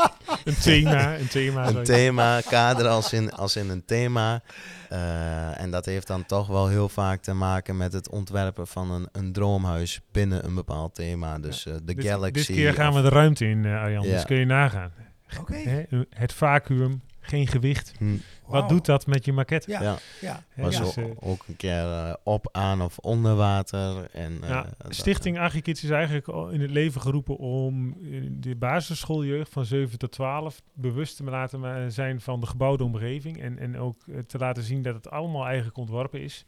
Een 0.43 0.57
thema, 0.57 1.17
een 1.17 1.27
thema. 1.27 1.67
een 1.67 1.83
thema, 1.83 2.41
kader 2.41 2.87
als 2.87 3.13
in, 3.13 3.31
als 3.31 3.55
in 3.55 3.69
een 3.69 3.85
thema. 3.85 4.41
Eh, 4.89 5.61
en 5.61 5.71
dat 5.71 5.85
heeft 5.85 6.07
dan 6.07 6.25
toch 6.25 6.47
wel 6.47 6.67
heel 6.67 6.89
vaak 6.89 7.21
te 7.21 7.33
maken 7.33 7.77
met 7.77 7.93
het 7.93 8.09
ontwerpen 8.09 8.67
van 8.67 8.91
een, 8.91 9.07
een 9.11 9.31
droomhuis 9.31 10.01
binnen 10.11 10.45
een 10.45 10.55
bepaald 10.55 10.95
thema. 10.95 11.39
Dus 11.39 11.65
eh, 11.65 11.73
de 11.83 11.95
Dit- 11.95 12.05
Galaxy. 12.05 12.47
Dit 12.47 12.55
keer 12.55 12.73
gaan 12.73 12.89
of- 12.89 12.95
we 12.95 13.01
de 13.01 13.09
ruimte 13.09 13.45
in, 13.45 13.65
eh, 13.65 13.81
Arjan. 13.81 14.03
Ja. 14.05 14.11
Dus 14.13 14.25
kun 14.25 14.37
je 14.37 14.45
nagaan. 14.45 14.91
Oké. 15.39 15.55
Hè, 15.55 15.81
Het 16.09 16.33
vacuüm, 16.33 17.01
geen 17.19 17.47
gewicht. 17.47 17.91
Hm, 17.97 18.15
Wat 18.59 18.69
doet 18.69 18.85
dat 18.85 19.07
met 19.07 19.25
je 19.25 19.33
maquette? 19.33 19.71
Ja, 19.71 19.81
ja. 19.81 19.97
ja. 20.21 20.43
Ja. 20.55 20.71
zo 20.71 20.83
dus, 20.83 20.95
eh, 20.95 21.05
ook 21.19 21.43
een 21.47 21.55
keer 21.55 21.83
eh, 21.83 22.13
op, 22.23 22.49
aan 22.51 22.81
of 22.81 22.97
onder 22.97 23.35
water. 23.35 24.09
En, 24.11 24.37
eh, 24.43 24.49
Ja, 24.49 24.65
Stichting 24.89 25.39
Archikids 25.39 25.83
is 25.83 25.89
eigenlijk 25.89 26.27
al 26.27 26.49
in 26.49 26.61
het 26.61 26.71
leven 26.71 27.01
geroepen 27.01 27.37
om 27.37 27.97
de 28.39 28.55
basisschooljeugd 28.55 29.51
van 29.51 29.65
7 29.65 29.97
tot 29.97 30.11
12 30.11 30.61
bewust 30.73 31.17
te 31.17 31.23
laten 31.23 31.91
zijn 31.91 32.21
van 32.21 32.39
de 32.39 32.45
gebouwde 32.45 32.83
omgeving. 32.83 33.41
En, 33.41 33.59
en 33.59 33.77
ook 33.77 34.03
te 34.27 34.37
laten 34.37 34.63
zien 34.63 34.81
dat 34.81 34.95
het 34.95 35.09
allemaal 35.09 35.45
eigenlijk 35.45 35.77
ontworpen 35.77 36.21
is. 36.21 36.45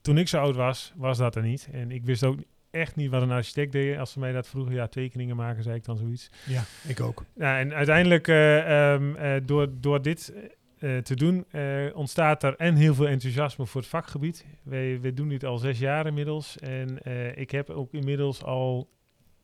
Toen 0.00 0.18
ik 0.18 0.28
zo 0.28 0.40
oud 0.40 0.56
was, 0.56 0.92
was 0.96 1.18
dat 1.18 1.36
er 1.36 1.42
niet. 1.42 1.68
En 1.72 1.90
ik 1.90 2.04
wist 2.04 2.24
ook 2.24 2.38
echt 2.70 2.96
niet 2.96 3.10
wat 3.10 3.22
een 3.22 3.30
architect 3.30 3.72
deed. 3.72 3.98
Als 3.98 4.12
ze 4.12 4.18
mij 4.18 4.32
dat 4.32 4.48
vroegen, 4.48 4.74
ja, 4.74 4.86
tekeningen 4.86 5.36
maken, 5.36 5.62
zei 5.62 5.76
ik 5.76 5.84
dan 5.84 5.96
zoiets. 5.96 6.30
ja, 6.46 6.62
ik 6.86 7.00
ook. 7.00 7.24
Nou, 7.34 7.58
en 7.58 7.74
uiteindelijk, 7.74 8.28
eh, 8.28 8.92
ehm, 8.92 9.14
eh, 9.14 9.40
door, 9.44 9.68
door 9.80 10.02
dit 10.02 10.32
eh, 10.78 10.96
te 10.96 11.14
doen, 11.14 11.44
eh, 11.50 11.86
ontstaat 11.94 12.42
er 12.42 12.56
en 12.56 12.74
heel 12.74 12.94
veel 12.94 13.08
enthousiasme 13.08 13.66
voor 13.66 13.80
het 13.80 13.90
vakgebied. 13.90 14.44
Wij, 14.62 15.00
wij 15.00 15.14
doen 15.14 15.28
dit 15.28 15.44
al 15.44 15.58
zes 15.58 15.78
jaar 15.78 16.06
inmiddels. 16.06 16.58
En 16.58 17.02
eh, 17.02 17.36
ik 17.36 17.50
heb 17.50 17.70
ook 17.70 17.92
inmiddels 17.92 18.42
al 18.42 18.88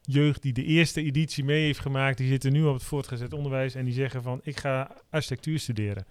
jeugd 0.01 0.43
die 0.43 0.53
de 0.53 0.65
eerste 0.65 1.03
editie 1.03 1.45
mee 1.45 1.65
heeft 1.65 1.79
gemaakt. 1.79 2.19
Die 2.19 2.29
zitten 2.29 2.53
nu 2.53 2.65
op 2.65 2.75
het 2.75 2.83
voortgezet 2.83 3.33
onderwijs 3.33 3.75
en 3.75 3.85
die 3.85 3.95
zeggen 3.95 4.23
van, 4.23 4.41
ik 4.43 4.61
ga 4.61 4.91
architectuur 5.11 5.59
studeren. 5.59 6.07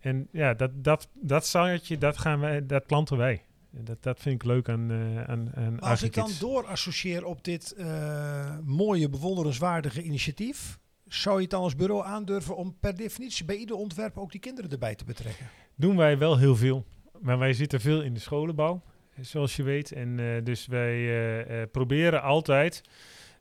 En 0.00 0.28
ja, 0.32 0.54
dat, 0.54 0.70
dat, 0.74 1.08
dat 1.14 1.46
zaadje, 1.46 1.98
dat, 1.98 2.18
gaan 2.18 2.40
wij, 2.40 2.66
dat 2.66 2.86
planten 2.86 3.16
wij. 3.16 3.44
Dat, 3.70 4.02
dat 4.02 4.20
vind 4.20 4.34
ik 4.34 4.44
leuk 4.44 4.68
aan, 4.68 4.90
eh 4.90 5.22
aan, 5.22 5.50
aan 5.54 5.80
als 5.80 6.02
ik 6.02 6.14
dan 6.14 6.22
Archikids. 6.22 6.38
door 6.38 6.66
associeer 6.66 7.24
op 7.24 7.44
dit 7.44 7.76
mooie, 8.64 9.08
bewonderenswaardige 9.08 10.02
initiatief, 10.02 10.78
zou 11.14 11.36
je 11.36 11.42
het 11.42 11.50
dan 11.50 11.62
als 11.62 11.76
bureau 11.76 12.04
aandurven 12.04 12.56
om 12.56 12.76
per 12.80 12.96
definitie 12.96 13.44
bij 13.44 13.56
ieder 13.56 13.76
ontwerp 13.76 14.18
ook 14.18 14.30
die 14.30 14.40
kinderen 14.40 14.70
erbij 14.70 14.94
te 14.94 15.04
betrekken? 15.04 15.46
doen 15.74 15.96
wij 15.96 16.18
wel 16.18 16.38
heel 16.38 16.56
veel. 16.56 16.84
Maar 17.18 17.38
wij 17.38 17.52
zitten 17.52 17.80
veel 17.80 18.02
in 18.02 18.14
de 18.14 18.20
scholenbouw, 18.20 18.82
zoals 19.20 19.56
je 19.56 19.62
weet. 19.62 19.92
En 19.92 20.20
eh, 20.20 20.44
dus 20.44 20.66
wij 20.66 20.94
eh, 20.94 21.62
eh, 21.62 21.70
proberen 21.70 22.22
altijd 22.22 22.82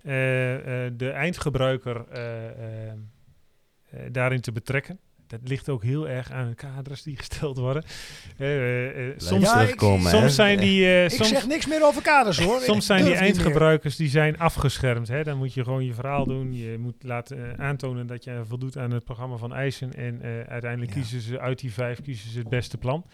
de 0.01 1.11
eindgebruiker 1.13 2.05
daarin 4.11 4.41
te 4.41 4.51
betrekken. 4.51 4.99
Dat 5.31 5.49
ligt 5.49 5.69
ook 5.69 5.83
heel 5.83 6.07
erg 6.09 6.31
aan 6.31 6.47
de 6.49 6.55
kaders 6.55 7.03
die 7.03 7.17
gesteld 7.17 7.57
worden. 7.57 7.83
Eh, 8.37 8.55
eh, 8.55 9.07
eh, 9.09 9.13
soms, 9.17 9.43
Ja, 9.43 9.61
ik- 9.61 9.79
soms 10.09 10.35
zijn 10.35 10.59
die... 10.59 10.85
eh, 10.85 11.03
Ik 11.03 11.09
soms, 11.09 11.29
zeg 11.29 11.47
niks 11.47 11.65
meer 11.67 11.83
over 11.85 12.01
kaders 12.01 12.39
hoor. 12.39 12.57
Ik 12.59 12.63
Soms 12.63 12.85
zijn 12.85 13.03
die 13.05 13.13
eindgebruikers 13.15 13.95
die 13.95 14.09
zijn 14.09 14.39
afgeschermd. 14.39 15.07
Hè? 15.07 15.23
Dan 15.23 15.37
moet 15.37 15.53
je 15.53 15.63
gewoon 15.63 15.85
je 15.85 15.93
verhaal 15.93 16.25
doen. 16.25 16.53
Je 16.53 16.77
moet 16.79 17.03
laten 17.03 17.57
aantonen 17.59 18.07
dat 18.07 18.23
je 18.23 18.41
voldoet 18.47 18.77
aan 18.77 18.91
het 18.91 19.03
programma 19.03 19.35
van 19.35 19.53
eisen. 19.53 19.93
En 19.93 20.21
eh, 20.21 20.29
uiteindelijk 20.51 20.93
Ja. 20.93 20.99
kiezen 21.01 21.21
ze 21.21 21.39
uit 21.39 21.59
die 21.59 21.73
vijf 21.73 22.01
kiezen 22.01 22.29
ze 22.31 22.39
het 22.39 22.49
beste 22.49 22.77
plan. 22.77 23.05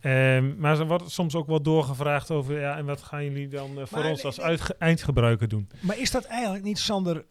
Ehm, 0.00 0.52
maar 0.58 0.78
er 0.80 0.86
wordt 0.86 1.10
soms 1.10 1.34
ook 1.34 1.46
wel 1.46 1.62
doorgevraagd 1.62 2.30
over... 2.30 2.60
Ja, 2.60 2.76
en 2.76 2.84
wat 2.84 3.02
gaan 3.02 3.24
jullie 3.24 3.48
dan 3.48 3.70
voor 3.84 3.98
Maar, 3.98 4.10
ons 4.10 4.24
als 4.24 4.40
uitge- 4.40 4.74
eindgebruiker 4.78 5.48
doen? 5.48 5.68
Maar 5.80 5.98
is 5.98 6.10
dat 6.10 6.24
eigenlijk 6.24 6.64
niet, 6.64 6.78
Sander, 6.78 7.24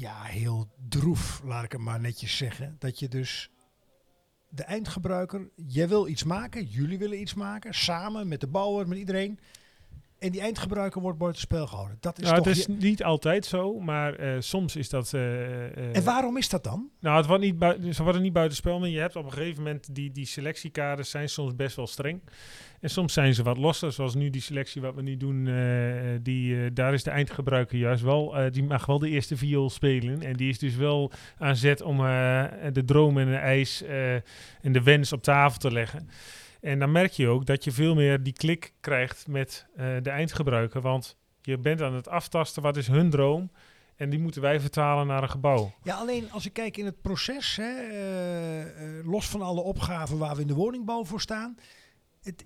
ja, 0.00 0.22
heel 0.22 0.68
droef, 0.88 1.42
laat 1.44 1.64
ik 1.64 1.72
het 1.72 1.80
maar 1.80 2.00
netjes 2.00 2.36
zeggen. 2.36 2.76
Dat 2.78 2.98
je 2.98 3.08
dus 3.08 3.50
de 4.48 4.62
eindgebruiker, 4.62 5.50
jij 5.56 5.88
wil 5.88 6.08
iets 6.08 6.24
maken, 6.24 6.64
jullie 6.64 6.98
willen 6.98 7.20
iets 7.20 7.34
maken, 7.34 7.74
samen 7.74 8.28
met 8.28 8.40
de 8.40 8.46
bouwer, 8.46 8.88
met 8.88 8.98
iedereen. 8.98 9.38
En 10.20 10.30
die 10.30 10.40
eindgebruiker 10.40 11.00
wordt 11.00 11.18
buitenspel 11.18 11.66
gehouden. 11.66 11.96
Dat 12.00 12.18
is 12.18 12.24
Nou, 12.24 12.36
het 12.36 12.46
is 12.46 12.64
je- 12.66 12.72
niet 12.78 13.04
altijd 13.04 13.46
zo, 13.46 13.78
maar 13.80 14.14
eh, 14.14 14.32
soms 14.38 14.76
is 14.76 14.88
dat... 14.88 15.12
eh, 15.14 15.66
eh, 15.66 15.96
En 15.96 16.04
waarom 16.04 16.36
is 16.36 16.48
dat 16.48 16.64
dan? 16.64 16.88
Nou, 17.00 17.16
het 17.16 17.26
wordt 17.26 17.42
niet 17.42 17.94
ze 17.96 18.02
worden 18.02 18.22
niet 18.22 18.32
buitenspel, 18.32 18.78
maar 18.78 18.88
je 18.88 18.98
hebt 18.98 19.16
op 19.16 19.24
een 19.24 19.32
gegeven 19.32 19.62
moment 19.62 19.94
die, 19.94 20.10
die 20.12 20.26
selectiekaders 20.26 21.10
zijn 21.10 21.28
soms 21.28 21.56
best 21.56 21.76
wel 21.76 21.86
streng. 21.86 22.20
En 22.80 22.90
soms 22.90 23.12
zijn 23.12 23.34
ze 23.34 23.42
wat 23.42 23.56
losser, 23.58 23.92
zoals 23.92 24.14
nu 24.14 24.30
die 24.30 24.40
selectie 24.40 24.80
wat 24.82 24.94
we 24.94 25.02
nu 25.02 25.16
doen. 25.16 25.44
die, 26.22 26.72
daar 26.72 26.92
is 26.94 27.02
de 27.02 27.10
eindgebruiker 27.10 27.78
juist 27.78 28.02
wel, 28.02 28.34
die 28.50 28.62
mag 28.64 28.86
wel 28.86 28.98
de 28.98 29.08
eerste 29.08 29.36
viool 29.36 29.70
spelen. 29.70 30.22
En 30.22 30.32
die 30.32 30.48
is 30.48 30.58
dus 30.58 30.76
wel 30.76 31.10
aan 31.38 31.56
zet 31.56 31.82
om 31.82 31.96
de 32.72 32.82
droom 32.84 33.18
en 33.18 33.26
de 33.26 33.36
eis 33.36 33.82
en 34.62 34.72
de 34.72 34.82
wens 34.82 35.12
op 35.12 35.22
tafel 35.22 35.58
te 35.58 35.72
leggen. 35.72 36.08
En 36.60 36.78
dan 36.78 36.92
merk 36.92 37.12
je 37.12 37.28
ook 37.28 37.46
dat 37.46 37.64
je 37.64 37.72
veel 37.72 37.94
meer 37.94 38.22
die 38.22 38.32
klik 38.32 38.72
krijgt 38.80 39.26
met 39.26 39.66
eh, 39.76 39.96
de 40.02 40.10
eindgebruiker. 40.10 40.80
Want 40.80 41.16
je 41.42 41.58
bent 41.58 41.82
aan 41.82 41.94
het 41.94 42.08
aftasten, 42.08 42.62
wat 42.62 42.76
is 42.76 42.86
hun 42.86 43.10
droom? 43.10 43.50
En 43.96 44.10
die 44.10 44.18
moeten 44.18 44.42
wij 44.42 44.60
vertalen 44.60 45.06
naar 45.06 45.22
een 45.22 45.30
gebouw. 45.30 45.72
Ja, 45.82 45.96
alleen 45.96 46.30
als 46.30 46.46
ik 46.46 46.52
kijk 46.52 46.76
in 46.76 46.84
het 46.84 47.00
proces, 47.00 47.56
hè, 47.56 47.72
eh, 47.72 48.60
eh, 48.60 49.06
los 49.06 49.28
van 49.28 49.42
alle 49.42 49.60
opgaven 49.60 50.18
waar 50.18 50.34
we 50.34 50.40
in 50.40 50.46
de 50.46 50.54
woningbouw 50.54 51.04
voor 51.04 51.20
staan. 51.20 51.58
Het, 52.22 52.44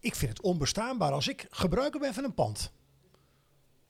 ik 0.00 0.14
vind 0.14 0.30
het 0.30 0.42
onbestaanbaar 0.42 1.12
als 1.12 1.28
ik 1.28 1.46
gebruiker 1.50 2.00
ben 2.00 2.14
van 2.14 2.24
een 2.24 2.34
pand. 2.34 2.72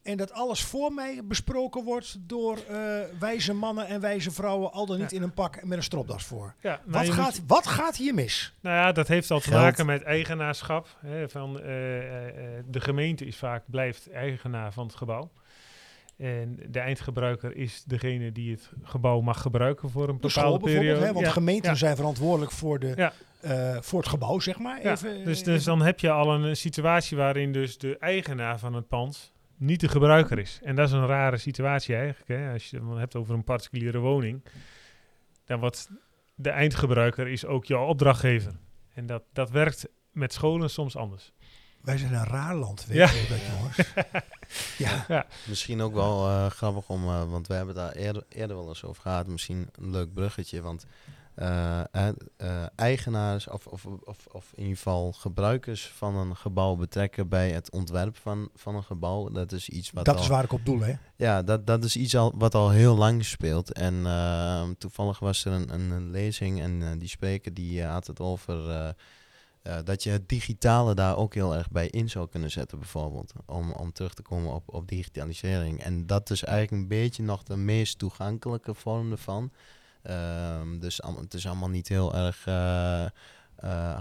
En 0.03 0.17
dat 0.17 0.33
alles 0.33 0.63
voor 0.63 0.93
mij 0.93 1.21
besproken 1.25 1.85
wordt 1.85 2.17
door 2.21 2.59
eh, 2.69 2.77
wijze 3.21 3.53
mannen 3.53 3.87
en 3.87 4.01
wijze 4.01 4.31
vrouwen, 4.31 4.73
al 4.73 4.87
dan 4.87 4.99
niet 4.99 5.11
Ja. 5.11 5.17
in 5.17 5.23
een 5.23 5.35
pak 5.35 5.57
en 5.57 5.69
met 5.69 5.79
een 5.79 5.85
stropdas 5.85 6.25
voor. 6.25 6.55
Ja, 6.61 6.81
Wat 6.85 7.05
moet- 7.05 7.15
gaat, 7.15 7.41
wat 7.47 7.67
gaat 7.67 7.97
hier 7.97 8.15
mis? 8.15 8.55
Nou 8.61 8.77
ja, 8.77 8.93
dat 8.93 9.09
heeft 9.09 9.31
al 9.31 9.41
te 9.41 9.49
Geld. 9.49 9.63
maken 9.63 9.87
met 9.87 10.03
eigenaarschap. 10.03 10.89
Hè, 11.01 11.29
van, 11.29 11.61
eh, 11.61 11.97
eh, 11.99 12.29
eh, 12.29 12.65
de 12.67 12.81
gemeente 12.81 13.25
is 13.25 13.37
vaak, 13.37 13.63
blijft 13.67 14.11
eigenaar 14.11 14.73
van 14.73 14.87
het 14.87 14.95
gebouw. 14.97 15.31
En 16.17 16.59
de 16.69 16.79
eindgebruiker 16.79 17.57
is 17.57 17.85
degene 17.87 18.33
die 18.33 18.51
het 18.53 18.71
gebouw 18.83 19.21
mag 19.21 19.41
gebruiken 19.41 19.91
voor 19.91 20.09
een 20.09 20.19
De 20.21 20.29
school 20.29 20.43
bepaalde 20.45 20.65
bijvoorbeeld, 20.65 20.93
periode. 20.99 21.07
hè, 21.07 21.13
want 21.13 21.27
Ja, 21.27 21.33
gemeenten 21.33 21.71
ja. 21.71 21.77
zijn 21.77 21.97
verantwoordelijk 21.97 22.53
voor, 22.53 22.79
de, 22.79 22.93
Ja. 22.97 23.13
eh, 23.41 23.77
voor 23.81 23.99
het 24.01 24.09
gebouw, 24.09 24.39
zeg 24.41 24.59
maar. 24.59 24.83
Ja, 24.83 24.91
Even, 24.91 25.25
dus, 25.25 25.43
dus 25.43 25.55
even- 25.55 25.65
dan 25.65 25.83
heb 25.87 26.01
je 26.01 26.11
al 26.11 26.35
een, 26.35 26.57
situatie 26.57 27.17
waarin 27.17 27.53
dus 27.53 27.79
de 27.79 27.99
eigenaar 27.99 28.59
van 28.59 28.75
het 28.75 28.89
pand 28.89 29.32
niet 29.63 29.81
de 29.81 29.89
gebruiker 29.89 30.39
is. 30.39 30.59
En 30.63 30.77
dat 30.77 30.87
is 30.87 30.93
een 30.95 31.07
rare 31.07 31.37
situatie 31.37 31.95
eigenlijk. 31.97 32.29
Hè? 32.29 32.53
Als 32.53 32.71
je 32.71 32.77
het 32.89 32.99
hebt 32.99 33.17
over 33.17 33.35
een 33.35 33.45
particuliere 33.45 33.99
woning, 33.99 34.45
dan 35.45 35.61
wordt 35.61 35.89
de 36.35 36.51
eindgebruiker 36.51 37.29
is 37.29 37.45
ook 37.47 37.65
jouw 37.65 37.87
opdrachtgever. 37.87 38.53
En 38.95 39.07
dat, 39.07 39.23
dat 39.33 39.51
werkt 39.51 39.89
met 40.13 40.33
scholen 40.33 40.71
soms 40.71 40.97
anders. 40.97 41.33
Wij 41.81 41.99
zijn 41.99 42.15
een 42.15 42.25
raar 42.25 42.55
land, 42.55 42.87
weet 42.87 42.97
Ja. 42.97 43.11
je 43.11 43.27
dat, 43.29 43.41
jongens? 43.47 43.93
ja. 45.09 45.27
Misschien 45.49 45.81
ook 45.81 45.95
wel 45.95 46.29
eh, 46.29 46.47
grappig 46.47 46.89
om, 46.89 47.03
eh, 47.05 47.31
want 47.31 47.47
we 47.47 47.55
hebben 47.55 47.75
daar 47.75 47.93
eerder, 47.93 48.25
eerder 48.29 48.57
wel 48.57 48.69
eens 48.69 48.85
over 48.85 49.03
gehad. 49.03 49.27
Misschien 49.27 49.69
een 49.73 49.91
leuk 49.91 50.15
bruggetje, 50.15 50.61
want 50.63 50.87
eigenaars 52.75 53.49
of, 53.49 53.67
of, 53.67 53.87
of, 53.87 54.27
of 54.33 54.53
in 54.55 54.63
ieder 54.63 54.77
geval 54.77 55.13
gebruikers 55.13 55.89
van 55.89 56.17
een 56.17 56.37
gebouw 56.37 56.77
betrekken 56.77 57.29
bij 57.29 57.51
het 57.51 57.71
ontwerp 57.71 58.17
van, 58.17 58.49
van 58.55 58.75
een 58.75 58.85
gebouw. 58.85 59.29
Dat 59.29 59.53
is 59.53 59.69
iets 59.69 59.91
wat 59.91 60.05
Dat 60.05 60.17
al, 60.17 60.23
is 60.23 60.29
waar 60.29 60.45
ik 60.45 60.53
op 60.53 60.65
doel, 60.65 60.81
hè? 60.81 60.95
ja, 61.17 61.43
dat, 61.43 61.67
dat 61.67 61.85
is 61.85 61.97
iets 61.97 62.17
al, 62.17 62.33
wat 62.37 62.55
al 62.55 62.71
heel 62.71 62.97
lang 62.97 63.25
speelt. 63.25 63.73
En 63.73 64.07
eh, 64.07 64.69
toevallig 64.79 65.19
was 65.19 65.45
er 65.45 65.53
een, 65.53 65.75
een, 65.75 65.91
een 65.91 66.11
lezing 66.11 66.61
en 66.61 66.83
eh, 66.83 66.89
die 66.99 67.09
spreker 67.09 67.55
die 67.55 67.83
eh, 67.83 67.91
had 67.91 68.07
het 68.07 68.21
over 68.21 68.71
eh, 68.71 68.89
eh, 69.63 69.79
dat 69.85 70.03
je 70.03 70.11
het 70.11 70.29
digitale 70.29 70.95
daar 70.95 71.17
ook 71.17 71.35
heel 71.35 71.57
erg 71.57 71.71
bij 71.71 71.87
in 71.89 72.11
zou 72.11 72.29
kunnen 72.29 72.51
zetten, 72.51 72.79
bijvoorbeeld. 72.79 73.33
Om, 73.47 73.73
om 73.73 73.93
terug 73.93 74.15
te 74.15 74.23
komen 74.23 74.55
op, 74.55 74.75
op 74.75 74.89
digitalisering. 74.89 75.83
En 75.83 76.07
dat 76.07 76.31
is 76.31 76.45
eigenlijk 76.45 76.83
een 76.83 76.89
beetje 76.89 77.23
nog 77.23 77.43
de 77.43 77.57
meest 77.57 77.99
toegankelijke 77.99 78.75
vorm 78.75 79.11
ervan. 79.11 79.51
Ehm, 80.03 80.79
dus 80.79 81.01
het 81.21 81.35
is 81.35 81.47
allemaal 81.47 81.69
niet 81.69 81.89
heel 81.89 82.15
erg 82.15 82.47
eh, 82.47 83.05
eh, 83.05 83.11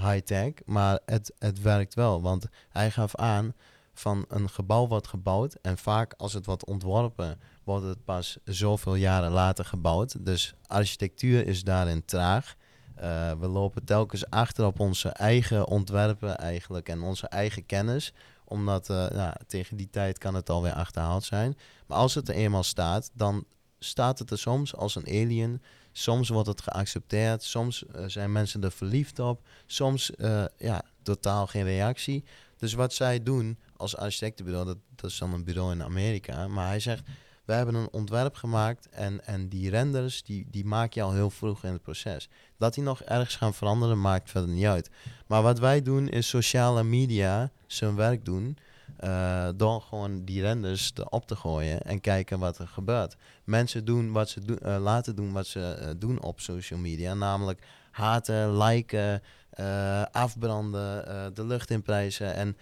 high-tech, 0.09 0.51
maar 0.65 0.99
het, 1.05 1.33
het 1.37 1.61
werkt 1.61 1.93
wel. 1.93 2.21
Want 2.21 2.45
hij 2.69 2.91
gaf 2.91 3.15
aan 3.15 3.53
van 3.93 4.25
een 4.27 4.49
gebouw 4.49 4.87
wordt 4.87 5.07
gebouwd 5.07 5.53
en 5.61 5.77
vaak 5.77 6.13
als 6.17 6.33
het 6.33 6.45
wordt 6.45 6.65
ontworpen, 6.65 7.39
wordt 7.63 7.85
het 7.85 8.05
pas 8.05 8.37
zoveel 8.43 8.95
jaren 8.95 9.31
later 9.31 9.65
gebouwd. 9.65 10.25
Dus 10.25 10.53
architectuur 10.65 11.47
is 11.47 11.63
daarin 11.63 12.05
traag. 12.05 12.55
Eh, 12.95 13.31
we 13.39 13.47
lopen 13.47 13.83
telkens 13.83 14.29
achter 14.29 14.65
op 14.65 14.79
onze 14.79 15.09
eigen 15.09 15.67
ontwerpen 15.67 16.37
eigenlijk 16.37 16.89
en 16.89 17.01
onze 17.01 17.27
eigen 17.27 17.65
kennis. 17.65 18.13
Omdat 18.45 18.93
tegen 19.47 19.77
die 19.77 19.89
tijd 19.89 20.17
kan 20.17 20.35
het 20.35 20.49
alweer 20.49 20.73
achterhaald 20.73 21.23
zijn. 21.23 21.57
Maar 21.87 21.97
als 21.97 22.15
het 22.15 22.29
er 22.29 22.35
eenmaal 22.35 22.63
staat, 22.63 23.11
dan 23.13 23.45
staat 23.79 24.19
het 24.19 24.31
er 24.31 24.37
soms 24.37 24.75
als 24.75 24.95
een 24.95 25.07
alien. 25.07 25.61
Soms 25.91 26.29
wordt 26.29 26.47
het 26.47 26.61
geaccepteerd. 26.61 27.43
Soms 27.43 27.85
eh, 27.85 28.03
zijn 28.07 28.31
mensen 28.31 28.63
er 28.63 28.71
verliefd 28.71 29.19
op. 29.19 29.41
Soms 29.65 30.15
eh, 30.15 30.45
ja, 30.57 30.83
totaal 31.03 31.47
geen 31.47 31.63
reactie. 31.63 32.23
Dus 32.57 32.73
wat 32.73 32.93
zij 32.93 33.23
doen 33.23 33.57
als 33.77 33.97
architectenbureau, 33.97 34.65
dat, 34.65 34.77
dat 34.95 35.09
is 35.09 35.17
dan 35.17 35.33
een 35.33 35.43
bureau 35.43 35.71
in 35.71 35.83
Amerika. 35.83 36.47
Maar 36.47 36.67
hij 36.67 36.79
zegt, 36.79 37.03
we 37.45 37.53
hebben 37.53 37.75
een 37.75 37.91
ontwerp 37.91 38.35
gemaakt 38.35 38.89
en, 38.89 39.25
en 39.25 39.49
die 39.49 39.69
renders, 39.69 40.23
die, 40.23 40.47
die 40.51 40.65
maak 40.65 40.93
je 40.93 41.01
al 41.01 41.13
heel 41.13 41.29
vroeg 41.29 41.63
in 41.63 41.71
het 41.71 41.81
proces. 41.81 42.29
Dat 42.57 42.73
die 42.73 42.83
nog 42.83 43.01
ergens 43.01 43.35
gaan 43.35 43.53
veranderen, 43.53 44.01
maakt 44.01 44.29
verder 44.29 44.49
niet 44.49 44.65
uit. 44.65 44.89
Maar 45.27 45.41
wat 45.41 45.59
wij 45.59 45.81
doen, 45.81 46.07
is 46.07 46.27
sociale 46.27 46.83
media 46.83 47.51
zijn 47.67 47.95
werk 47.95 48.25
doen. 48.25 48.57
Eh, 49.01 49.49
door 49.55 49.81
gewoon 49.81 50.25
die 50.25 50.41
renders 50.41 50.91
erop 50.95 51.27
te 51.27 51.35
gooien 51.35 51.81
en 51.81 52.01
kijken 52.01 52.39
wat 52.39 52.57
er 52.57 52.67
gebeurt. 52.67 53.15
Mensen 53.43 53.85
doen 53.85 54.11
wat 54.11 54.29
ze 54.29 54.57
eh, 54.61 54.77
laten 54.79 55.15
doen 55.15 55.31
wat 55.31 55.47
ze 55.47 55.73
eh, 55.73 55.89
doen 55.97 56.21
op 56.21 56.39
social 56.39 56.79
media. 56.79 57.13
Namelijk 57.13 57.61
haten, 57.91 58.57
liken, 58.57 59.21
afbranden, 60.11 61.33
de 61.33 61.45
lucht 61.45 61.69
inprijzen. 61.69 62.33
En 62.33 62.57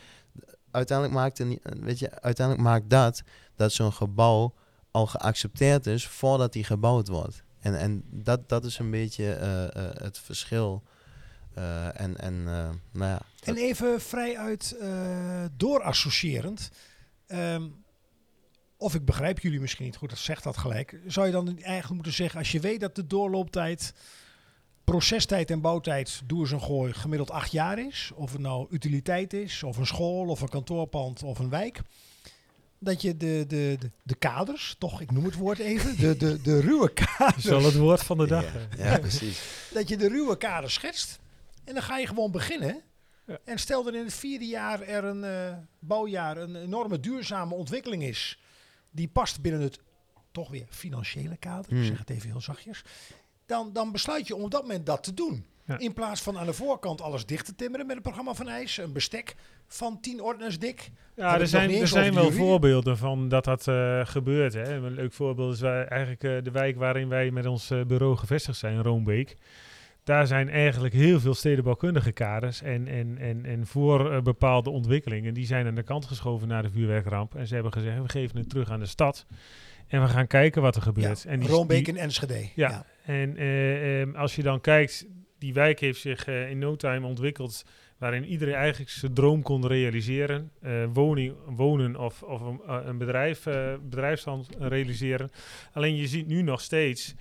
uiteindelijk 0.72 1.18
maakt, 1.18 1.46
niet, 1.46 1.62
weet 1.80 2.00
je, 2.00 2.22
uiteindelijk 2.22 2.68
maakt 2.68 2.90
dat 2.90 3.22
dat 3.56 3.72
zo'n 3.72 3.94
gebouw 3.94 4.54
al 4.92 5.08
geaccepteerd 5.08 5.88
is 5.88 6.08
voordat 6.08 6.54
die 6.54 6.64
gebouwd 6.64 7.08
wordt. 7.08 7.44
En, 7.60 7.80
en 7.80 8.04
dat, 8.12 8.50
dat 8.50 8.66
is 8.66 8.80
een 8.80 8.92
beetje 8.92 9.24
het 9.98 10.18
verschil. 10.18 10.84
Eh, 11.54 12.00
en 12.02 12.18
en 12.18 12.34
eh, 12.48 12.70
nou 12.92 13.12
ja, 13.12 13.22
En 13.44 13.56
even 13.56 14.02
vrijuit 14.02 14.78
eh 14.82 15.46
doorassociërend. 15.58 16.72
ehm, 17.28 17.64
of 18.78 18.96
ik 18.96 19.06
begrijp 19.06 19.40
jullie 19.40 19.60
misschien 19.60 19.86
niet 19.86 19.96
goed, 19.96 20.10
dat 20.10 20.18
zegt 20.18 20.44
dat 20.44 20.58
gelijk. 20.58 21.00
Zou 21.08 21.26
je 21.26 21.32
dan 21.32 21.48
eigenlijk 21.48 21.90
moeten 21.94 22.14
zeggen, 22.14 22.40
als 22.40 22.52
je 22.52 22.60
weet 22.60 22.80
dat 22.80 22.96
de 22.96 23.08
doorlooptijd, 23.08 23.94
procestijd 24.84 25.52
en 25.52 25.62
bouwtijd, 25.62 26.22
doe 26.26 26.40
eens 26.40 26.52
een 26.52 26.62
gooi, 26.62 26.94
gemiddeld 26.94 27.32
acht 27.32 27.52
jaar 27.52 27.80
is. 27.80 28.12
Of 28.16 28.32
het 28.32 28.42
nou 28.42 28.68
utiliteit 28.70 29.34
is, 29.34 29.64
of 29.64 29.78
een 29.78 29.86
school, 29.88 30.28
of 30.28 30.42
een 30.42 30.50
kantoorpand, 30.50 31.24
of 31.24 31.40
een 31.40 31.50
wijk. 31.50 31.82
Dat 32.80 33.02
je 33.02 33.18
de, 33.18 33.46
de, 33.48 33.76
de, 33.80 33.92
de 34.04 34.16
kaders, 34.16 34.76
toch, 34.78 35.02
ik 35.02 35.12
noem 35.12 35.26
het 35.26 35.36
woord 35.36 35.60
even, 35.60 35.98
de, 36.00 36.18
de, 36.18 36.42
de 36.42 36.60
ruwe 36.62 36.94
kaders. 37.18 37.44
Zal 37.46 37.64
het 37.64 37.76
woord 37.78 38.04
van 38.04 38.18
de 38.18 38.28
dag. 38.28 38.46
ja, 38.78 38.92
ja, 38.92 39.00
precies. 39.00 39.42
dat 39.74 39.90
je 39.90 39.98
de 39.98 40.08
ruwe 40.08 40.38
kader 40.38 40.72
schetst. 40.72 41.20
En 41.70 41.76
dan 41.76 41.84
ga 41.84 41.98
je 41.98 42.08
gewoon 42.08 42.32
beginnen. 42.32 42.82
Ja. 43.26 43.38
En 43.46 43.60
stel 43.60 43.84
dat 43.84 43.94
in 43.94 44.04
het 44.04 44.14
vierde 44.14 44.46
jaar 44.46 44.82
er 44.82 45.04
een 45.04 45.24
eh, 45.24 45.58
bouwjaar 45.80 46.38
een 46.38 46.56
enorme 46.56 47.00
duurzame 47.00 47.56
ontwikkeling 47.56 48.04
is. 48.04 48.40
Die 48.92 49.08
past 49.08 49.42
binnen 49.42 49.62
het 49.62 49.80
toch 50.32 50.50
weer 50.50 50.66
financiële 50.70 51.38
kader. 51.38 51.72
Ik 51.72 51.78
Hmm. 51.78 51.86
zeg 51.86 51.98
het 52.00 52.10
even 52.10 52.30
heel 52.30 52.42
zachtjes. 52.42 52.84
Dan, 53.46 53.74
dan 53.74 53.92
besluit 53.92 54.28
je 54.28 54.36
om 54.36 54.42
op 54.44 54.52
dat 54.52 54.62
moment 54.62 54.86
dat 54.86 55.04
te 55.04 55.14
doen. 55.14 55.46
Ja. 55.66 55.78
In 55.80 55.94
plaats 55.94 56.22
van 56.22 56.38
aan 56.38 56.46
de 56.46 56.54
voorkant 56.54 57.02
alles 57.02 57.26
dicht 57.26 57.46
te 57.46 57.56
timmeren 57.56 57.86
met 57.86 57.96
een 57.96 58.02
programma 58.02 58.34
van 58.34 58.48
ijs. 58.48 58.78
Een 58.78 58.94
bestek 58.94 59.36
van 59.68 60.00
10 60.00 60.22
ordners 60.22 60.60
dik. 60.60 60.90
Ja, 61.16 61.40
er 61.40 61.48
zijn, 61.48 61.72
er 61.72 61.88
zijn 61.88 62.14
wel 62.14 62.32
voorbeelden 62.32 62.98
van 62.98 63.30
dat 63.30 63.44
dat 63.44 63.68
eh, 63.68 64.06
gebeurt. 64.06 64.54
Hè. 64.54 64.74
Een 64.74 64.94
leuk 64.94 65.14
voorbeeld 65.14 65.54
is 65.54 65.60
wij, 65.62 65.86
eigenlijk 65.86 66.24
eh, 66.24 66.44
de 66.44 66.52
wijk 66.52 66.78
waarin 66.78 67.10
wij 67.10 67.32
met 67.32 67.46
ons 67.46 67.68
bureau 67.88 68.16
gevestigd 68.18 68.58
zijn, 68.58 68.82
Roombeek. 68.82 69.36
Daar 70.04 70.28
zijn 70.28 70.50
eigenlijk 70.50 70.94
heel 70.94 71.20
veel 71.20 71.34
stedenbouwkundige 71.34 72.12
kaders 72.12 72.62
en, 72.62 72.88
en, 72.88 73.18
en, 73.18 73.46
en 73.46 73.68
voor 73.68 74.12
eh, 74.14 74.22
bepaalde 74.22 74.70
ontwikkelingen. 74.70 75.34
Die 75.34 75.46
zijn 75.46 75.68
aan 75.68 75.76
de 75.76 75.84
kant 75.84 76.06
geschoven 76.06 76.48
naar 76.48 76.62
de 76.64 76.70
vuurwerkramp. 76.70 77.36
En 77.36 77.48
ze 77.48 77.54
hebben 77.54 77.74
gezegd, 77.74 78.02
we 78.02 78.10
geven 78.10 78.38
het 78.38 78.50
terug 78.50 78.72
aan 78.72 78.80
de 78.80 78.86
stad. 78.86 79.26
En 79.88 80.02
we 80.02 80.08
gaan 80.08 80.28
kijken 80.28 80.62
wat 80.62 80.76
er 80.76 80.82
gebeurt. 80.82 81.22
Ja, 81.24 81.30
en 81.30 81.40
die- 81.40 81.50
Roombeek 81.50 81.88
en 81.88 81.96
Enschede. 81.98 82.50
ja, 82.56 82.86
en 83.06 83.38
eh, 83.38 84.02
ehm, 84.02 84.16
als 84.16 84.36
je 84.36 84.44
dan 84.44 84.62
kijkt, 84.62 85.08
die 85.38 85.54
wijk 85.54 85.80
heeft 85.80 86.00
zich 86.00 86.26
eh, 86.26 86.50
in 86.50 86.60
no 86.60 86.76
time 86.76 87.08
ontwikkeld 87.08 87.66
waarin 87.98 88.26
iedereen 88.26 88.54
eigenlijk 88.56 88.92
zijn 88.92 89.14
droom 89.14 89.42
kon 89.42 89.68
realiseren. 89.68 90.52
Woning, 90.94 91.34
wonen 91.46 91.96
of, 91.96 92.24
of 92.24 92.42
een, 92.42 92.60
een 92.88 92.98
bedrijf, 92.98 93.44
bedrijfsstand 93.82 94.50
realiseren. 94.60 95.30
Alleen 95.74 95.96
je 95.96 96.08
ziet 96.08 96.28
nu 96.28 96.42
nog 96.42 96.62
steeds, 96.62 97.16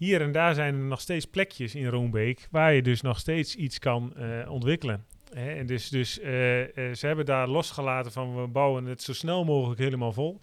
hier 0.00 0.20
en 0.20 0.32
daar 0.32 0.54
zijn 0.54 0.74
er 0.74 0.80
nog 0.80 1.00
steeds 1.00 1.26
plekjes 1.26 1.74
in 1.74 1.86
Roombeek 1.86 2.48
waar 2.50 2.72
je 2.72 2.82
dus 2.82 3.00
nog 3.00 3.18
steeds 3.18 3.56
iets 3.56 3.78
kan 3.78 4.16
eh, 4.16 4.50
ontwikkelen. 4.50 5.06
Hè, 5.32 5.50
en 5.50 5.66
dus 5.66 5.88
dus 5.88 6.20
eh, 6.20 6.60
eh, 6.62 6.94
ze 6.94 7.06
hebben 7.06 7.24
daar 7.24 7.48
losgelaten 7.48 8.12
van 8.12 8.40
we 8.40 8.46
bouwen 8.46 8.84
het 8.84 9.02
zo 9.02 9.12
snel 9.12 9.44
mogelijk 9.44 9.80
helemaal 9.80 10.12
vol. 10.12 10.40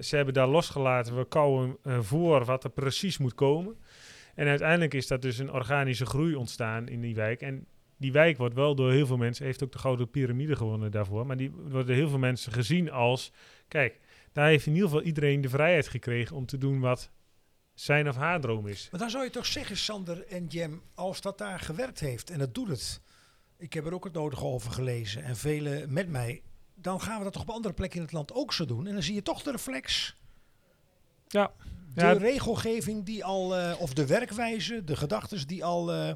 Ze 0.00 0.10
hebben 0.10 0.34
daar 0.34 0.48
losgelaten, 0.48 1.16
we 1.16 1.28
kouwen 1.28 1.76
voor 1.84 2.44
wat 2.44 2.64
er 2.64 2.70
precies 2.70 3.18
moet 3.18 3.34
komen. 3.34 3.76
En 4.34 4.46
uiteindelijk 4.46 4.94
is 4.94 5.06
dat 5.06 5.22
dus 5.22 5.38
een 5.38 5.52
organische 5.52 6.06
groei 6.06 6.34
ontstaan 6.34 6.88
in 6.88 7.00
die 7.00 7.14
wijk. 7.14 7.40
En 7.40 7.66
die 7.96 8.12
wijk 8.12 8.36
wordt 8.36 8.54
wel 8.54 8.74
door 8.74 8.92
heel 8.92 9.06
veel 9.06 9.16
mensen, 9.16 9.44
heeft 9.44 9.64
ook 9.64 9.72
de 9.72 9.78
Gouden 9.78 10.10
Piramide 10.10 10.56
gewonnen 10.56 10.90
daarvoor, 10.90 11.26
maar 11.26 11.36
die 11.36 11.52
door 11.68 11.88
heel 11.88 12.08
veel 12.08 12.18
mensen 12.18 12.52
gezien 12.52 12.90
als, 12.90 13.32
kijk, 13.68 14.00
daar 14.32 14.46
heeft 14.46 14.66
in 14.66 14.72
ieder 14.74 14.88
geval 14.88 15.04
iedereen 15.04 15.40
de 15.40 15.48
vrijheid 15.48 15.88
gekregen 15.88 16.36
om 16.36 16.46
te 16.46 16.58
doen 16.58 16.80
wat 16.80 17.10
zijn 17.80 18.08
of 18.08 18.16
haar 18.16 18.40
droom 18.40 18.66
is. 18.66 18.88
Maar 18.90 19.00
dan 19.00 19.10
zou 19.10 19.24
je 19.24 19.30
toch 19.30 19.46
zeggen, 19.46 19.76
Sander 19.76 20.26
en 20.26 20.46
Jem, 20.46 20.82
als 20.94 21.20
dat 21.20 21.38
daar 21.38 21.60
gewerkt 21.60 22.00
heeft 22.00 22.30
en 22.30 22.40
het 22.40 22.54
doet 22.54 22.68
het. 22.68 23.00
Ik 23.58 23.72
heb 23.72 23.86
er 23.86 23.94
ook 23.94 24.04
het 24.04 24.12
nodige 24.12 24.44
over 24.44 24.72
gelezen 24.72 25.22
en 25.22 25.36
velen 25.36 25.92
met 25.92 26.08
mij. 26.08 26.42
Dan 26.74 27.00
gaan 27.00 27.18
we 27.18 27.24
dat 27.24 27.32
toch 27.32 27.42
op 27.42 27.50
andere 27.50 27.74
plekken 27.74 27.98
in 27.98 28.04
het 28.04 28.12
land 28.14 28.32
ook 28.32 28.52
zo 28.52 28.64
doen. 28.64 28.86
En 28.86 28.92
dan 28.92 29.02
zie 29.02 29.14
je 29.14 29.22
toch 29.22 29.42
de 29.42 29.50
reflex. 29.50 30.16
Ja. 31.28 31.52
De 31.94 32.00
Ja. 32.00 32.12
regelgeving 32.12 33.04
die 33.04 33.24
al, 33.24 33.56
eh, 33.56 33.80
of 33.80 33.94
de 33.94 34.06
werkwijze, 34.06 34.84
de 34.84 34.96
gedachten 34.96 35.46
die 35.46 35.64
al, 35.64 35.92
eh, 35.92 36.12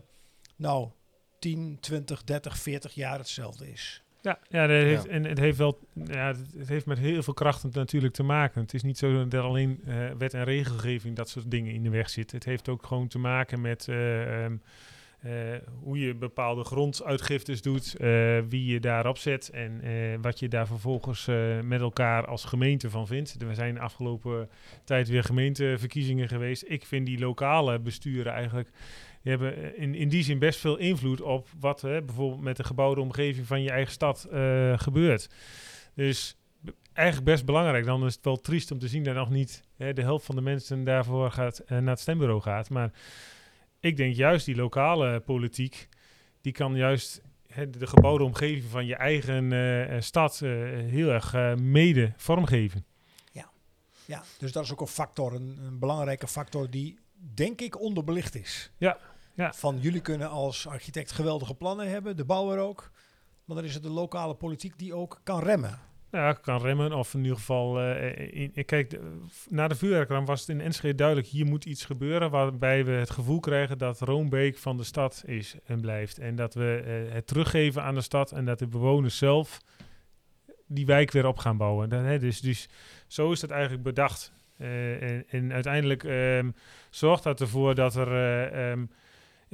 nou, 0.56 0.90
10, 1.38 1.78
20, 1.80 2.24
30, 2.24 2.58
40 2.58 2.94
jaar 2.94 3.18
hetzelfde 3.18 3.72
is. 3.72 4.03
Ja, 4.24 4.38
ja, 4.48 4.66
dat 4.66 4.76
heeft, 4.76 5.04
Ja. 5.04 5.10
en 5.10 5.24
het 5.24 5.38
heeft 5.38 5.58
wel, 5.58 5.78
ja, 5.92 6.34
het, 6.56 6.68
heeft 6.68 6.86
met 6.86 6.98
heel 6.98 7.22
veel 7.22 7.34
krachten 7.34 7.70
natuurlijk 7.72 8.14
te 8.14 8.22
maken. 8.22 8.60
Het 8.60 8.74
is 8.74 8.82
niet 8.82 8.98
zo 8.98 9.28
dat 9.28 9.42
alleen 9.44 9.80
eh, 9.86 10.10
wet 10.18 10.34
en 10.34 10.44
regelgeving 10.44 11.16
dat 11.16 11.28
soort 11.28 11.50
dingen 11.50 11.72
in 11.72 11.82
de 11.82 11.90
weg 11.90 12.10
zit. 12.10 12.32
Het 12.32 12.44
heeft 12.44 12.68
ook 12.68 12.86
gewoon 12.86 13.08
te 13.08 13.18
maken 13.18 13.60
met 13.60 13.88
eh, 13.88 14.44
ehm, 14.44 14.56
eh, 15.20 15.32
hoe 15.82 15.98
je 15.98 16.14
bepaalde 16.14 16.64
gronduitgiftes 16.64 17.62
doet, 17.62 17.96
wie 18.48 18.64
je 18.64 18.80
daarop 18.80 19.18
zet 19.18 19.50
en 19.50 19.82
wat 20.20 20.38
je 20.38 20.48
daar 20.48 20.66
vervolgens 20.66 21.28
met 21.62 21.80
elkaar 21.80 22.26
als 22.26 22.44
gemeente 22.44 22.90
van 22.90 23.06
vindt. 23.06 23.42
Er 23.42 23.54
zijn 23.54 23.74
de 23.74 23.80
afgelopen 23.80 24.48
tijd 24.84 25.08
weer 25.08 25.24
gemeenteverkiezingen 25.24 26.28
geweest. 26.28 26.64
Ik 26.66 26.86
vind 26.86 27.06
die 27.06 27.18
lokale 27.18 27.78
besturen 27.78 28.32
eigenlijk 28.32 28.70
die 29.24 29.32
hebben 29.32 29.56
eh, 29.56 29.82
in, 29.82 29.94
in 29.94 30.08
die 30.08 30.22
zin 30.22 30.38
best 30.38 30.60
veel 30.60 30.76
invloed 30.76 31.20
op 31.20 31.48
wat 31.60 31.80
hè, 31.80 32.02
bijvoorbeeld 32.02 32.40
met 32.40 32.56
de 32.56 32.64
gebouwde 32.64 33.00
omgeving 33.00 33.46
van 33.46 33.62
je 33.62 33.70
eigen 33.70 33.92
stad 33.92 34.24
eh, 34.24 34.78
gebeurt. 34.78 35.28
Dus 35.94 36.36
eigenlijk 36.92 37.26
best 37.26 37.44
belangrijk. 37.44 37.84
Dan 37.84 38.06
is 38.06 38.14
het 38.14 38.24
wel 38.24 38.40
triest 38.40 38.70
om 38.70 38.78
te 38.78 38.88
zien 38.88 39.02
dat 39.02 39.14
nog 39.14 39.30
niet 39.30 39.62
hè, 39.76 39.92
de 39.92 40.02
helft 40.02 40.24
van 40.26 40.34
de 40.34 40.40
mensen 40.40 40.84
daarvoor 40.84 41.30
gaat, 41.30 41.58
eh, 41.58 41.78
naar 41.78 41.90
het 41.90 42.00
stembureau 42.00 42.40
gaat. 42.40 42.70
Maar 42.70 42.92
ik 43.80 43.96
denk 43.96 44.14
juist 44.14 44.46
die 44.46 44.56
lokale 44.56 45.20
politiek, 45.20 45.88
die 46.40 46.52
kan 46.52 46.76
juist 46.76 47.22
hè, 47.46 47.70
de 47.70 47.86
gebouwde 47.86 48.24
omgeving 48.24 48.64
van 48.64 48.86
je 48.86 48.96
eigen 48.96 50.02
stad 50.02 50.38
heel 50.38 51.08
erg 51.08 51.56
mede 51.56 52.12
vormgeven. 52.16 52.84
Ja, 54.06 54.22
dus 54.38 54.52
dat 54.52 54.64
is 54.64 54.72
ook 54.72 54.80
een 54.80 54.86
factor, 54.86 55.34
een, 55.34 55.58
een 55.64 55.78
belangrijke 55.78 56.28
factor 56.28 56.70
die 56.70 56.98
denk 57.34 57.60
ik 57.60 57.80
onderbelicht 57.80 58.34
is. 58.34 58.70
Ja, 58.76 58.98
ja. 59.34 59.52
Van 59.52 59.78
jullie 59.80 60.00
kunnen 60.00 60.30
als 60.30 60.66
architect 60.66 61.12
geweldige 61.12 61.54
plannen 61.54 61.88
hebben, 61.88 62.16
de 62.16 62.24
bouwer 62.24 62.58
ook. 62.58 62.90
Maar 63.44 63.56
dan 63.56 63.64
is 63.64 63.74
het 63.74 63.82
de 63.82 63.90
lokale 63.90 64.34
politiek 64.34 64.78
die 64.78 64.94
ook 64.94 65.20
kan 65.22 65.42
remmen. 65.42 65.78
Ja, 66.10 66.32
kan 66.32 66.60
remmen 66.60 66.92
of 66.92 67.14
in 67.14 67.20
ieder 67.22 67.36
geval... 67.36 67.80
eh, 67.80 68.50
in, 68.54 68.64
kijk, 68.64 68.90
de- 68.90 69.20
na 69.48 69.68
de 69.68 69.74
vuurwerkramp 69.74 70.26
was 70.26 70.40
het 70.40 70.48
in 70.48 70.60
Enschede 70.60 70.94
duidelijk... 70.94 71.26
hier 71.28 71.46
moet 71.46 71.64
iets 71.64 71.84
gebeuren 71.84 72.30
waarbij 72.30 72.84
we 72.84 72.90
het 72.90 73.10
gevoel 73.10 73.40
krijgen... 73.40 73.78
dat 73.78 74.00
Roombeek 74.00 74.58
van 74.58 74.76
de 74.76 74.84
stad 74.84 75.22
is 75.26 75.54
en 75.64 75.80
blijft. 75.80 76.18
En 76.18 76.36
dat 76.36 76.54
we 76.54 76.82
eh, 77.06 77.14
het 77.14 77.26
teruggeven 77.26 77.82
aan 77.82 77.94
de 77.94 78.00
stad... 78.00 78.32
en 78.32 78.44
dat 78.44 78.58
de 78.58 78.66
bewoners 78.66 79.18
zelf 79.18 79.58
die 80.66 80.86
wijk 80.86 81.10
weer 81.10 81.26
op 81.26 81.38
gaan 81.38 81.56
bouwen. 81.56 81.88
Dan, 81.88 82.02
hè, 82.04 82.18
dus, 82.18 82.40
dus 82.40 82.68
zo 83.06 83.32
is 83.32 83.40
het 83.40 83.50
eigenlijk 83.50 83.82
bedacht. 83.82 84.32
Eh, 84.56 85.02
en, 85.02 85.24
en 85.28 85.52
uiteindelijk 85.52 86.04
ehm, 86.04 86.50
zorgt 86.90 87.22
dat 87.22 87.40
ervoor 87.40 87.74
dat 87.74 87.94
er... 87.94 88.08
eh, 88.12 88.70
ehm, 88.70 88.84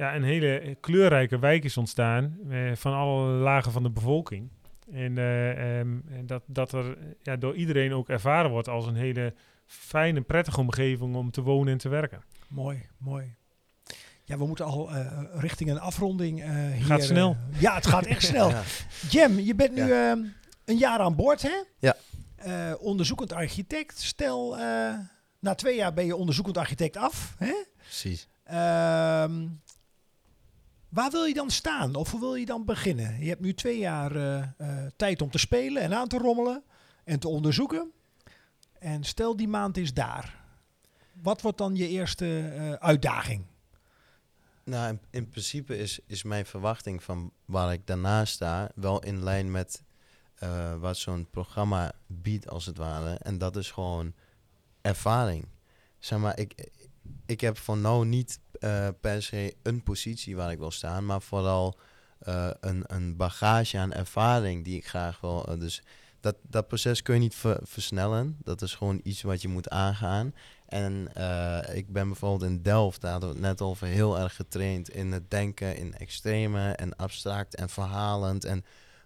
ja, 0.01 0.15
een 0.15 0.23
hele 0.23 0.77
kleurrijke 0.79 1.39
wijk 1.39 1.63
is 1.63 1.77
ontstaan 1.77 2.37
eh, 2.49 2.71
van 2.75 2.93
alle 2.93 3.25
lagen 3.27 3.71
van 3.71 3.83
de 3.83 3.89
bevolking. 3.89 4.49
En, 4.91 5.17
eh, 5.17 5.79
ehm, 5.79 5.89
en 6.11 6.25
dat, 6.25 6.43
dat 6.45 6.71
er 6.71 6.97
ja, 7.21 7.35
door 7.35 7.55
iedereen 7.55 7.93
ook 7.93 8.09
ervaren 8.09 8.51
wordt 8.51 8.67
als 8.67 8.85
een 8.85 8.95
hele 8.95 9.33
fijne, 9.65 10.21
prettige 10.21 10.59
omgeving 10.59 11.15
om 11.15 11.31
te 11.31 11.41
wonen 11.41 11.71
en 11.73 11.77
te 11.79 11.89
werken. 11.89 12.23
Mooi, 12.47 12.85
mooi. 12.97 13.35
Ja, 14.23 14.37
we 14.37 14.47
moeten 14.47 14.65
al 14.65 14.91
eh, 14.91 15.23
richting 15.33 15.69
een 15.69 15.79
afronding 15.79 16.41
eh 16.41 16.49
hier. 16.49 16.85
Gaat 16.85 17.03
snel. 17.03 17.37
eh, 17.53 17.61
ja, 17.61 17.75
het 17.75 17.87
gaat 17.87 18.05
echt 18.05 18.23
snel. 18.31 18.49
Ja. 18.49 18.61
Jam, 19.09 19.39
je 19.39 19.55
bent 19.55 19.75
nu 19.75 19.91
ehm, 19.91 20.19
een 20.65 20.77
jaar 20.77 20.99
aan 20.99 21.15
boord, 21.15 21.41
hè? 21.41 21.63
Ja. 21.79 21.95
Eh, 22.35 22.73
onderzoekend 22.79 23.33
architect. 23.33 23.99
Stel, 23.99 24.57
eh, 24.57 24.93
na 25.39 25.55
twee 25.55 25.75
jaar 25.75 25.93
ben 25.93 26.05
je 26.05 26.15
onderzoekend 26.15 26.57
architect 26.57 26.97
af, 26.97 27.35
hè? 27.37 27.53
Precies. 27.77 28.27
Ehm, 28.43 29.47
waar 30.91 31.11
wil 31.11 31.23
je 31.23 31.33
dan 31.33 31.49
staan? 31.49 31.95
Of 31.95 32.11
hoe 32.11 32.19
wil 32.19 32.35
je 32.35 32.45
dan 32.45 32.65
beginnen? 32.65 33.19
Je 33.19 33.29
hebt 33.29 33.41
nu 33.41 33.53
twee 33.53 33.77
jaar 33.77 34.15
eh, 34.15 34.41
eh, 34.57 34.91
tijd 34.95 35.21
om 35.21 35.29
te 35.29 35.37
spelen 35.37 35.81
en 35.81 35.93
aan 35.93 36.07
te 36.07 36.17
rommelen 36.17 36.63
en 37.03 37.19
te 37.19 37.27
onderzoeken. 37.27 37.91
En 38.79 39.03
stel 39.03 39.35
die 39.35 39.47
maand 39.47 39.77
is 39.77 39.93
daar. 39.93 40.39
Wat 41.21 41.41
wordt 41.41 41.57
dan 41.57 41.75
je 41.75 41.87
eerste 41.87 42.39
eh, 42.39 42.73
uitdaging? 42.73 43.45
Nou, 44.63 44.89
in, 44.89 44.99
in 45.09 45.29
principe 45.29 45.77
is, 45.77 45.99
is 46.05 46.23
mijn 46.23 46.45
verwachting 46.45 47.03
van 47.03 47.31
waar 47.45 47.73
ik 47.73 47.87
daarna 47.87 48.25
sta 48.25 48.71
wel 48.75 49.03
in 49.03 49.23
lijn 49.23 49.51
met 49.51 49.83
wat 50.79 50.97
zo'n 50.97 51.27
programma 51.29 51.91
biedt, 52.07 52.49
als 52.49 52.65
het 52.65 52.77
ware. 52.77 53.13
En 53.13 53.37
dat 53.37 53.55
is 53.55 53.71
gewoon 53.71 54.13
ervaring. 54.81 55.47
Zeg 55.99 56.19
maar, 56.19 56.39
ik, 56.39 56.69
ik 57.25 57.41
heb 57.41 57.57
voor 57.57 57.77
nou 57.77 58.05
niet 58.05 58.39
eh, 58.61 58.87
per 59.01 59.23
se 59.23 59.55
een 59.61 59.83
positie 59.83 60.35
waar 60.35 60.51
ik 60.51 60.57
wil 60.57 60.71
staan, 60.71 61.05
maar 61.05 61.21
vooral 61.21 61.77
eh, 62.19 62.49
een, 62.59 62.83
een 62.87 63.15
bagage 63.15 63.77
aan 63.77 63.93
ervaring 63.93 64.63
die 64.63 64.77
ik 64.77 64.87
graag 64.87 65.19
wil. 65.19 65.45
eh, 65.47 65.59
dus 65.59 65.81
dat, 66.19 66.35
dat 66.41 66.67
proces 66.67 67.01
kun 67.01 67.13
je 67.13 67.19
niet 67.19 67.35
ver- 67.35 67.59
versnellen. 67.63 68.37
Dat 68.43 68.61
is 68.61 68.75
gewoon 68.75 68.99
iets 69.03 69.21
wat 69.21 69.41
je 69.41 69.47
moet 69.47 69.69
aangaan. 69.69 70.33
En 70.65 71.07
ik 71.73 71.93
ben 71.93 72.07
bijvoorbeeld 72.07 72.51
in 72.51 72.61
Delft, 72.61 73.01
daar 73.01 73.11
hadden 73.11 73.29
we 73.29 73.35
het 73.35 73.45
net 73.45 73.61
over, 73.61 73.87
heel 73.87 74.19
erg 74.19 74.35
getraind 74.35 74.89
in 74.89 75.11
het 75.11 75.31
denken 75.31 75.75
in 75.77 75.93
extreme 75.93 76.71
en 76.71 76.95
abstract 76.95 77.55
en 77.55 77.69
verhalend 77.69 78.45
en 78.45 78.65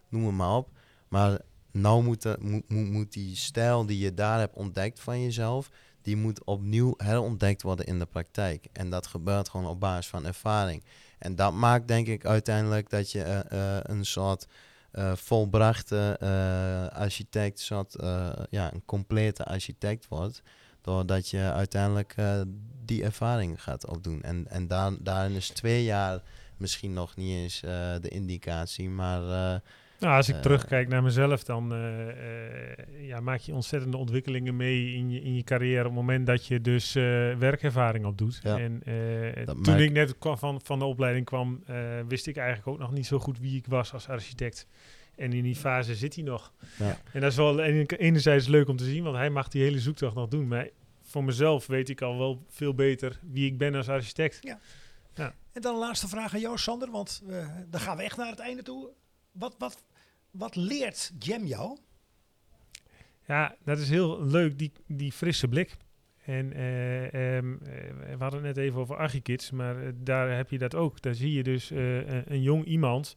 noem 0.09 0.25
het 0.25 0.35
maar 0.35 0.55
op. 0.55 0.69
Maar 1.07 1.39
nou 1.71 2.03
moet, 2.03 2.35
moet 2.67 3.13
die 3.13 3.35
stijl 3.35 3.85
die 3.85 3.99
je 3.99 4.13
daar 4.13 4.39
hebt 4.39 4.55
ontdekt 4.55 4.99
van 4.99 5.21
jezelf, 5.21 5.69
die 6.05 6.17
moet 6.17 6.43
opnieuw 6.43 6.93
herontdekt 6.97 7.61
worden 7.61 7.85
in 7.85 7.99
de 7.99 8.05
praktijk. 8.05 8.67
En 8.73 8.89
dat 8.89 9.07
gebeurt 9.07 9.49
gewoon 9.49 9.67
op 9.67 9.79
basis 9.79 10.07
van 10.07 10.25
ervaring. 10.25 10.83
En 11.17 11.35
dat 11.35 11.53
maakt 11.53 11.87
denk 11.87 12.07
ik 12.07 12.25
uiteindelijk 12.25 12.89
dat 12.89 13.11
je 13.11 13.21
eh, 13.21 13.77
eh, 13.77 13.83
een 13.83 14.05
soort 14.05 14.47
eh, 14.91 15.15
volbrachte 15.15 16.17
architect, 16.93 17.59
soort, 17.59 17.95
ja, 18.49 18.73
een 18.73 18.85
complete 18.85 19.45
architect 19.45 20.07
wordt. 20.07 20.41
Doordat 20.81 21.29
je 21.29 21.51
uiteindelijk 21.51 22.15
die 22.85 23.03
ervaring 23.03 23.63
gaat 23.63 23.87
opdoen. 23.87 24.21
En, 24.21 24.47
en 24.49 24.67
daar, 24.67 24.91
daarin 24.99 25.35
is 25.35 25.47
twee 25.47 25.83
jaar 25.83 26.21
misschien 26.57 26.93
nog 26.93 27.15
niet 27.15 27.35
eens 27.35 27.59
de 28.01 28.09
indicatie. 28.09 28.89
Maar 28.89 29.61
Nou, 30.05 30.17
als 30.17 30.29
ik 30.29 30.35
Eh. 30.35 30.41
terugkijk 30.41 30.87
naar 30.87 31.03
mezelf, 31.03 31.43
dan 31.43 31.73
eh, 31.73 32.09
eh, 32.09 33.07
ja, 33.07 33.19
maak 33.19 33.39
je 33.39 33.53
ontzettende 33.53 33.97
ontwikkelingen 33.97 34.55
mee 34.55 34.93
in 34.93 35.09
je, 35.09 35.21
in 35.21 35.35
je 35.35 35.43
carrière 35.43 35.79
op 35.79 35.85
het 35.85 35.93
moment 35.95 36.25
dat 36.25 36.45
je 36.45 36.61
dus 36.61 36.95
eh, 36.95 37.03
werkervaring 37.37 38.05
opdoet. 38.05 38.39
Ja. 38.43 38.57
En 38.59 38.81
eh, 38.83 39.53
toen 39.61 39.79
ik 39.79 39.91
net 39.91 40.17
kwam 40.17 40.37
van, 40.37 40.61
van 40.63 40.79
de 40.79 40.85
opleiding 40.85 41.25
kwam, 41.25 41.61
eh, 41.65 41.75
wist 42.07 42.27
ik 42.27 42.37
eigenlijk 42.37 42.67
ook 42.67 42.79
nog 42.79 42.91
niet 42.91 43.05
zo 43.05 43.19
goed 43.19 43.39
wie 43.39 43.55
ik 43.57 43.65
was 43.67 43.93
als 43.93 44.07
architect. 44.09 44.67
En 45.15 45.33
in 45.33 45.43
die 45.43 45.55
fase 45.55 45.95
zit 45.95 46.15
hij 46.15 46.23
nog. 46.23 46.53
Ja. 46.77 46.97
En 47.13 47.21
dat 47.21 47.31
is 47.31 47.37
wel 47.37 47.59
ene- 47.61 47.85
enerzijds 47.85 48.47
leuk 48.47 48.67
om 48.67 48.75
te 48.77 48.83
zien, 48.85 49.03
want 49.03 49.15
hij 49.15 49.29
mag 49.29 49.47
die 49.47 49.63
hele 49.63 49.79
zoektocht 49.79 50.15
nog 50.15 50.27
doen. 50.27 50.47
Maar 50.47 50.67
voor 51.03 51.23
mezelf 51.23 51.67
weet 51.67 51.89
ik 51.89 52.01
al 52.01 52.17
wel 52.17 52.45
veel 52.49 52.73
beter 52.73 53.19
wie 53.31 53.45
ik 53.45 53.57
ben 53.57 53.75
als 53.75 53.89
architect. 53.89 54.39
En 55.13 55.61
dan 55.61 55.73
een 55.73 55.79
laatste 55.79 56.07
vraag 56.07 56.33
aan 56.33 56.39
jou, 56.39 56.57
Sander, 56.57 56.91
want 56.91 57.23
eh, 57.29 57.47
dan 57.69 57.79
gaan 57.81 57.97
we 57.97 58.03
echt 58.03 58.17
naar 58.17 58.29
het 58.29 58.39
einde 58.39 58.63
toe. 58.63 58.89
Wat, 59.31 59.55
wat, 59.57 59.83
wat 60.37 60.55
leert 60.55 61.11
Jam 61.19 61.45
jou? 61.45 61.77
Ja, 63.27 63.55
dat 63.63 63.77
is 63.77 63.89
heel 63.89 64.23
leuk, 64.23 64.57
die, 64.57 64.71
die 64.87 65.11
frisse 65.11 65.47
blik. 65.47 65.77
En 66.25 66.53
eh, 66.53 67.37
ehm, 67.37 67.53
eh, 67.53 68.17
we 68.17 68.23
hadden 68.23 68.43
het 68.45 68.55
net 68.55 68.65
even 68.65 68.79
over 68.79 68.95
Archikids, 68.95 69.51
maar 69.51 69.83
eh, 69.83 69.91
daar 69.95 70.35
heb 70.35 70.49
je 70.49 70.57
dat 70.57 70.75
ook. 70.75 71.01
Daar 71.01 71.13
zie 71.13 71.33
je 71.33 71.43
dus 71.43 71.69
een, 71.69 72.41
jong 72.41 72.65
iemand 72.65 73.15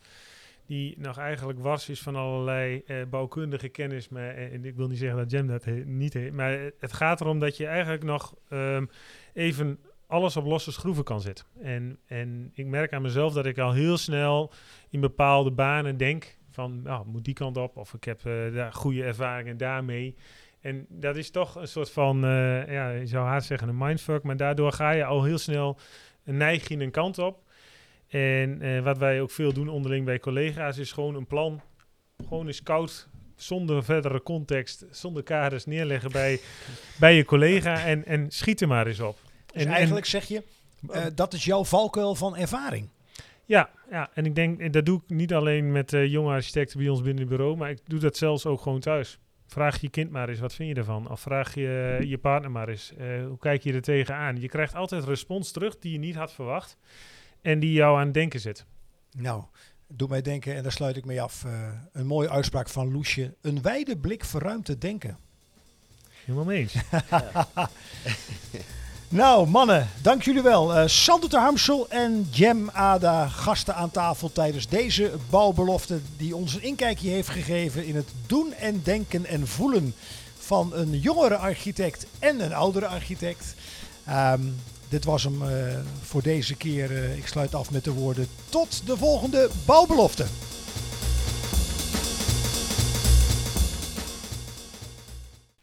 die 0.67 0.95
nog 0.99 1.19
eigenlijk 1.19 1.59
wars 1.59 1.89
is 1.89 2.01
van 2.01 2.17
allerlei 2.17 2.85
bouwkundige 3.11 3.69
kennis. 3.69 4.09
Maar 4.09 4.35
en 4.35 4.65
ik 4.65 4.77
wil 4.77 4.89
niet 4.89 4.99
zeggen 4.99 5.19
dat 5.19 5.31
Jam 5.31 5.47
dat 5.47 5.67
niet 5.85 6.13
heeft. 6.13 6.33
Maar 6.33 6.71
het 6.79 6.93
gaat 6.93 7.21
erom 7.21 7.39
dat 7.39 7.57
je 7.57 7.67
eigenlijk 7.67 8.05
nog 8.05 8.35
ehm, 8.49 8.87
even 9.33 9.79
alles 10.07 10.37
op 10.37 10.45
losse 10.45 10.73
schroeven 10.73 11.05
kan 11.05 11.21
zetten. 11.21 11.47
En, 11.61 11.99
en 12.07 12.51
ik 12.55 12.67
merk 12.67 12.93
aan 12.93 13.03
mezelf 13.03 13.33
dat 13.33 13.47
ik 13.47 13.59
al 13.59 13.73
heel 13.73 13.97
snel 13.97 14.53
in 14.91 15.01
bepaalde 15.01 15.51
banen 15.51 15.97
denk 15.97 16.38
van, 16.59 16.83
nou, 16.83 17.07
moet 17.07 17.25
die 17.25 17.35
kant 17.35 17.57
op. 17.57 17.77
Of 17.77 17.95
ik 17.95 18.05
heb 18.05 18.25
eh, 18.25 18.55
daar 18.55 18.73
goede 18.73 19.03
ervaringen 19.05 19.57
daarmee. 19.57 20.15
En 20.61 20.87
dat 20.89 21.17
is 21.17 21.31
toch 21.31 21.55
een 21.55 21.69
soort 21.69 21.91
van, 21.91 22.25
eh, 22.25 22.73
ja, 22.73 22.91
je 22.91 23.07
zou 23.07 23.27
haast 23.27 23.47
zeggen 23.47 23.69
een 23.69 23.79
mindfuck. 23.79 24.23
Maar 24.23 24.37
daardoor 24.37 24.73
ga 24.73 24.91
je 24.91 25.05
al 25.05 25.25
heel 25.25 25.39
snel 25.39 25.79
een 26.25 26.37
neig 26.37 26.69
in 26.69 26.81
een 26.81 26.91
kant 26.91 27.19
op. 27.19 27.43
En 28.09 28.63
eh, 28.63 28.83
wat 28.83 28.99
wij 28.99 29.21
ook 29.21 29.31
veel 29.31 29.53
doen 29.53 29.69
onderling 29.69 30.05
bij 30.05 30.19
collega's 30.19 30.79
is 30.79 30.93
gewoon 30.93 31.15
een 31.15 31.27
plan. 31.27 31.61
Gewoon 32.29 32.47
eens 32.47 32.63
koud, 32.63 33.09
zonder 33.37 33.85
verdere 33.85 34.23
context, 34.23 34.87
zonder 34.91 35.23
kaders 35.23 35.67
neerleggen 35.67 36.13
bij, 36.13 36.41
bij 37.01 37.15
je 37.15 37.25
collega. 37.25 37.85
En, 37.85 38.07
en 38.07 38.31
schiet 38.31 38.61
er 38.61 38.69
maar 38.69 38.87
eens 38.87 39.01
op. 39.01 39.19
Dus 39.53 39.65
en, 39.65 39.69
eigenlijk 39.69 40.07
zeg 40.07 40.25
je, 40.25 40.43
eh, 40.89 41.05
dat 41.15 41.33
is 41.33 41.45
jouw 41.45 41.65
valkuil 41.65 42.15
van 42.15 42.37
ervaring. 42.37 42.89
Ja, 43.49 43.71
ja, 43.91 44.11
en 44.15 44.27
ik 44.27 44.35
denk, 44.35 44.61
en 44.61 44.71
dat 44.71 44.87
doe 44.87 45.03
ik 45.03 45.17
niet 45.17 45.35
alleen 45.35 45.73
met 45.73 45.93
eh, 45.93 46.07
jonge 46.07 46.33
architecten 46.33 46.79
bij 46.79 46.89
ons 46.89 47.03
binnen 47.03 47.21
het 47.21 47.29
bureau, 47.29 47.57
maar 47.57 47.71
ik 47.71 47.79
doe 47.85 47.99
dat 47.99 48.17
zelfs 48.17 48.47
ook 48.47 48.61
gewoon 48.61 48.81
thuis. 48.81 49.19
Vraag 49.47 49.81
je 49.81 49.89
kind 49.89 50.11
maar 50.11 50.29
eens, 50.29 50.39
wat 50.39 50.55
vind 50.55 50.69
je 50.69 50.75
ervan? 50.75 51.11
Of 51.11 51.21
vraag 51.21 51.55
je 51.55 51.99
je 52.07 52.19
partner 52.19 52.51
maar 52.51 52.69
eens, 52.69 52.93
eh, 52.97 53.27
hoe 53.27 53.39
kijk 53.39 53.63
je 53.63 53.73
er 53.73 53.83
tegenaan? 53.83 54.41
Je 54.41 54.49
krijgt 54.49 54.75
altijd 54.75 55.05
respons 55.05 55.51
terug 55.51 55.79
die 55.79 55.93
je 55.93 55.99
niet 55.99 56.15
had 56.15 56.33
verwacht 56.33 56.77
en 57.43 57.61
die 57.61 57.73
jou 57.73 57.99
aan 57.99 58.05
het 58.05 58.15
denken 58.15 58.41
zet. 58.41 58.67
Nou, 59.17 59.43
doe 59.87 60.09
mij 60.09 60.23
denken, 60.23 60.55
en 60.55 60.63
daar 60.63 60.73
sluit 60.73 60.97
ik 60.97 61.05
mee 61.05 61.23
af, 61.23 61.45
eh, 61.45 61.69
een 61.93 62.07
mooie 62.07 62.31
uitspraak 62.31 62.69
van 62.69 62.93
Loesje. 62.93 63.37
Een 63.41 63.63
wijde 63.63 63.99
blik 63.99 64.25
verruimt 64.25 64.67
het 64.67 64.81
denken. 64.81 65.19
Helemaal 66.25 66.45
mee 66.45 66.59
eens. 66.59 66.75
Nou, 69.11 69.49
mannen, 69.49 69.89
dank 70.03 70.23
jullie 70.23 70.43
wel. 70.43 70.75
Eh 70.75 70.87
Sander 70.87 71.29
ter 71.29 71.41
Hamsel 71.41 71.89
en 71.89 72.29
Jem 72.31 72.71
Ada, 72.71 73.29
gasten 73.29 73.75
aan 73.75 73.91
tafel 73.91 74.33
tijdens 74.33 74.69
deze 74.69 75.13
bouwbelofte 75.31 76.01
die 76.17 76.37
ons 76.37 76.55
een 76.55 76.63
inkijkje 76.63 77.09
heeft 77.11 77.29
gegeven 77.29 77.85
in 77.85 77.97
het 77.97 78.09
doen 78.27 78.53
en 78.53 78.81
denken 78.83 79.27
en 79.27 79.47
voelen 79.47 79.95
van 80.39 80.73
een 80.75 80.99
jongere 80.99 81.37
architect 81.37 82.07
en 82.19 82.41
een 82.41 82.55
oudere 82.55 82.87
architect. 82.87 83.55
Ehm, 84.07 84.43
dit 84.89 85.05
was 85.05 85.25
hem 85.25 85.43
eh, 85.43 85.79
voor 86.03 86.23
deze 86.23 86.57
keer. 86.57 86.91
Eh, 86.91 87.17
ik 87.17 87.27
sluit 87.27 87.55
af 87.55 87.71
met 87.71 87.85
de 87.85 87.93
woorden 87.93 88.29
tot 88.49 88.87
de 88.87 88.97
volgende 88.97 89.51
bouwbelofte. 89.67 90.27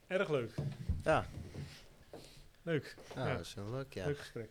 Erg 0.07 0.29
leuk. 0.29 0.53
ja, 1.03 1.25
Leuk. 2.65 2.95
nou, 3.15 3.27
Ja. 3.27 3.35
dat 3.35 3.45
is 3.45 3.53
wel 3.53 3.69
leuk, 3.69 3.93
ja. 3.93 4.05
Leuk 4.05 4.17
gesprek. 4.17 4.49